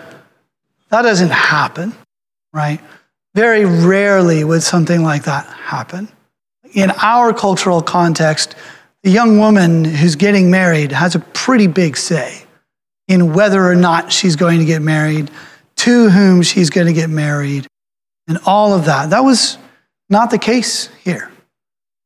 that 0.91 1.03
doesn't 1.03 1.31
happen, 1.31 1.93
right? 2.53 2.81
Very 3.35 3.65
rarely 3.65 4.45
would 4.45 4.63
something 4.63 5.03
like 5.03 5.25
that 5.25 5.47
happen. 5.47 6.09
In 6.75 6.91
our 7.03 7.33
cultural 7.33 7.83
context, 7.83 8.55
the 9.03 9.11
young 9.11 9.39
woman 9.39 9.85
who's 9.85 10.17
getting 10.17 10.51
married 10.51 10.93
has 10.93 11.15
a 11.15 11.21
pretty 11.21 11.67
big 11.67 11.97
say 11.97 12.45
in 13.09 13.33
whether 13.35 13.65
or 13.65 13.75
not 13.75 14.13
she's 14.13 14.37
going 14.37 14.59
to 14.59 14.65
get 14.65 14.83
married, 14.83 15.31
to 15.87 16.11
whom 16.11 16.43
she's 16.43 16.69
going 16.69 16.89
to 16.89 16.93
get 16.93 17.09
married, 17.09 17.65
and 18.27 18.39
all 18.45 18.75
of 18.75 18.87
that. 18.87 19.11
That 19.11 19.23
was 19.23 19.57
not 20.11 20.33
the 20.33 20.39
case 20.39 20.89
here. 21.05 21.31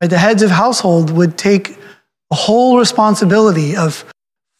The 0.01 0.18
heads 0.18 0.43
of 0.43 0.51
household 0.51 1.11
would 1.11 1.39
take 1.39 1.78
the 2.28 2.37
whole 2.37 2.78
responsibility 2.78 3.76
of 3.76 4.05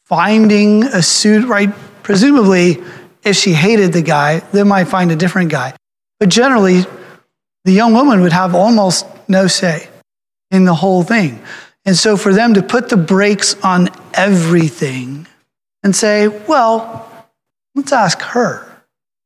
finding 0.07 0.85
a 0.85 1.03
suit, 1.03 1.47
right? 1.47 1.68
Presumably, 2.03 2.79
if 3.23 3.37
she 3.37 3.53
hated 3.53 3.93
the 3.93 4.01
guy, 4.01 4.39
they 4.39 4.62
might 4.62 4.85
find 4.85 5.12
a 5.12 5.16
different 5.16 5.51
guy. 5.51 5.75
But 6.18 6.31
generally, 6.31 6.87
the 7.66 7.73
young 7.73 7.93
woman 7.93 8.23
would 8.23 8.33
have 8.33 8.55
almost 8.55 9.05
no 9.29 9.49
say 9.49 9.87
in 10.51 10.64
the 10.64 10.75
whole 10.75 11.03
thing. 11.03 11.43
And 11.85 11.95
so 11.95 12.16
for 12.16 12.33
them 12.33 12.55
to 12.55 12.62
put 12.62 12.89
the 12.89 12.97
brakes 12.97 13.55
on 13.62 13.91
everything 14.14 15.27
and 15.83 15.95
say, 15.95 16.27
well, 16.29 17.07
let's 17.75 17.93
ask 17.93 18.18
her. 18.23 18.66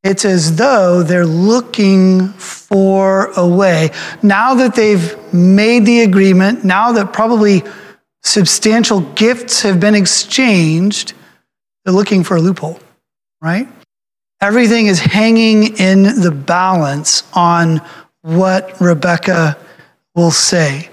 It's 0.05 0.27
as 0.27 0.57
though 0.57 1.03
they're 1.03 1.25
looking 1.25 2.29
for 2.35 3.33
a 3.39 3.49
way. 3.49 3.91
Now 4.23 4.55
that 4.57 4.75
they've 4.75 5.17
made 5.33 5.87
the 5.87 6.03
agreement, 6.03 6.63
now 6.63 6.93
that 6.93 7.15
probably 7.15 7.63
substantial 8.23 9.01
gifts 9.01 9.63
have 9.63 9.81
been 9.81 9.95
exchanged, 9.95 11.15
they're 11.85 11.95
looking 11.95 12.23
for 12.23 12.37
a 12.37 12.41
loophole, 12.41 12.79
right? 13.41 13.67
Everything 14.43 14.89
is 14.89 15.01
hanging 15.01 15.79
in 15.79 16.03
the 16.21 16.31
balance 16.31 17.23
on 17.33 17.81
what 18.21 18.79
Rebecca 18.83 19.57
will 20.15 20.31
say, 20.31 20.91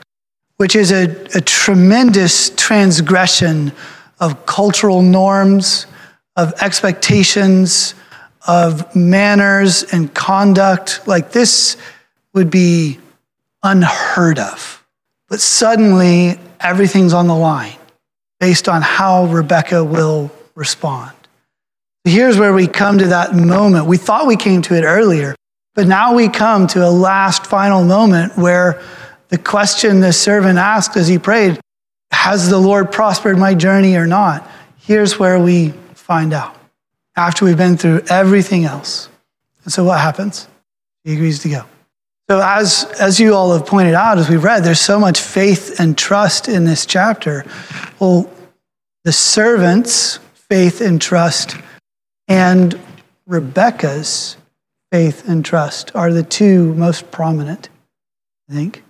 which 0.56 0.74
is 0.74 0.94
a, 0.94 1.10
a 1.36 1.42
tremendous 1.42 2.50
transgression 2.52 3.74
of 4.22 4.46
cultural 4.46 5.02
norms, 5.02 5.86
of 6.38 6.54
expectations 6.62 7.94
of 8.48 8.96
manners 8.96 9.84
and 9.84 10.14
conduct 10.14 11.08
like 11.08 11.32
this 11.32 11.78
would 12.34 12.50
be 12.50 13.00
unheard 13.64 14.40
of. 14.40 14.86
But 15.28 15.40
suddenly, 15.40 16.40
everything's 16.60 17.14
on 17.14 17.28
the 17.28 17.36
line 17.36 17.76
based 18.40 18.68
on 18.68 18.82
how 18.82 19.26
Rebecca 19.26 19.84
will 19.84 20.32
respond. 20.56 21.12
Here's 22.04 22.38
where 22.38 22.54
we 22.54 22.68
come 22.68 22.98
to 22.98 23.08
that 23.08 23.36
moment. 23.36 23.86
We 23.86 23.98
thought 23.98 24.26
we 24.26 24.36
came 24.36 24.64
to 24.64 24.76
it 24.76 24.84
earlier, 24.84 25.36
but 25.76 25.88
now 25.88 26.16
we 26.16 26.28
come 26.28 26.66
to 26.68 26.86
a 26.86 26.90
last 26.90 27.46
final 27.46 27.84
moment 27.84 28.36
where 28.36 28.82
the 29.30 29.38
question 29.38 30.00
the 30.00 30.12
servant 30.12 30.58
asked 30.58 30.98
as 30.98 31.08
he 31.08 31.20
prayed, 31.20 31.60
Has 32.12 32.50
the 32.50 32.58
Lord 32.58 32.92
prospered 32.92 33.38
my 33.38 33.54
journey 33.54 33.96
or 33.96 34.08
not? 34.08 34.50
Here's 34.80 35.20
where 35.20 35.40
we 35.40 35.70
find 35.94 36.34
out 36.34 36.61
after 37.16 37.46
we've 37.46 37.58
been 37.58 37.78
through 37.78 38.04
everything 38.10 38.66
else. 38.66 39.10
And 39.64 39.74
so 39.74 39.84
what 39.84 40.00
happens? 40.00 40.48
He 41.04 41.14
agrees 41.14 41.40
to 41.40 41.50
go. 41.50 41.66
So, 42.30 42.42
as, 42.42 42.86
as 43.00 43.20
you 43.20 43.36
all 43.36 43.52
have 43.52 43.66
pointed 43.66 43.94
out, 43.94 44.18
as 44.18 44.30
we've 44.30 44.44
read, 44.44 44.64
there's 44.64 44.80
so 44.80 45.00
much 45.00 45.20
faith 45.20 45.80
and 45.80 45.98
trust 45.98 46.48
in 46.48 46.64
this 46.64 46.86
chapter. 46.86 47.46
Well, 48.00 48.32
the 49.04 49.12
servant's 49.12 50.18
faith 50.34 50.80
and 50.80 51.02
trust 51.02 51.58
and 52.28 52.80
Rebecca's 53.28 54.38
faith 54.92 55.28
and 55.28 55.44
trust 55.44 55.94
are 55.96 56.14
the 56.14 56.24
two 56.24 56.74
most 56.76 57.12
prominent, 57.12 57.70
I 58.50 58.54
think. 58.54 58.84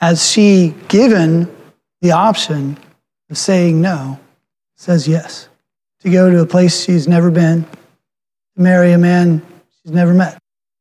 As 0.00 0.30
she, 0.30 0.74
given 0.88 1.52
the 2.00 2.12
option 2.12 2.78
of 3.30 3.38
saying 3.38 3.80
no, 3.80 4.20
says 4.76 5.08
yes 5.08 5.48
to 6.04 6.10
go 6.10 6.30
to 6.30 6.40
a 6.40 6.46
place 6.46 6.84
she's 6.84 7.08
never 7.08 7.30
been, 7.30 7.64
to 7.64 8.62
marry 8.62 8.92
a 8.92 8.98
man 8.98 9.42
she's 9.82 9.92
never 9.92 10.12
met. 10.12 10.38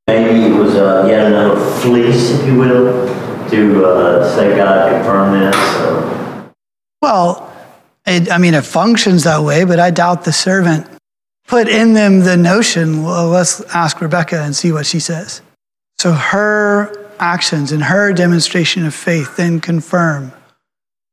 Maybe 0.07 0.53
it 0.53 0.57
was 0.57 0.75
uh, 0.75 1.05
yet 1.07 1.27
another 1.27 1.59
fleece, 1.79 2.31
if 2.31 2.45
you 2.45 2.59
will, 2.59 3.07
to 3.49 3.85
uh, 3.85 4.35
say 4.35 4.55
God 4.55 4.91
confirmed 4.91 5.41
this. 5.41 5.75
Or... 5.81 6.53
Well, 7.01 7.55
it, 8.05 8.29
I 8.29 8.37
mean, 8.37 8.53
it 8.53 8.65
functions 8.65 9.23
that 9.23 9.41
way, 9.41 9.63
but 9.63 9.79
I 9.79 9.91
doubt 9.91 10.25
the 10.25 10.33
servant 10.33 10.87
put 11.47 11.69
in 11.69 11.93
them 11.93 12.19
the 12.19 12.35
notion 12.35 13.03
well, 13.03 13.29
let's 13.29 13.61
ask 13.73 14.01
Rebecca 14.01 14.41
and 14.41 14.53
see 14.53 14.73
what 14.73 14.85
she 14.85 14.99
says. 14.99 15.41
So 15.99 16.11
her 16.11 16.93
actions 17.17 17.71
and 17.71 17.83
her 17.83 18.11
demonstration 18.11 18.85
of 18.85 18.93
faith 18.93 19.37
then 19.37 19.61
confirm 19.61 20.33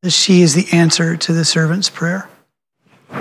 that 0.03 0.11
she 0.11 0.43
is 0.43 0.55
the 0.55 0.67
answer 0.77 1.17
to 1.17 1.33
the 1.33 1.45
servant's 1.45 1.91
prayer. 1.91 2.29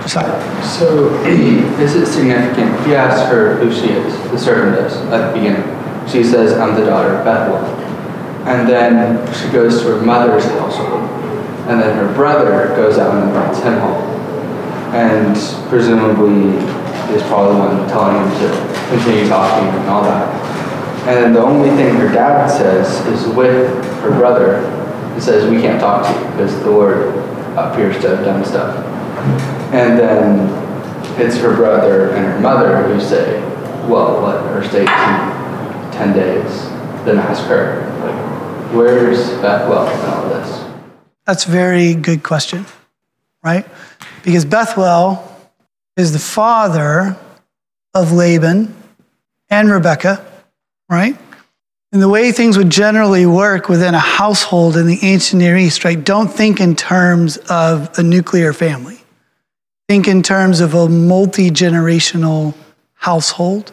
So, 0.07 1.23
is 1.25 1.95
it 1.95 2.05
significant? 2.05 2.85
He 2.85 2.95
asks 2.95 3.27
her 3.31 3.55
who 3.55 3.73
she 3.73 3.91
is, 3.91 4.13
the 4.31 4.37
servant 4.37 4.75
does, 4.75 4.95
at 5.11 5.27
the 5.27 5.39
beginning. 5.39 5.65
She 6.07 6.23
says, 6.23 6.53
I'm 6.53 6.75
the 6.75 6.85
daughter 6.85 7.15
of 7.15 7.25
Bethuel. 7.25 7.65
And 8.47 8.67
then 8.67 9.33
she 9.33 9.51
goes 9.51 9.81
to 9.81 9.95
her 9.95 10.01
mother's 10.01 10.45
household. 10.45 11.01
And 11.69 11.81
then 11.81 11.97
her 11.97 12.13
brother 12.13 12.67
goes 12.75 12.97
out 12.97 13.15
and 13.15 13.29
invites 13.29 13.59
him 13.59 13.79
home. 13.79 14.01
And 14.93 15.35
presumably 15.69 16.57
is 17.13 17.23
probably 17.23 17.53
the 17.53 17.59
one 17.59 17.87
telling 17.89 18.15
him 18.15 18.29
to 18.41 18.89
continue 18.89 19.27
talking 19.27 19.67
and 19.67 19.89
all 19.89 20.03
that. 20.03 20.49
And 21.07 21.35
the 21.35 21.41
only 21.41 21.69
thing 21.71 21.95
her 21.95 22.11
dad 22.11 22.47
says 22.47 23.05
is 23.07 23.27
with 23.35 23.71
her 24.01 24.11
brother, 24.11 24.61
he 25.15 25.21
says, 25.21 25.49
We 25.49 25.61
can't 25.61 25.79
talk 25.79 26.05
to 26.05 26.13
you 26.13 26.31
because 26.31 26.53
the 26.63 26.69
Lord 26.69 27.15
appears 27.57 27.99
to 28.01 28.15
have 28.15 28.25
done 28.25 28.45
stuff. 28.45 29.58
And 29.71 29.99
then 29.99 31.21
it's 31.21 31.37
her 31.37 31.55
brother 31.55 32.11
and 32.11 32.25
her 32.25 32.39
mother 32.39 32.83
who 32.87 32.99
say, 32.99 33.39
Well, 33.87 34.21
let 34.21 34.43
her 34.45 34.63
stay 34.67 34.85
10 34.85 36.13
days, 36.13 36.63
then 37.05 37.17
ask 37.17 37.43
her, 37.45 37.85
like, 38.03 38.73
Where's 38.73 39.29
Bethuel 39.41 39.87
in 39.87 40.05
all 40.09 40.29
this? 40.29 40.65
That's 41.25 41.45
a 41.45 41.49
very 41.49 41.93
good 41.93 42.23
question, 42.23 42.65
right? 43.43 43.65
Because 44.23 44.45
Bethuel 44.45 45.23
is 45.95 46.13
the 46.13 46.19
father 46.19 47.17
of 47.93 48.11
Laban 48.11 48.75
and 49.49 49.69
Rebekah, 49.69 50.25
right? 50.89 51.17
And 51.91 52.01
the 52.01 52.09
way 52.09 52.31
things 52.31 52.57
would 52.57 52.69
generally 52.69 53.25
work 53.25 53.67
within 53.67 53.95
a 53.95 53.99
household 53.99 54.77
in 54.77 54.85
the 54.87 54.99
ancient 55.01 55.41
Near 55.41 55.57
East, 55.57 55.83
right? 55.83 56.03
Don't 56.03 56.27
think 56.27 56.59
in 56.59 56.75
terms 56.75 57.37
of 57.49 57.97
a 57.97 58.03
nuclear 58.03 58.53
family. 58.53 58.98
Think 59.89 60.07
in 60.07 60.21
terms 60.21 60.59
of 60.59 60.75
a 60.75 60.87
multi 60.87 61.49
generational 61.49 62.53
household, 62.93 63.71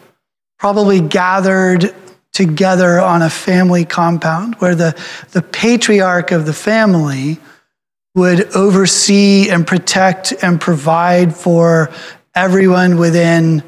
probably 0.59 0.99
gathered 0.99 1.95
together 2.33 2.99
on 2.99 3.21
a 3.21 3.29
family 3.29 3.85
compound 3.85 4.55
where 4.55 4.75
the, 4.75 4.99
the 5.33 5.43
patriarch 5.43 6.31
of 6.31 6.47
the 6.47 6.55
family 6.55 7.37
would 8.15 8.57
oversee 8.57 9.51
and 9.51 9.67
protect 9.67 10.33
and 10.43 10.59
provide 10.59 11.37
for 11.37 11.91
everyone 12.35 12.97
within 12.97 13.63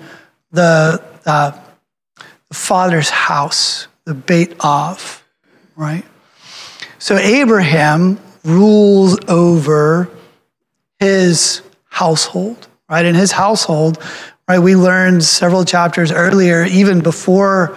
the, 0.50 1.04
uh, 1.26 1.50
the 2.48 2.54
father's 2.54 3.10
house, 3.10 3.88
the 4.04 4.14
Beit 4.14 4.58
Av, 4.64 5.22
right? 5.76 6.06
So 6.98 7.18
Abraham 7.18 8.18
rules 8.42 9.18
over 9.28 10.08
his 10.98 11.60
household, 11.98 12.68
right? 12.88 13.04
In 13.04 13.14
his 13.14 13.32
household, 13.32 14.02
right, 14.48 14.60
we 14.60 14.76
learned 14.76 15.24
several 15.24 15.64
chapters 15.64 16.12
earlier, 16.12 16.64
even 16.64 17.00
before 17.00 17.76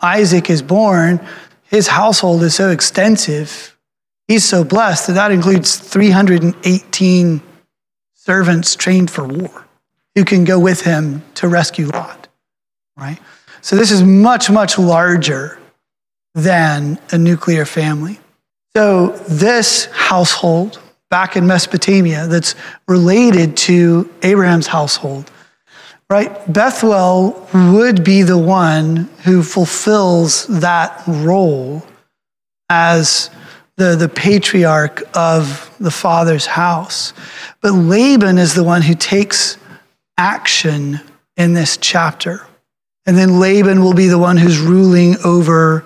Isaac 0.00 0.50
is 0.50 0.60
born, 0.60 1.18
his 1.64 1.88
household 1.88 2.42
is 2.42 2.54
so 2.54 2.70
extensive. 2.70 3.76
He's 4.28 4.44
so 4.44 4.64
blessed 4.64 5.06
that 5.06 5.14
that 5.14 5.30
includes 5.32 5.76
318 5.76 7.40
servants 8.14 8.76
trained 8.76 9.10
for 9.10 9.26
war 9.26 9.66
who 10.14 10.24
can 10.24 10.44
go 10.44 10.58
with 10.58 10.82
him 10.82 11.22
to 11.36 11.48
rescue 11.48 11.86
Lot, 11.86 12.28
right? 12.96 13.18
So 13.62 13.76
this 13.76 13.90
is 13.90 14.02
much, 14.02 14.50
much 14.50 14.78
larger 14.78 15.58
than 16.34 16.98
a 17.10 17.18
nuclear 17.18 17.64
family. 17.64 18.18
So 18.76 19.08
this 19.28 19.86
household 19.86 20.80
back 21.14 21.36
in 21.36 21.46
Mesopotamia 21.46 22.26
that's 22.26 22.56
related 22.88 23.56
to 23.56 24.10
Abraham's 24.24 24.66
household, 24.66 25.30
right? 26.10 26.52
Bethuel 26.52 27.48
would 27.54 28.02
be 28.02 28.22
the 28.22 28.36
one 28.36 29.08
who 29.22 29.44
fulfills 29.44 30.44
that 30.48 31.00
role 31.06 31.86
as 32.68 33.30
the, 33.76 33.94
the 33.94 34.08
patriarch 34.08 35.04
of 35.16 35.72
the 35.78 35.92
father's 35.92 36.46
house. 36.46 37.12
But 37.60 37.74
Laban 37.74 38.36
is 38.36 38.54
the 38.54 38.64
one 38.64 38.82
who 38.82 38.96
takes 38.96 39.56
action 40.18 41.00
in 41.36 41.54
this 41.54 41.76
chapter. 41.76 42.44
And 43.06 43.16
then 43.16 43.38
Laban 43.38 43.84
will 43.84 43.94
be 43.94 44.08
the 44.08 44.18
one 44.18 44.36
who's 44.36 44.58
ruling 44.58 45.14
over 45.24 45.84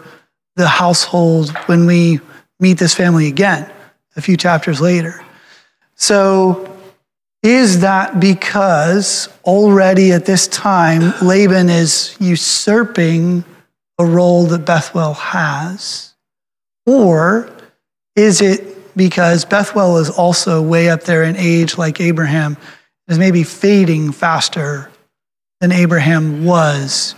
the 0.57 0.69
household 0.69 1.51
when 1.67 1.85
we 1.85 2.21
meet 2.61 2.79
this 2.79 2.95
family 2.95 3.29
again 3.29 3.71
a 4.19 4.21
few 4.21 4.37
chapters 4.37 4.81
later. 4.81 5.25
So, 5.95 6.77
is 7.43 7.81
that 7.81 8.21
because 8.21 9.29
already 9.45 10.13
at 10.13 10.27
this 10.27 10.49
time 10.49 11.15
Laban 11.23 11.71
is 11.71 12.17
usurping 12.21 13.45
a 13.99 14.05
role 14.05 14.47
that 14.47 14.67
Bethuel 14.67 15.15
has? 15.15 16.15
Or 16.85 17.49
is 18.17 18.41
it 18.41 18.97
because 18.97 19.45
Bethuel 19.45 19.99
is 19.99 20.11
also 20.11 20.61
way 20.61 20.91
up 20.91 21.05
there 21.05 21.23
in 21.23 21.37
age 21.37 21.79
like 21.79 22.01
Abraham 22.01 22.57
is 23.07 23.19
maybe 23.19 23.45
fading 23.45 24.13
faster 24.13 24.91
than 25.61 25.73
Abraham 25.73 26.45
was. 26.45 27.15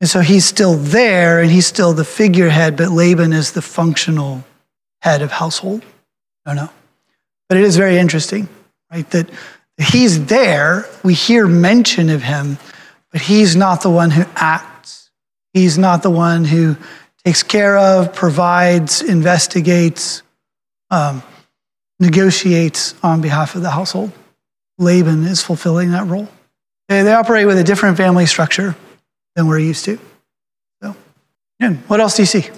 And 0.00 0.08
so 0.08 0.20
he's 0.20 0.44
still 0.44 0.76
there 0.76 1.40
and 1.40 1.50
he's 1.50 1.66
still 1.66 1.92
the 1.92 2.04
figurehead, 2.04 2.76
but 2.76 2.90
Laban 2.90 3.32
is 3.32 3.52
the 3.52 3.62
functional 3.62 4.44
head 5.02 5.20
of 5.20 5.32
household. 5.32 5.84
Don't 6.50 6.56
know. 6.56 6.70
But 7.48 7.58
it 7.58 7.64
is 7.64 7.76
very 7.76 7.96
interesting, 7.96 8.48
right? 8.90 9.08
That 9.10 9.30
he's 9.78 10.26
there, 10.26 10.84
we 11.04 11.14
hear 11.14 11.46
mention 11.46 12.10
of 12.10 12.24
him, 12.24 12.58
but 13.12 13.20
he's 13.20 13.54
not 13.54 13.82
the 13.82 13.90
one 13.90 14.10
who 14.10 14.24
acts. 14.34 15.10
He's 15.54 15.78
not 15.78 16.02
the 16.02 16.10
one 16.10 16.44
who 16.44 16.76
takes 17.24 17.44
care 17.44 17.78
of, 17.78 18.16
provides, 18.16 19.00
investigates, 19.00 20.24
um, 20.90 21.22
negotiates 22.00 22.96
on 23.00 23.20
behalf 23.20 23.54
of 23.54 23.62
the 23.62 23.70
household. 23.70 24.10
Laban 24.76 25.26
is 25.26 25.40
fulfilling 25.40 25.92
that 25.92 26.08
role. 26.08 26.28
They, 26.88 27.04
they 27.04 27.12
operate 27.12 27.46
with 27.46 27.58
a 27.58 27.64
different 27.64 27.96
family 27.96 28.26
structure 28.26 28.74
than 29.36 29.46
we're 29.46 29.60
used 29.60 29.84
to. 29.84 30.00
So, 30.82 30.96
yeah, 31.60 31.74
what 31.86 32.00
else 32.00 32.16
do 32.16 32.22
you 32.22 32.26
see? 32.26 32.50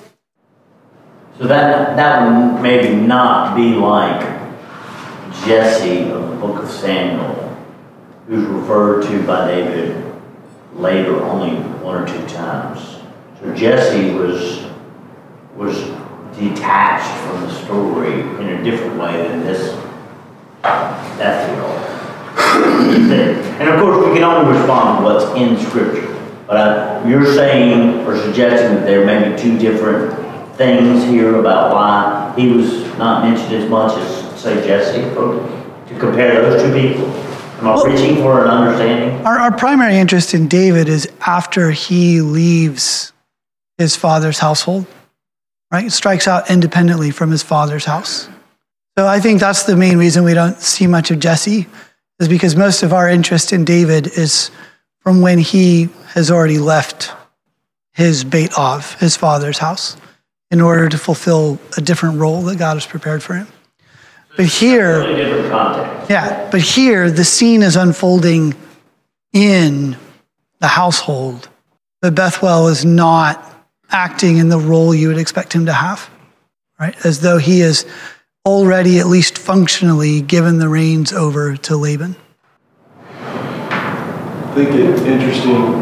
So 1.39 1.47
that, 1.47 1.97
that 1.97 2.23
would 2.23 2.63
maybe 2.63 2.95
not 2.95 3.57
be 3.57 3.75
like 3.75 4.21
Jesse 5.45 6.11
of 6.11 6.31
the 6.31 6.37
book 6.37 6.63
of 6.63 6.71
Samuel, 6.71 7.57
who's 8.29 8.45
referred 8.45 9.03
to 9.07 9.27
by 9.27 9.47
David 9.49 10.05
later 10.75 11.23
only 11.23 11.57
one 11.81 12.03
or 12.03 12.07
two 12.07 12.27
times. 12.29 12.99
So 13.41 13.55
Jesse 13.55 14.13
was, 14.15 14.65
was 15.57 15.77
detached 16.39 17.11
from 17.27 17.41
the 17.43 17.53
story 17.65 18.21
in 18.21 18.49
a 18.49 18.63
different 18.63 18.99
way 18.99 19.29
than 19.29 19.41
this 19.41 19.75
Bethuel. 20.63 21.71
And 23.61 23.69
of 23.69 23.81
course, 23.81 24.07
we 24.07 24.15
can 24.15 24.25
only 24.25 24.57
respond 24.57 24.99
to 24.99 25.05
what's 25.05 25.25
in 25.37 25.59
Scripture. 25.69 26.09
But 26.47 26.57
I, 26.57 27.09
you're 27.09 27.27
saying 27.35 28.07
or 28.07 28.17
suggesting 28.17 28.77
that 28.77 28.87
there 28.87 29.05
may 29.05 29.31
be 29.31 29.41
two 29.41 29.59
different 29.59 30.13
things 30.63 31.05
here 31.05 31.37
about 31.37 31.73
why 31.73 32.33
he 32.37 32.49
was 32.49 32.87
not 32.97 33.25
mentioned 33.25 33.53
as 33.55 33.69
much 33.69 33.99
as, 33.99 34.41
say, 34.41 34.65
Jesse, 34.67 35.01
to 35.03 35.99
compare 35.99 36.43
those 36.43 36.63
two 36.63 36.73
people? 36.73 37.07
Am 37.59 37.69
I 37.69 37.83
preaching 37.83 38.17
for 38.17 38.45
an 38.45 38.49
understanding? 38.49 39.27
Our, 39.27 39.39
our 39.39 39.57
primary 39.57 39.97
interest 39.97 40.35
in 40.35 40.49
David 40.49 40.89
is 40.89 41.09
after 41.27 41.71
he 41.71 42.21
leaves 42.21 43.13
his 43.79 43.97
father's 43.97 44.39
household, 44.39 44.87
right? 45.71 45.91
Strikes 45.91 46.29
out 46.29 46.51
independently 46.51 47.11
from 47.11 47.31
his 47.31 47.43
father's 47.43 47.85
house. 47.85 48.29
So 48.97 49.07
I 49.07 49.21
think 49.21 49.41
that's 49.41 49.65
the 49.65 49.77
main 49.77 49.99
reason 49.99 50.23
we 50.23 50.35
don't 50.35 50.61
see 50.61 50.87
much 50.87 51.11
of 51.11 51.19
Jesse 51.19 51.67
is 52.21 52.29
because 52.29 52.55
most 52.55 52.83
of 52.83 52.93
our 52.93 53.09
interest 53.09 53.53
in 53.53 53.65
David 53.65 54.07
is 54.07 54.51
from 55.01 55.23
when 55.23 55.39
he 55.39 55.89
has 56.15 56.31
already 56.31 56.59
left 56.59 57.13
his 57.95 58.23
Beit 58.23 58.57
Av, 58.57 58.95
his 59.01 59.17
father's 59.17 59.59
house, 59.59 59.97
in 60.53 60.61
order 60.61 60.89
to 60.89 60.99
fulfill 60.99 61.59
a 61.77 61.81
different 61.81 62.21
role 62.21 62.43
that 62.43 62.59
God 62.59 62.75
has 62.75 62.87
prepared 62.87 63.23
for 63.23 63.35
him. 63.35 63.49
But 64.37 64.47
here, 64.47 65.01
Totally 65.03 65.25
different 65.25 65.51
context. 65.51 66.11
yeah, 66.11 66.49
but 66.51 66.61
here 66.61 67.11
the 67.11 67.25
scene 67.25 67.63
is 67.63 67.75
unfolding 67.75 68.55
in 69.33 69.97
the 70.61 70.69
household. 70.69 71.49
But 72.03 72.15
Bethuel 72.15 72.69
is 72.69 72.85
not 72.85 73.49
acting 73.91 74.37
in 74.37 74.49
the 74.49 74.59
role 74.59 74.95
you 74.95 75.09
would 75.09 75.19
expect 75.19 75.53
him 75.55 75.67
to 75.67 75.73
have, 75.73 76.09
right? 76.79 76.95
As 77.05 77.21
though 77.21 77.39
he 77.39 77.61
is 77.61 77.87
already, 78.47 78.99
at 78.99 79.07
least 79.07 79.39
functionally, 79.39 80.21
given 80.21 80.59
the 80.59 80.69
reins 80.69 81.13
over 81.13 81.57
to 81.57 81.77
Laban. 81.77 82.17
I 83.09 84.53
think 84.55 84.71
it's 84.71 85.01
interesting 85.03 85.73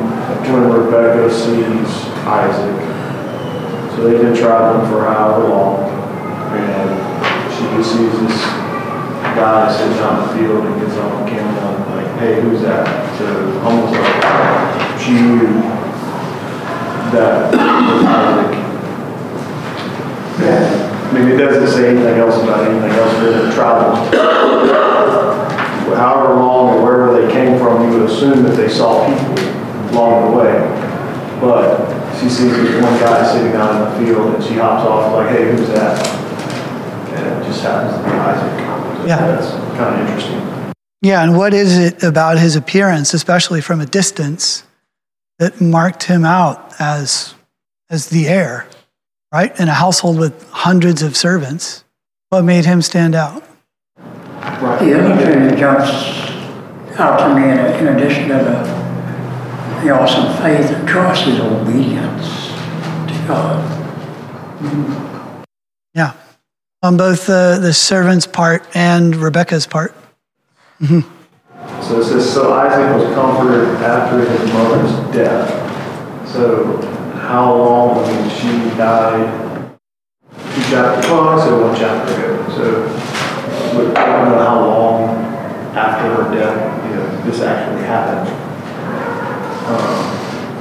when 0.53 0.71
Rebecca 0.71 1.33
sees 1.33 1.89
Isaac. 2.27 2.90
So 4.01 4.09
they've 4.09 4.23
been 4.23 4.35
traveling 4.35 4.91
for 4.91 5.05
however 5.05 5.47
long, 5.47 5.85
and 6.57 6.89
she 7.53 7.69
just 7.77 7.93
sees 7.93 8.13
this 8.19 8.41
guy 9.37 9.71
sitting 9.77 9.99
on 9.99 10.27
the 10.27 10.29
field 10.39 10.65
and 10.65 10.81
gets 10.81 10.97
on 10.97 11.29
camera, 11.29 11.69
and 11.69 11.85
like, 11.97 12.19
hey, 12.19 12.41
who's 12.41 12.63
that? 12.63 12.89
So 13.19 13.61
almost 13.61 13.93
like 13.93 14.99
she 14.99 15.13
knew 15.13 15.61
that 17.13 17.53
was 17.53 18.05
Isaac. 18.09 18.57
And, 20.49 20.65
I 21.05 21.13
mean, 21.13 21.29
it 21.29 21.37
doesn't 21.37 21.69
say 21.69 21.91
anything 21.91 22.21
else 22.21 22.43
about 22.43 22.67
anything 22.71 22.93
else, 22.93 23.13
it 23.23 23.53
traveled 23.53 24.15
however 25.95 26.37
long 26.37 26.79
or 26.79 26.83
wherever 26.83 27.21
they 27.21 27.31
came 27.31 27.59
from, 27.59 27.83
you 27.85 27.99
would 27.99 28.09
assume 28.11 28.45
that 28.45 28.57
they 28.57 28.71
saw 28.71 29.07
people 29.07 29.45
along 29.91 30.31
the 30.31 30.39
way. 30.39 30.57
But 31.43 32.00
she 32.19 32.29
sees 32.29 32.53
this 32.53 32.83
one 32.83 32.99
guy 32.99 33.33
sitting 33.33 33.55
out 33.55 33.75
in 33.75 34.05
the 34.05 34.07
field 34.07 34.35
and 34.35 34.43
she 34.45 34.55
hops 34.55 34.87
off 34.87 35.13
like, 35.13 35.31
hey, 35.31 35.51
who's 35.51 35.69
that? 35.69 36.07
And 37.15 37.43
it 37.43 37.47
just 37.47 37.63
happens 37.63 37.97
to 37.97 38.03
be 38.05 38.11
Isaac. 38.11 39.09
Yeah. 39.09 39.27
That's 39.27 39.51
kind 39.77 40.01
of 40.01 40.09
interesting. 40.09 40.73
Yeah, 41.03 41.23
and 41.23 41.37
what 41.37 41.55
is 41.55 41.79
it 41.79 42.03
about 42.03 42.39
his 42.39 42.57
appearance, 42.57 43.15
especially 43.15 43.61
from 43.63 43.81
a 43.81 43.87
distance, 43.87 44.65
that 45.39 45.61
marked 45.61 46.03
him 46.03 46.27
out 46.27 46.75
as, 46.79 47.35
as 47.89 48.09
the 48.11 48.29
heir, 48.29 48.67
right? 49.33 49.59
In 49.59 49.69
a 49.69 49.75
household 49.75 50.19
with 50.19 50.49
hundreds 50.51 51.03
of 51.03 51.17
servants. 51.17 51.85
What 52.29 52.43
made 52.43 52.67
him 52.67 52.83
stand 52.83 53.15
out? 53.15 53.43
The 53.97 54.99
other 54.99 55.17
thing 55.17 55.47
that 55.47 55.59
jumps 55.59 55.91
out 56.99 57.19
to 57.19 57.35
me 57.35 57.45
in, 57.45 57.59
in 57.59 57.97
addition 57.97 58.29
to 58.29 58.35
the, 58.35 58.80
the 59.83 59.91
awesome 59.91 60.37
faith 60.43 60.71
and 60.71 60.87
trust 60.87 61.27
is 61.27 61.41
obedience 61.41 62.49
to 63.09 63.25
God. 63.27 63.77
Yeah, 65.95 66.13
on 66.83 66.97
both 66.97 67.27
the, 67.27 67.59
the 67.61 67.73
servant's 67.73 68.27
part 68.27 68.67
and 68.75 69.17
Rebecca's 69.17 69.67
part. 69.67 69.95
Mm-hmm. 70.81 71.01
So 71.83 72.01
it 72.01 72.05
says, 72.05 72.33
so 72.33 72.53
Isaac 72.53 72.95
was 72.95 73.15
comforted 73.15 73.69
after 73.83 74.21
his 74.21 74.53
mother's 74.53 75.15
death. 75.15 75.49
So 76.29 76.77
how 77.17 77.55
long, 77.57 78.05
I 78.05 78.13
mean, 78.13 78.31
she 78.31 78.77
died 78.77 79.79
two 80.55 80.63
chapters, 80.71 81.11
well, 81.11 81.29
I 81.29 81.45
said 81.45 81.61
one 81.61 81.77
chapter 81.77 82.15
ago. 82.15 82.49
So 82.51 83.79
we 83.79 83.85
don't 83.95 83.95
know 83.95 84.39
how 84.39 84.61
long 84.61 85.25
after 85.75 86.23
her 86.23 86.35
death, 86.35 86.85
you 86.85 86.97
know, 86.97 87.25
this 87.25 87.41
actually 87.41 87.83
happened. 87.83 88.40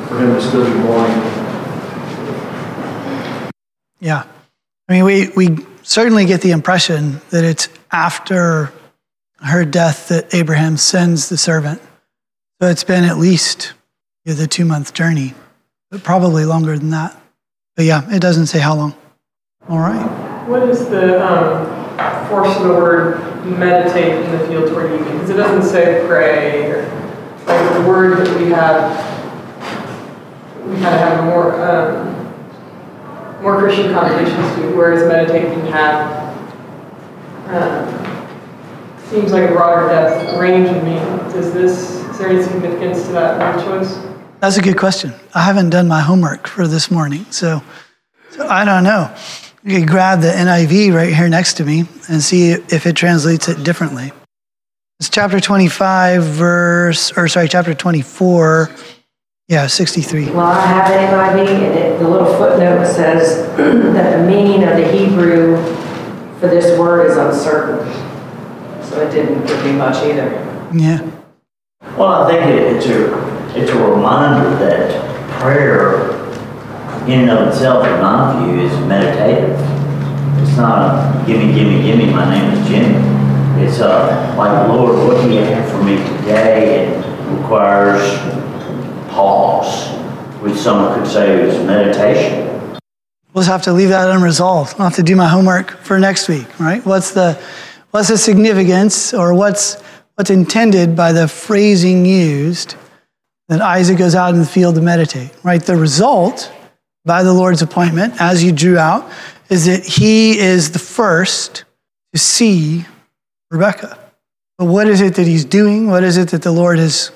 For 0.07 0.19
him 0.19 0.33
to 0.33 0.41
still 0.41 0.65
be 0.65 0.73
mourning. 0.79 1.17
Yeah. 3.99 4.25
I 4.87 4.93
mean, 4.93 5.05
we, 5.05 5.29
we 5.29 5.65
certainly 5.83 6.25
get 6.25 6.41
the 6.41 6.51
impression 6.51 7.21
that 7.29 7.43
it's 7.43 7.69
after 7.91 8.71
her 9.41 9.65
death 9.65 10.09
that 10.09 10.33
Abraham 10.33 10.77
sends 10.77 11.29
the 11.29 11.37
servant. 11.37 11.81
So 12.61 12.67
it's 12.67 12.83
been 12.83 13.03
at 13.03 13.17
least 13.17 13.73
the 14.25 14.47
two 14.47 14.65
month 14.65 14.93
journey, 14.93 15.33
but 15.89 16.03
probably 16.03 16.45
longer 16.45 16.77
than 16.77 16.91
that. 16.91 17.19
But 17.75 17.85
yeah, 17.85 18.13
it 18.13 18.19
doesn't 18.19 18.47
say 18.47 18.59
how 18.59 18.75
long. 18.75 18.95
All 19.67 19.79
right. 19.79 20.47
What 20.47 20.67
is 20.69 20.87
the 20.89 21.23
um, 21.25 22.27
force 22.27 22.55
of 22.57 22.63
the 22.63 22.73
word 22.73 23.45
meditate 23.45 24.25
in 24.25 24.31
the 24.31 24.47
field 24.47 24.69
toward 24.69 24.91
evening? 24.91 25.13
Because 25.13 25.29
it 25.29 25.37
doesn't 25.37 25.69
say 25.69 26.03
pray 26.05 26.69
or 26.71 26.98
like 27.49 27.73
the 27.73 27.87
word 27.87 28.25
that 28.25 28.39
we 28.39 28.49
have. 28.51 29.17
We 30.65 30.75
kind 30.75 30.95
of 30.95 31.01
have 31.01 31.23
more 31.25 31.61
um, 31.61 33.41
more 33.41 33.57
Christian 33.59 33.93
connotations 33.93 34.55
to, 34.55 34.75
whereas 34.75 35.07
meditate 35.07 35.53
can 35.53 35.65
have 35.71 36.19
um, 37.49 37.99
seems 39.09 39.31
like 39.31 39.49
a 39.49 39.53
broader 39.53 39.87
depth 39.87 40.37
range 40.37 40.69
of 40.69 40.83
meaning. 40.83 41.17
Does 41.31 41.53
this 41.53 41.99
is 42.09 42.17
there 42.19 42.29
any 42.29 42.43
significance 42.43 43.05
to 43.07 43.13
that 43.13 43.39
word 43.39 43.63
choice? 43.63 43.97
That's 44.39 44.57
a 44.57 44.61
good 44.61 44.77
question. 44.77 45.13
I 45.33 45.43
haven't 45.43 45.69
done 45.69 45.87
my 45.87 46.01
homework 46.01 46.47
for 46.47 46.67
this 46.67 46.91
morning, 46.91 47.25
so, 47.29 47.61
so 48.29 48.47
I 48.47 48.63
don't 48.63 48.83
know. 48.83 49.13
You 49.63 49.79
could 49.79 49.87
grab 49.89 50.21
the 50.21 50.29
NIV 50.29 50.93
right 50.93 51.13
here 51.13 51.27
next 51.27 51.55
to 51.55 51.65
me 51.65 51.85
and 52.09 52.21
see 52.21 52.51
if 52.51 52.85
it 52.85 52.95
translates 52.95 53.49
it 53.49 53.63
differently. 53.63 54.11
It's 54.99 55.07
chapter 55.09 55.39
25, 55.39 56.23
verse, 56.23 57.13
or 57.17 57.29
sorry, 57.29 57.47
chapter 57.47 57.73
24, 57.73 58.69
yeah, 59.47 59.65
63. 59.65 60.25
Well, 60.31 60.41
I 60.41 60.59
have 60.65 60.91
an 60.91 61.37
NIV, 61.37 61.47
and 61.47 61.77
it, 61.79 61.99
the 61.99 62.07
little 62.07 62.33
footnote 62.35 62.85
says 62.85 63.47
that 63.57 64.17
the 64.17 64.27
meaning 64.27 64.63
of 64.67 64.75
the 64.75 64.91
Hebrew 64.91 65.55
for 66.41 66.47
this 66.47 66.77
word 66.77 67.09
is 67.09 67.15
uncertain. 67.15 67.87
So 68.83 68.99
it 69.07 69.11
didn't 69.11 69.45
give 69.47 69.63
me 69.63 69.71
much 69.71 70.03
either. 70.03 70.27
Yeah, 70.75 71.09
Well, 71.97 72.23
I 72.23 72.31
think 72.31 72.45
it- 72.45 72.75
it's 72.75 72.85
a, 72.87 73.57
it's 73.57 73.71
a 73.71 73.77
reminder 73.81 74.49
that 74.57 75.39
prayer 75.39 76.11
in 77.07 77.21
and 77.21 77.29
of 77.29 77.47
itself, 77.47 77.87
in 77.87 78.01
my 78.01 78.45
view, 78.45 78.59
is 78.63 78.73
meditative. 78.85 79.57
It's 80.41 80.57
not 80.57 80.81
a 80.81 81.25
gimme, 81.25 81.53
gimme, 81.53 81.81
gimme, 81.83 82.11
my 82.11 82.29
name 82.29 82.51
is 82.51 82.67
Jimmy. 82.67 83.18
It's 83.61 83.79
a, 83.79 84.35
like, 84.37 84.69
Lord, 84.69 84.95
what 85.05 85.21
do 85.21 85.33
you 85.33 85.41
have 85.41 85.69
for 85.69 85.83
me 85.83 85.97
today? 85.97 86.87
It 86.87 87.37
requires 87.37 88.17
pause, 89.09 89.89
which 90.41 90.55
some 90.55 90.93
could 90.93 91.05
say 91.05 91.41
is 91.41 91.65
meditation. 91.65 92.47
we'll 93.33 93.43
just 93.43 93.49
have 93.49 93.63
to 93.63 93.73
leave 93.73 93.89
that 93.89 94.09
unresolved. 94.09 94.75
I'll 94.79 94.85
have 94.85 94.95
to 94.95 95.03
do 95.03 95.15
my 95.15 95.27
homework 95.27 95.71
for 95.71 95.99
next 95.99 96.29
week, 96.29 96.59
right? 96.59 96.85
What's 96.85 97.11
the, 97.11 97.37
what's 97.91 98.07
the 98.07 98.17
significance 98.17 99.13
or 99.13 99.33
what's, 99.33 99.81
what's 100.15 100.29
intended 100.29 100.95
by 100.95 101.11
the 101.11 101.27
phrasing 101.27 102.05
used 102.05 102.75
that 103.49 103.59
Isaac 103.59 103.97
goes 103.97 104.15
out 104.15 104.33
in 104.33 104.39
the 104.39 104.45
field 104.45 104.75
to 104.75 104.81
meditate, 104.81 105.31
right? 105.43 105.61
The 105.61 105.75
result 105.75 106.49
by 107.03 107.23
the 107.23 107.33
Lord's 107.33 107.61
appointment, 107.61 108.13
as 108.21 108.41
you 108.41 108.53
drew 108.53 108.77
out, 108.77 109.11
is 109.49 109.65
that 109.65 109.83
he 109.83 110.37
is 110.39 110.71
the 110.71 110.79
first 110.79 111.65
to 112.13 112.19
see 112.19 112.85
Rebecca. 113.51 113.97
But 114.57 114.65
what 114.65 114.87
is 114.87 115.01
it 115.01 115.15
that 115.15 115.25
he's 115.25 115.45
doing? 115.45 115.87
What 115.87 116.03
is 116.03 116.17
it 116.17 116.29
that 116.29 116.41
the 116.41 116.51
Lord 116.51 116.79
has 116.79 117.11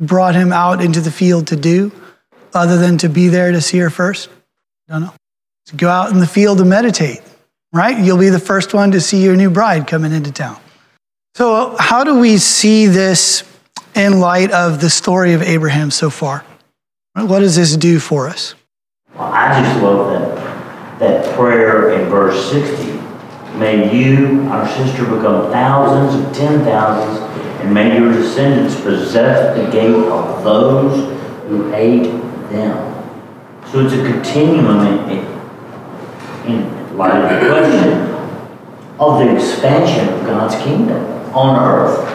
brought 0.00 0.34
him 0.34 0.52
out 0.52 0.82
into 0.82 1.00
the 1.00 1.10
field 1.10 1.46
to 1.48 1.56
do, 1.56 1.92
other 2.54 2.76
than 2.76 2.98
to 2.98 3.08
be 3.08 3.28
there 3.28 3.52
to 3.52 3.60
see 3.60 3.78
her 3.78 3.90
first? 3.90 4.28
Don't 4.88 5.02
know. 5.02 5.14
To 5.66 5.76
go 5.76 5.88
out 5.88 6.10
in 6.10 6.18
the 6.18 6.26
field 6.26 6.58
to 6.58 6.64
meditate, 6.64 7.22
right? 7.72 7.98
You'll 7.98 8.18
be 8.18 8.30
the 8.30 8.38
first 8.38 8.74
one 8.74 8.92
to 8.92 9.00
see 9.00 9.22
your 9.22 9.36
new 9.36 9.50
bride 9.50 9.86
coming 9.86 10.12
into 10.12 10.32
town. 10.32 10.58
So, 11.34 11.76
how 11.78 12.04
do 12.04 12.18
we 12.18 12.38
see 12.38 12.86
this 12.86 13.44
in 13.94 14.18
light 14.18 14.50
of 14.50 14.80
the 14.80 14.90
story 14.90 15.34
of 15.34 15.42
Abraham 15.42 15.90
so 15.90 16.10
far? 16.10 16.44
What 17.14 17.40
does 17.40 17.56
this 17.56 17.76
do 17.76 17.98
for 17.98 18.28
us? 18.28 18.54
Well, 19.14 19.32
I 19.32 19.62
just 19.62 19.82
love 19.82 20.10
that, 20.10 20.98
that 20.98 21.36
prayer 21.36 21.92
in 21.92 22.08
verse 22.08 22.50
60. 22.50 22.97
May 23.58 23.92
you, 23.92 24.42
our 24.50 24.68
sister, 24.68 25.04
become 25.04 25.50
thousands 25.50 26.24
of 26.24 26.32
ten 26.32 26.64
thousands, 26.64 27.18
and 27.60 27.74
may 27.74 27.98
your 27.98 28.12
descendants 28.12 28.80
possess 28.80 29.56
the 29.56 29.68
gate 29.72 29.96
of 29.96 30.44
those 30.44 31.12
who 31.48 31.68
hate 31.72 32.04
them. 32.50 32.94
So 33.72 33.84
it's 33.84 33.94
a 33.94 34.02
continuum 34.04 35.08
in, 35.10 35.26
in, 36.46 36.96
light 36.96 37.20
of 37.20 37.42
the 37.42 37.48
question 37.50 37.98
of 39.00 39.18
the 39.18 39.34
expansion 39.34 40.08
of 40.14 40.24
God's 40.24 40.54
kingdom 40.62 41.04
on 41.34 41.60
earth. 41.60 42.14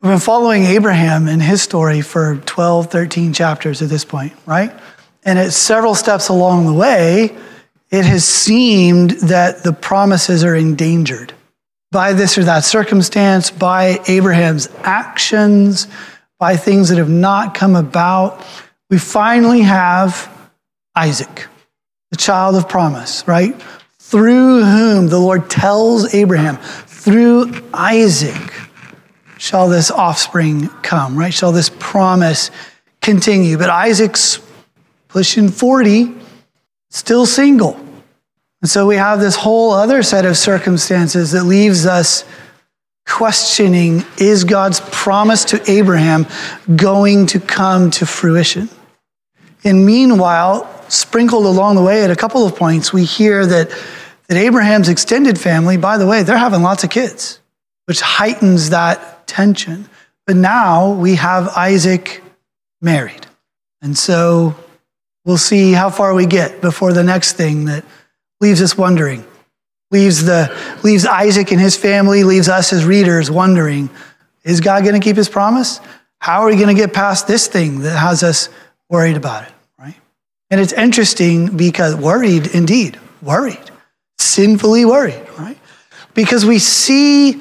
We've 0.00 0.12
been 0.12 0.18
following 0.18 0.64
Abraham 0.64 1.28
and 1.28 1.42
his 1.42 1.60
story 1.60 2.00
for 2.00 2.36
12, 2.36 2.90
13 2.90 3.34
chapters 3.34 3.82
at 3.82 3.90
this 3.90 4.04
point, 4.06 4.32
right? 4.46 4.74
And 5.24 5.38
at 5.38 5.52
several 5.52 5.94
steps 5.94 6.28
along 6.30 6.66
the 6.66 6.72
way, 6.72 7.36
it 7.94 8.04
has 8.04 8.24
seemed 8.24 9.10
that 9.22 9.62
the 9.62 9.72
promises 9.72 10.42
are 10.42 10.56
endangered 10.56 11.32
by 11.92 12.12
this 12.12 12.36
or 12.36 12.42
that 12.42 12.64
circumstance, 12.64 13.52
by 13.52 14.00
Abraham's 14.08 14.68
actions, 14.82 15.86
by 16.40 16.56
things 16.56 16.88
that 16.88 16.98
have 16.98 17.08
not 17.08 17.54
come 17.54 17.76
about, 17.76 18.44
we 18.90 18.98
finally 18.98 19.60
have 19.60 20.28
Isaac, 20.96 21.46
the 22.10 22.16
child 22.16 22.56
of 22.56 22.68
promise, 22.68 23.26
right? 23.28 23.54
Through 24.00 24.64
whom 24.64 25.06
the 25.06 25.20
Lord 25.20 25.48
tells 25.48 26.12
Abraham, 26.12 26.56
through 26.56 27.52
Isaac 27.72 28.52
shall 29.38 29.68
this 29.68 29.92
offspring 29.92 30.66
come, 30.82 31.16
right? 31.16 31.32
Shall 31.32 31.52
this 31.52 31.70
promise 31.78 32.50
continue? 33.00 33.56
But 33.56 33.70
Isaac's 33.70 34.40
pushing 35.06 35.48
40, 35.48 36.12
still 36.90 37.24
single. 37.24 37.83
And 38.64 38.70
so 38.70 38.86
we 38.86 38.96
have 38.96 39.20
this 39.20 39.36
whole 39.36 39.72
other 39.72 40.02
set 40.02 40.24
of 40.24 40.38
circumstances 40.38 41.32
that 41.32 41.44
leaves 41.44 41.84
us 41.84 42.24
questioning 43.06 44.02
is 44.16 44.44
God's 44.44 44.80
promise 44.90 45.44
to 45.44 45.70
Abraham 45.70 46.26
going 46.74 47.26
to 47.26 47.40
come 47.40 47.90
to 47.90 48.06
fruition? 48.06 48.70
And 49.64 49.84
meanwhile, 49.84 50.82
sprinkled 50.88 51.44
along 51.44 51.74
the 51.74 51.82
way 51.82 52.04
at 52.04 52.10
a 52.10 52.16
couple 52.16 52.46
of 52.46 52.56
points, 52.56 52.90
we 52.90 53.04
hear 53.04 53.44
that, 53.44 53.68
that 54.28 54.38
Abraham's 54.38 54.88
extended 54.88 55.38
family, 55.38 55.76
by 55.76 55.98
the 55.98 56.06
way, 56.06 56.22
they're 56.22 56.38
having 56.38 56.62
lots 56.62 56.84
of 56.84 56.88
kids, 56.88 57.40
which 57.84 58.00
heightens 58.00 58.70
that 58.70 59.26
tension. 59.26 59.90
But 60.26 60.36
now 60.36 60.90
we 60.90 61.16
have 61.16 61.48
Isaac 61.48 62.22
married. 62.80 63.26
And 63.82 63.94
so 63.98 64.56
we'll 65.26 65.36
see 65.36 65.72
how 65.72 65.90
far 65.90 66.14
we 66.14 66.24
get 66.24 66.62
before 66.62 66.94
the 66.94 67.04
next 67.04 67.34
thing 67.34 67.66
that 67.66 67.84
leaves 68.40 68.62
us 68.62 68.76
wondering 68.76 69.24
leaves, 69.94 70.24
the, 70.24 70.54
leaves 70.82 71.06
Isaac 71.06 71.52
and 71.52 71.60
his 71.60 71.76
family, 71.76 72.24
leaves 72.24 72.48
us 72.48 72.72
as 72.72 72.84
readers 72.84 73.30
wondering 73.30 73.88
is 74.42 74.60
God 74.60 74.82
going 74.82 75.00
to 75.00 75.02
keep 75.02 75.16
his 75.16 75.28
promise? 75.30 75.80
How 76.18 76.42
are 76.42 76.48
we 76.48 76.56
going 76.56 76.68
to 76.68 76.74
get 76.74 76.92
past 76.92 77.26
this 77.26 77.46
thing 77.46 77.80
that 77.80 77.96
has 77.96 78.22
us 78.22 78.50
worried 78.90 79.16
about 79.16 79.44
it, 79.44 79.52
right? 79.78 79.94
And 80.50 80.60
it's 80.60 80.74
interesting 80.74 81.56
because 81.56 81.94
worried, 81.94 82.48
indeed, 82.48 83.00
worried, 83.22 83.70
sinfully 84.18 84.84
worried, 84.84 85.26
right? 85.38 85.58
Because 86.12 86.44
we 86.44 86.58
see 86.58 87.40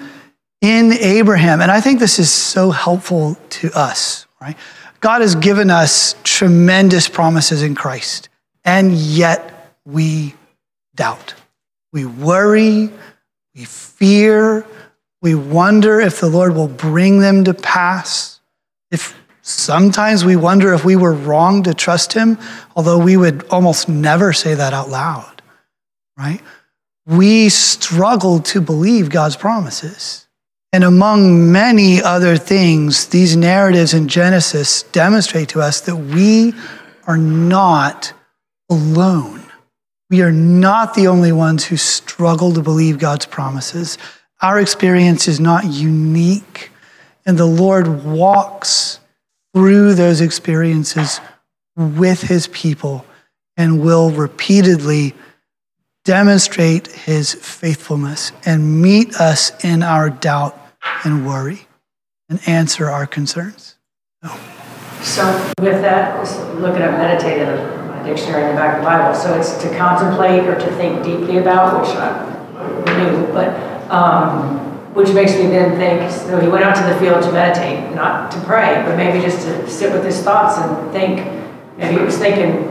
in 0.62 0.94
Abraham, 0.94 1.60
and 1.60 1.70
I 1.70 1.82
think 1.82 2.00
this 2.00 2.20
is 2.20 2.32
so 2.32 2.72
helpful 2.72 3.38
to 3.50 3.70
us, 3.74 4.26
right? 4.40 4.56
God 5.02 5.20
has 5.20 5.36
given 5.36 5.70
us 5.70 6.16
tremendous 6.24 7.10
promises 7.10 7.64
in 7.64 7.76
Christ, 7.76 8.30
and 8.64 8.94
yet 8.94 9.76
we 9.84 10.36
doubt. 10.96 11.34
We 11.92 12.06
worry, 12.06 12.90
we 13.56 13.66
fear, 13.66 14.66
we 15.22 15.36
wonder 15.36 16.00
if 16.02 16.20
the 16.20 16.30
Lord 16.30 16.56
will 16.56 16.68
bring 16.68 17.20
them 17.20 17.46
to 17.46 17.54
pass. 17.54 18.42
If 18.92 19.18
sometimes 19.42 20.26
we 20.26 20.36
wonder 20.36 20.74
if 20.74 20.84
we 20.84 20.96
were 20.96 21.14
wrong 21.14 21.64
to 21.64 21.74
trust 21.74 22.14
him, 22.14 22.38
although 22.76 23.00
we 23.00 23.16
would 23.16 23.48
almost 23.48 23.88
never 23.88 24.34
say 24.34 24.54
that 24.56 24.74
out 24.74 24.90
loud, 24.90 25.42
right? 26.18 26.42
We 27.06 27.50
struggle 27.50 28.40
to 28.40 28.62
believe 28.62 29.10
God's 29.10 29.36
promises. 29.36 30.28
And 30.72 30.84
among 30.84 31.52
many 31.52 32.02
other 32.02 32.36
things, 32.36 33.08
these 33.08 33.36
narratives 33.36 33.94
in 33.94 34.08
Genesis 34.08 34.84
demonstrate 34.84 35.50
to 35.50 35.62
us 35.62 35.82
that 35.82 35.96
we 35.96 36.54
are 37.06 37.18
not 37.18 38.12
alone. 38.70 39.43
We 40.14 40.22
are 40.22 40.32
not 40.32 40.94
the 40.94 41.08
only 41.08 41.32
ones 41.32 41.66
who 41.66 41.76
struggle 41.76 42.54
to 42.54 42.62
believe 42.62 43.00
God's 43.00 43.26
promises. 43.26 43.98
Our 44.44 44.60
experience 44.60 45.28
is 45.28 45.40
not 45.40 45.66
unique, 45.66 46.70
and 47.26 47.36
the 47.36 47.48
Lord 47.48 48.06
walks 48.06 49.00
through 49.56 49.96
those 49.96 50.22
experiences 50.22 51.20
with 51.76 52.22
his 52.22 52.46
people 52.46 53.08
and 53.58 53.82
will 53.82 54.12
repeatedly 54.12 55.16
demonstrate 56.06 56.92
his 56.92 57.34
faithfulness 57.34 58.34
and 58.46 58.84
meet 58.84 59.16
us 59.16 59.52
in 59.66 59.82
our 59.82 60.12
doubt 60.12 60.56
and 61.04 61.26
worry 61.26 61.66
and 62.30 62.40
answer 62.48 62.88
our 62.88 63.08
concerns. 63.08 63.78
So. 64.24 64.40
So 65.02 65.54
with 65.60 65.82
that, 65.82 66.20
let's 66.20 66.38
look 66.60 66.78
at 66.78 66.92
meditative 66.92 67.83
dictionary 68.04 68.44
in 68.44 68.50
the 68.50 68.56
back 68.56 68.78
of 68.78 68.84
the 68.84 68.86
Bible. 68.86 69.16
So 69.16 69.34
it's 69.38 69.62
to 69.64 69.78
contemplate 69.78 70.44
or 70.44 70.56
to 70.56 70.72
think 70.76 71.04
deeply 71.04 71.38
about, 71.38 71.82
which 71.82 71.96
I 71.96 72.34
knew, 72.98 73.28
but 73.34 73.54
um, 73.92 74.60
which 74.94 75.10
makes 75.14 75.34
me 75.34 75.48
then 75.48 75.78
think, 75.78 76.12
so 76.12 76.40
he 76.40 76.48
went 76.48 76.64
out 76.64 76.76
to 76.76 76.94
the 76.94 77.00
field 77.00 77.24
to 77.24 77.32
meditate, 77.32 77.96
not 77.96 78.32
to 78.32 78.40
pray, 78.42 78.84
but 78.86 78.96
maybe 78.96 79.20
just 79.20 79.42
to 79.48 79.70
sit 79.70 79.92
with 79.92 80.04
his 80.04 80.22
thoughts 80.22 80.58
and 80.58 80.92
think. 80.92 81.42
Maybe 81.78 81.98
he 81.98 82.06
was 82.06 82.18
thinking, 82.18 82.70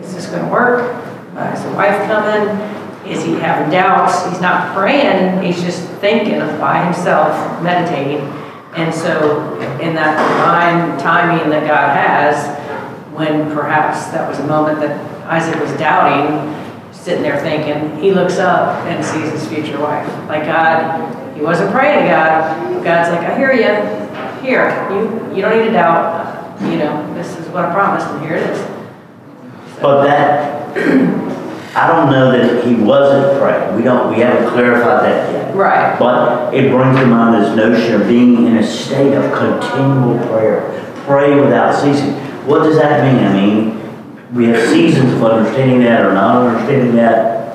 is 0.00 0.14
this 0.14 0.26
going 0.26 0.44
to 0.44 0.50
work? 0.50 0.94
Uh, 1.34 1.52
is 1.56 1.62
the 1.64 1.72
wife 1.72 2.06
coming? 2.06 2.78
Is 3.10 3.24
he 3.24 3.34
having 3.34 3.70
doubts? 3.70 4.28
He's 4.28 4.40
not 4.40 4.76
praying, 4.76 5.42
he's 5.42 5.62
just 5.62 5.88
thinking 6.00 6.40
by 6.60 6.84
himself, 6.84 7.62
meditating. 7.62 8.20
And 8.76 8.94
so, 8.94 9.58
in 9.80 9.94
that 9.94 10.18
divine 10.18 10.98
timing 10.98 11.48
that 11.50 11.66
God 11.66 11.96
has, 11.96 12.36
when 13.18 13.50
perhaps 13.52 14.06
that 14.12 14.28
was 14.28 14.38
a 14.38 14.46
moment 14.46 14.80
that 14.80 14.96
Isaac 15.26 15.60
was 15.60 15.72
doubting, 15.78 16.54
sitting 16.92 17.22
there 17.22 17.40
thinking, 17.40 18.00
he 18.00 18.12
looks 18.12 18.38
up 18.38 18.84
and 18.86 19.04
sees 19.04 19.30
his 19.32 19.48
future 19.48 19.80
wife. 19.80 20.06
Like 20.28 20.44
God, 20.44 21.36
he 21.36 21.42
wasn't 21.42 21.70
praying 21.72 22.04
to 22.04 22.08
God. 22.08 22.84
God's 22.84 23.10
like, 23.10 23.28
I 23.28 23.36
hear 23.36 23.52
you. 23.52 24.08
Here, 24.42 24.88
you, 24.90 25.34
you 25.34 25.42
don't 25.42 25.58
need 25.58 25.66
to 25.66 25.72
doubt. 25.72 26.60
You 26.62 26.78
know, 26.78 27.14
this 27.14 27.36
is 27.38 27.48
what 27.48 27.64
I 27.64 27.72
promised, 27.72 28.06
and 28.06 28.24
here 28.24 28.36
it 28.36 28.50
is. 28.50 28.58
But 29.80 30.04
that, 30.04 30.76
I 31.76 31.86
don't 31.86 32.10
know 32.10 32.32
that 32.32 32.64
he 32.64 32.74
wasn't 32.74 33.38
praying. 33.40 33.76
We 33.76 33.82
don't, 33.82 34.12
we 34.12 34.20
haven't 34.20 34.50
clarified 34.50 35.04
that 35.04 35.32
yet. 35.32 35.54
Right. 35.54 35.98
But 35.98 36.52
it 36.54 36.70
brings 36.70 36.98
to 36.98 37.06
mind 37.06 37.42
this 37.42 37.56
notion 37.56 38.00
of 38.00 38.08
being 38.08 38.46
in 38.46 38.56
a 38.56 38.66
state 38.66 39.14
of 39.14 39.32
continual 39.32 40.18
prayer. 40.28 40.94
Pray 41.04 41.40
without 41.40 41.80
ceasing. 41.80 42.27
What 42.48 42.62
does 42.62 42.76
that 42.76 43.04
mean? 43.04 43.22
I 43.22 43.32
mean, 43.34 44.34
we 44.34 44.46
have 44.46 44.68
seasons 44.70 45.12
of 45.12 45.22
understanding 45.22 45.80
that 45.80 46.02
or 46.02 46.14
not 46.14 46.46
understanding 46.46 46.96
that. 46.96 47.54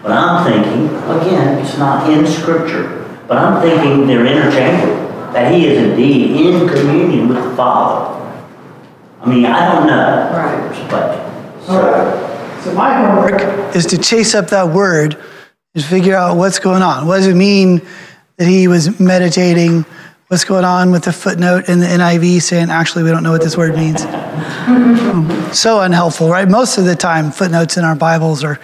But 0.00 0.12
I'm 0.12 0.44
thinking, 0.46 0.94
again, 1.10 1.58
it's 1.58 1.76
not 1.76 2.08
in 2.08 2.24
Scripture, 2.24 3.04
but 3.26 3.36
I'm 3.36 3.60
thinking 3.60 4.06
they're 4.06 4.24
interchangeable. 4.24 5.08
That 5.32 5.52
he 5.52 5.66
is 5.66 5.82
indeed 5.82 6.36
in 6.36 6.68
communion 6.68 7.28
with 7.28 7.42
the 7.42 7.56
Father. 7.56 8.20
I 9.20 9.26
mean, 9.28 9.44
I 9.44 9.74
don't 9.74 9.88
know. 9.88 10.30
Right. 10.32 10.88
But, 10.88 11.62
so, 11.64 12.60
so 12.62 12.74
my 12.74 12.94
homework 12.94 13.74
is 13.74 13.86
to 13.86 13.98
chase 13.98 14.36
up 14.36 14.50
that 14.50 14.68
word 14.68 15.20
and 15.74 15.82
figure 15.82 16.14
out 16.14 16.36
what's 16.36 16.60
going 16.60 16.82
on. 16.82 17.08
What 17.08 17.16
does 17.16 17.26
it 17.26 17.34
mean 17.34 17.82
that 18.36 18.46
he 18.46 18.68
was 18.68 19.00
meditating? 19.00 19.84
What's 20.32 20.44
going 20.44 20.64
on 20.64 20.90
with 20.90 21.04
the 21.04 21.12
footnote 21.12 21.68
in 21.68 21.78
the 21.78 21.84
NIV 21.84 22.40
saying, 22.40 22.70
actually, 22.70 23.04
we 23.04 23.10
don't 23.10 23.22
know 23.22 23.32
what 23.32 23.42
this 23.42 23.54
word 23.54 23.76
means. 23.76 24.02
Hmm. 24.02 25.52
so 25.52 25.80
unhelpful, 25.80 26.30
right? 26.30 26.48
Most 26.48 26.78
of 26.78 26.86
the 26.86 26.96
time, 26.96 27.30
footnotes 27.30 27.76
in 27.76 27.84
our 27.84 27.94
Bibles 27.94 28.42
are 28.42 28.58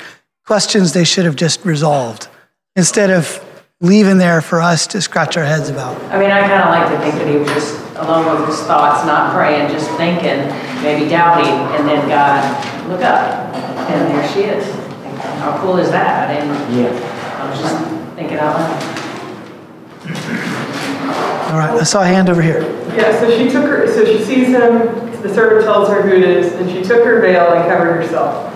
questions 0.47 0.95
they 0.95 1.05
should 1.05 1.27
have 1.27 1.37
just 1.37 1.63
resolved 1.67 2.29
instead 2.75 3.11
of 3.11 3.45
leaving 3.83 4.17
there 4.17 4.41
for 4.41 4.63
us 4.63 4.87
to 4.87 5.03
scratch 5.03 5.37
our 5.37 5.45
heads 5.45 5.69
about. 5.69 6.01
I 6.11 6.19
mean, 6.19 6.31
I 6.31 6.41
kind 6.49 6.63
of 6.63 6.71
like 6.71 6.89
to 6.91 6.99
think 7.05 7.17
that 7.17 7.29
he 7.29 7.37
was 7.37 7.49
just 7.49 7.79
alone 7.97 8.41
with 8.41 8.49
his 8.49 8.63
thoughts, 8.63 9.05
not 9.05 9.35
praying, 9.35 9.69
just 9.69 9.91
thinking, 9.99 10.49
maybe 10.83 11.07
doubting, 11.11 11.53
and 11.77 11.87
then 11.87 12.09
God, 12.09 12.89
look 12.89 13.03
up, 13.03 13.55
and 13.91 14.15
there 14.15 14.27
she 14.33 14.45
is. 14.45 14.65
How 15.41 15.61
cool 15.61 15.77
is 15.77 15.91
that? 15.91 16.31
And 16.31 16.75
yeah. 16.75 17.43
I 17.43 17.51
was 17.51 17.61
just 17.61 18.17
thinking 18.17 18.39
out 18.39 18.55
loud. 18.55 18.98
All 21.49 21.57
right, 21.57 21.71
I 21.71 21.83
saw 21.83 22.03
a 22.03 22.07
hand 22.07 22.29
over 22.29 22.43
here. 22.43 22.61
Yeah, 22.95 23.19
so 23.19 23.35
she 23.35 23.49
took 23.49 23.65
her, 23.65 23.91
so 23.91 24.05
she 24.05 24.23
sees 24.23 24.49
him, 24.49 25.23
the 25.23 25.33
servant 25.33 25.65
tells 25.65 25.89
her 25.89 26.03
who 26.03 26.15
it 26.15 26.23
is, 26.23 26.53
and 26.53 26.69
she 26.69 26.83
took 26.83 27.03
her 27.03 27.23
veil 27.23 27.55
and 27.55 27.67
covered 27.67 27.95
herself. 27.95 28.53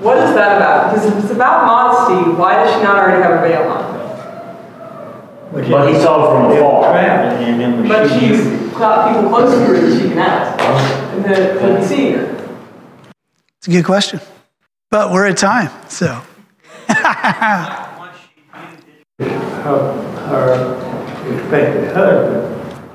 What 0.00 0.18
is 0.18 0.34
that 0.34 0.56
about? 0.56 0.92
Because 0.92 1.06
if 1.06 1.22
it's 1.22 1.32
about 1.32 1.66
modesty, 1.66 2.32
why 2.32 2.56
does 2.56 2.74
she 2.74 2.82
not 2.82 2.98
already 2.98 3.22
have 3.22 3.44
a 3.44 3.46
veil 3.46 3.70
on? 3.70 3.92
But 5.52 5.88
he 5.88 5.94
saw 6.00 6.32
from 6.32 6.50
afar. 6.50 6.92
But 7.86 8.08
she's 8.18 8.44
got 8.72 9.14
people 9.14 9.28
close 9.30 9.54
to 9.54 9.64
her 9.64 9.80
that 9.80 10.02
she 10.02 10.08
can 10.08 10.18
ask, 10.18 10.60
and 11.14 11.24
that 11.24 11.60
could 11.60 11.78
be 11.78 11.84
seeing 11.86 12.14
her. 12.14 12.58
It's 13.58 13.68
a 13.68 13.70
good 13.70 13.84
question. 13.84 14.18
But 14.90 15.12
we're 15.12 15.28
at 15.28 15.36
time, 15.36 15.70
so. 15.88 16.20
her, 19.18 19.92
her 20.26 20.91
expected 21.30 21.94
husband, 21.94 22.48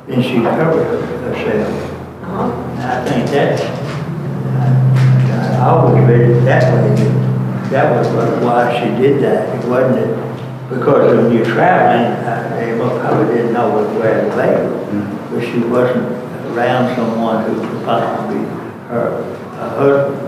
then 0.08 0.22
she 0.22 0.36
covered 0.42 1.02
herself. 1.22 1.92
Uh-huh. 2.24 2.52
And 2.52 2.82
I 2.84 3.06
think 3.06 3.30
that's, 3.30 3.62
I, 3.62 5.58
I 5.60 5.70
always 5.70 6.04
read 6.08 6.22
it 6.30 6.42
that 6.46 6.64
way. 6.74 6.96
that 6.96 7.70
That 7.72 7.98
was 7.98 8.08
what- 8.14 8.42
why 8.44 8.74
she 8.80 9.02
did 9.02 9.22
that. 9.24 9.56
It 9.56 9.68
wasn't 9.68 10.00
it, 10.00 10.70
because 10.70 11.16
when 11.16 11.32
you're 11.32 11.46
traveling, 11.46 12.12
uh, 12.26 12.56
they 12.60 12.78
probably 12.78 13.36
didn't 13.36 13.54
know 13.54 13.70
what 13.70 13.94
where 14.00 14.22
to 14.30 14.36
lay. 14.36 14.56
Mm-hmm. 14.56 15.36
But 15.36 15.44
she 15.46 15.60
wasn't 15.60 16.08
around 16.56 16.96
someone 16.96 17.44
who 17.46 17.60
could 17.60 17.86
possibly 17.86 18.40
be 18.40 18.46
her, 18.90 19.24
a 19.60 19.70
husband. 19.70 20.24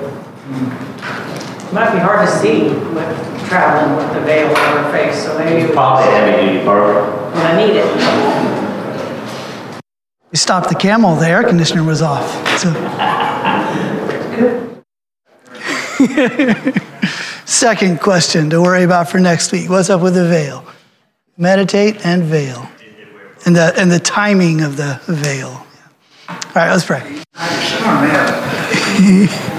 It 1.70 1.74
Might 1.74 1.94
be 1.94 2.00
hard 2.00 2.28
to 2.28 2.36
see 2.40 2.70
with 2.96 3.48
traveling 3.48 3.96
with 3.98 4.14
the 4.14 4.22
veil 4.22 4.48
over 4.50 4.84
her 4.84 4.92
face, 4.92 5.24
so 5.24 5.38
maybe 5.38 5.62
It's 5.62 5.74
probably 5.74 6.08
a 6.08 6.12
heavy 6.12 6.54
duty 6.54 6.66
burger. 6.66 7.19
When 7.40 7.48
I 7.48 7.58
need 7.66 7.76
it. 7.76 7.86
We 10.32 10.38
stopped 10.38 10.70
the 10.70 10.76
camel, 10.76 11.16
the 11.16 11.28
air 11.28 11.44
conditioner 11.44 11.84
was 11.84 12.02
off. 12.02 12.30
So. 12.60 12.72
Second 17.46 18.00
question 18.00 18.50
to 18.52 18.62
worry 18.62 18.84
about 18.84 19.10
for 19.10 19.20
next 19.20 19.52
week. 19.52 19.70
What's 19.70 19.90
up 19.90 20.02
with 20.02 20.14
the 20.14 20.28
veil? 20.28 20.66
Meditate 21.38 22.06
and 22.06 22.24
veil. 22.24 22.70
And 23.46 23.56
the, 23.56 23.74
and 23.78 23.92
the 23.92 24.00
timing 24.00 24.62
of 24.62 24.78
the 24.78 25.02
veil. 25.08 25.66
All 26.30 26.38
right, 26.56 26.70
let's 26.70 26.86
pray. 26.86 27.00
Some 27.34 28.04
of 28.04 28.12
that, 28.12 28.70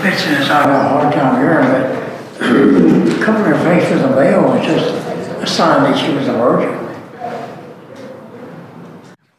fixing 0.03 0.33
this, 0.33 0.49
I 0.51 0.63
have 0.63 0.71
a 0.71 0.89
hard 0.89 1.13
time 1.15 1.41
hearing, 1.41 1.67
but 1.67 3.23
covering 3.25 3.53
her 3.53 3.65
face 3.65 3.91
with 3.91 4.05
a 4.05 4.15
veil 4.15 4.43
was 4.43 4.65
just 4.65 4.95
a 5.43 5.47
sign 5.47 5.91
that 5.91 5.99
she 5.99 6.13
was 6.15 6.29
a 6.29 6.33
virgin. 6.33 6.80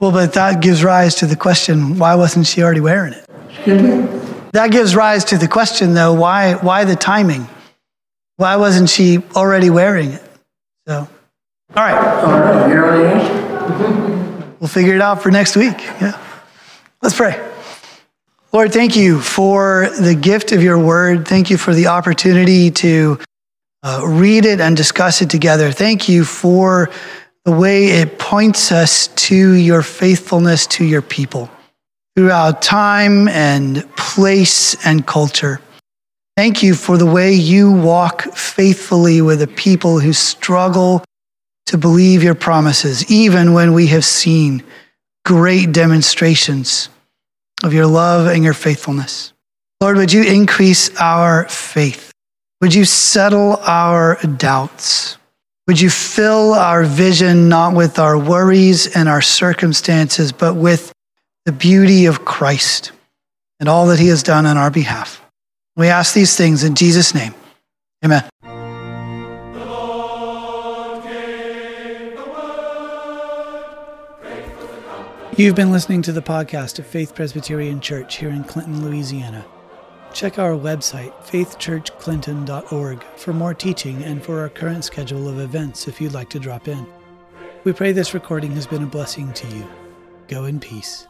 Well, 0.01 0.11
but 0.11 0.33
that 0.33 0.63
gives 0.63 0.83
rise 0.83 1.13
to 1.15 1.27
the 1.27 1.35
question 1.35 1.99
why 1.99 2.15
wasn't 2.15 2.47
she 2.47 2.63
already 2.63 2.79
wearing 2.79 3.13
it? 3.13 4.51
That 4.51 4.71
gives 4.71 4.95
rise 4.95 5.23
to 5.25 5.37
the 5.37 5.47
question, 5.47 5.93
though 5.93 6.13
why, 6.13 6.55
why 6.55 6.85
the 6.85 6.95
timing? 6.95 7.47
Why 8.37 8.55
wasn't 8.55 8.89
she 8.89 9.19
already 9.35 9.69
wearing 9.69 10.13
it? 10.13 10.23
So, 10.87 10.95
all 10.97 11.07
right. 11.75 11.93
I 11.93 12.21
don't 12.21 12.39
know, 12.39 12.67
you 12.67 12.73
know 12.73 12.97
the 12.97 13.09
answer? 13.09 14.55
We'll 14.59 14.67
figure 14.67 14.95
it 14.95 15.01
out 15.01 15.21
for 15.21 15.29
next 15.29 15.55
week. 15.55 15.77
Yeah. 15.77 16.19
Let's 17.03 17.15
pray. 17.15 17.39
Lord, 18.51 18.73
thank 18.73 18.95
you 18.95 19.21
for 19.21 19.87
the 19.99 20.15
gift 20.15 20.51
of 20.51 20.63
your 20.63 20.79
word. 20.79 21.27
Thank 21.27 21.51
you 21.51 21.57
for 21.57 21.75
the 21.75 21.87
opportunity 21.87 22.71
to 22.71 23.19
uh, 23.83 24.01
read 24.05 24.45
it 24.45 24.59
and 24.59 24.75
discuss 24.75 25.21
it 25.21 25.29
together. 25.29 25.71
Thank 25.71 26.09
you 26.09 26.25
for 26.25 26.89
the 27.45 27.51
way 27.51 27.87
it 27.87 28.19
points 28.19 28.71
us 28.71 29.07
to 29.07 29.51
your 29.53 29.81
faithfulness 29.81 30.67
to 30.67 30.85
your 30.85 31.01
people 31.01 31.49
throughout 32.15 32.61
time 32.61 33.27
and 33.27 33.83
place 33.95 34.75
and 34.85 35.05
culture. 35.07 35.59
Thank 36.37 36.63
you 36.63 36.75
for 36.75 36.97
the 36.97 37.05
way 37.05 37.33
you 37.33 37.71
walk 37.71 38.23
faithfully 38.33 39.21
with 39.21 39.41
a 39.41 39.47
people 39.47 39.99
who 39.99 40.13
struggle 40.13 41.03
to 41.67 41.77
believe 41.77 42.23
your 42.23 42.35
promises, 42.35 43.09
even 43.11 43.53
when 43.53 43.73
we 43.73 43.87
have 43.87 44.05
seen 44.05 44.63
great 45.25 45.71
demonstrations 45.71 46.89
of 47.63 47.73
your 47.73 47.85
love 47.85 48.27
and 48.27 48.43
your 48.43 48.53
faithfulness. 48.53 49.33
Lord, 49.81 49.97
would 49.97 50.13
you 50.13 50.23
increase 50.23 50.95
our 50.99 51.47
faith? 51.49 52.11
Would 52.61 52.73
you 52.73 52.85
settle 52.85 53.57
our 53.57 54.15
doubts? 54.37 55.17
Would 55.67 55.79
you 55.79 55.89
fill 55.89 56.53
our 56.53 56.83
vision 56.83 57.47
not 57.47 57.75
with 57.75 57.99
our 57.99 58.17
worries 58.17 58.87
and 58.95 59.07
our 59.07 59.21
circumstances, 59.21 60.31
but 60.31 60.55
with 60.55 60.91
the 61.45 61.51
beauty 61.51 62.07
of 62.07 62.25
Christ 62.25 62.91
and 63.59 63.69
all 63.69 63.87
that 63.87 63.99
he 63.99 64.07
has 64.07 64.23
done 64.23 64.47
on 64.47 64.57
our 64.57 64.71
behalf? 64.71 65.23
We 65.75 65.87
ask 65.87 66.15
these 66.15 66.35
things 66.35 66.63
in 66.63 66.73
Jesus' 66.75 67.13
name. 67.13 67.35
Amen. 68.03 68.27
You've 75.37 75.55
been 75.55 75.71
listening 75.71 76.01
to 76.03 76.11
the 76.11 76.21
podcast 76.21 76.79
of 76.79 76.85
Faith 76.85 77.15
Presbyterian 77.15 77.79
Church 77.79 78.17
here 78.17 78.29
in 78.29 78.43
Clinton, 78.43 78.83
Louisiana. 78.83 79.45
Check 80.13 80.39
our 80.39 80.51
website, 80.51 81.13
faithchurchclinton.org, 81.23 83.03
for 83.15 83.33
more 83.33 83.53
teaching 83.53 84.03
and 84.03 84.21
for 84.21 84.41
our 84.41 84.49
current 84.49 84.83
schedule 84.83 85.29
of 85.29 85.39
events 85.39 85.87
if 85.87 86.01
you'd 86.01 86.13
like 86.13 86.29
to 86.31 86.39
drop 86.39 86.67
in. 86.67 86.85
We 87.63 87.73
pray 87.73 87.91
this 87.91 88.13
recording 88.13 88.51
has 88.51 88.67
been 88.67 88.83
a 88.83 88.87
blessing 88.87 89.31
to 89.33 89.47
you. 89.47 89.67
Go 90.27 90.45
in 90.45 90.59
peace. 90.59 91.07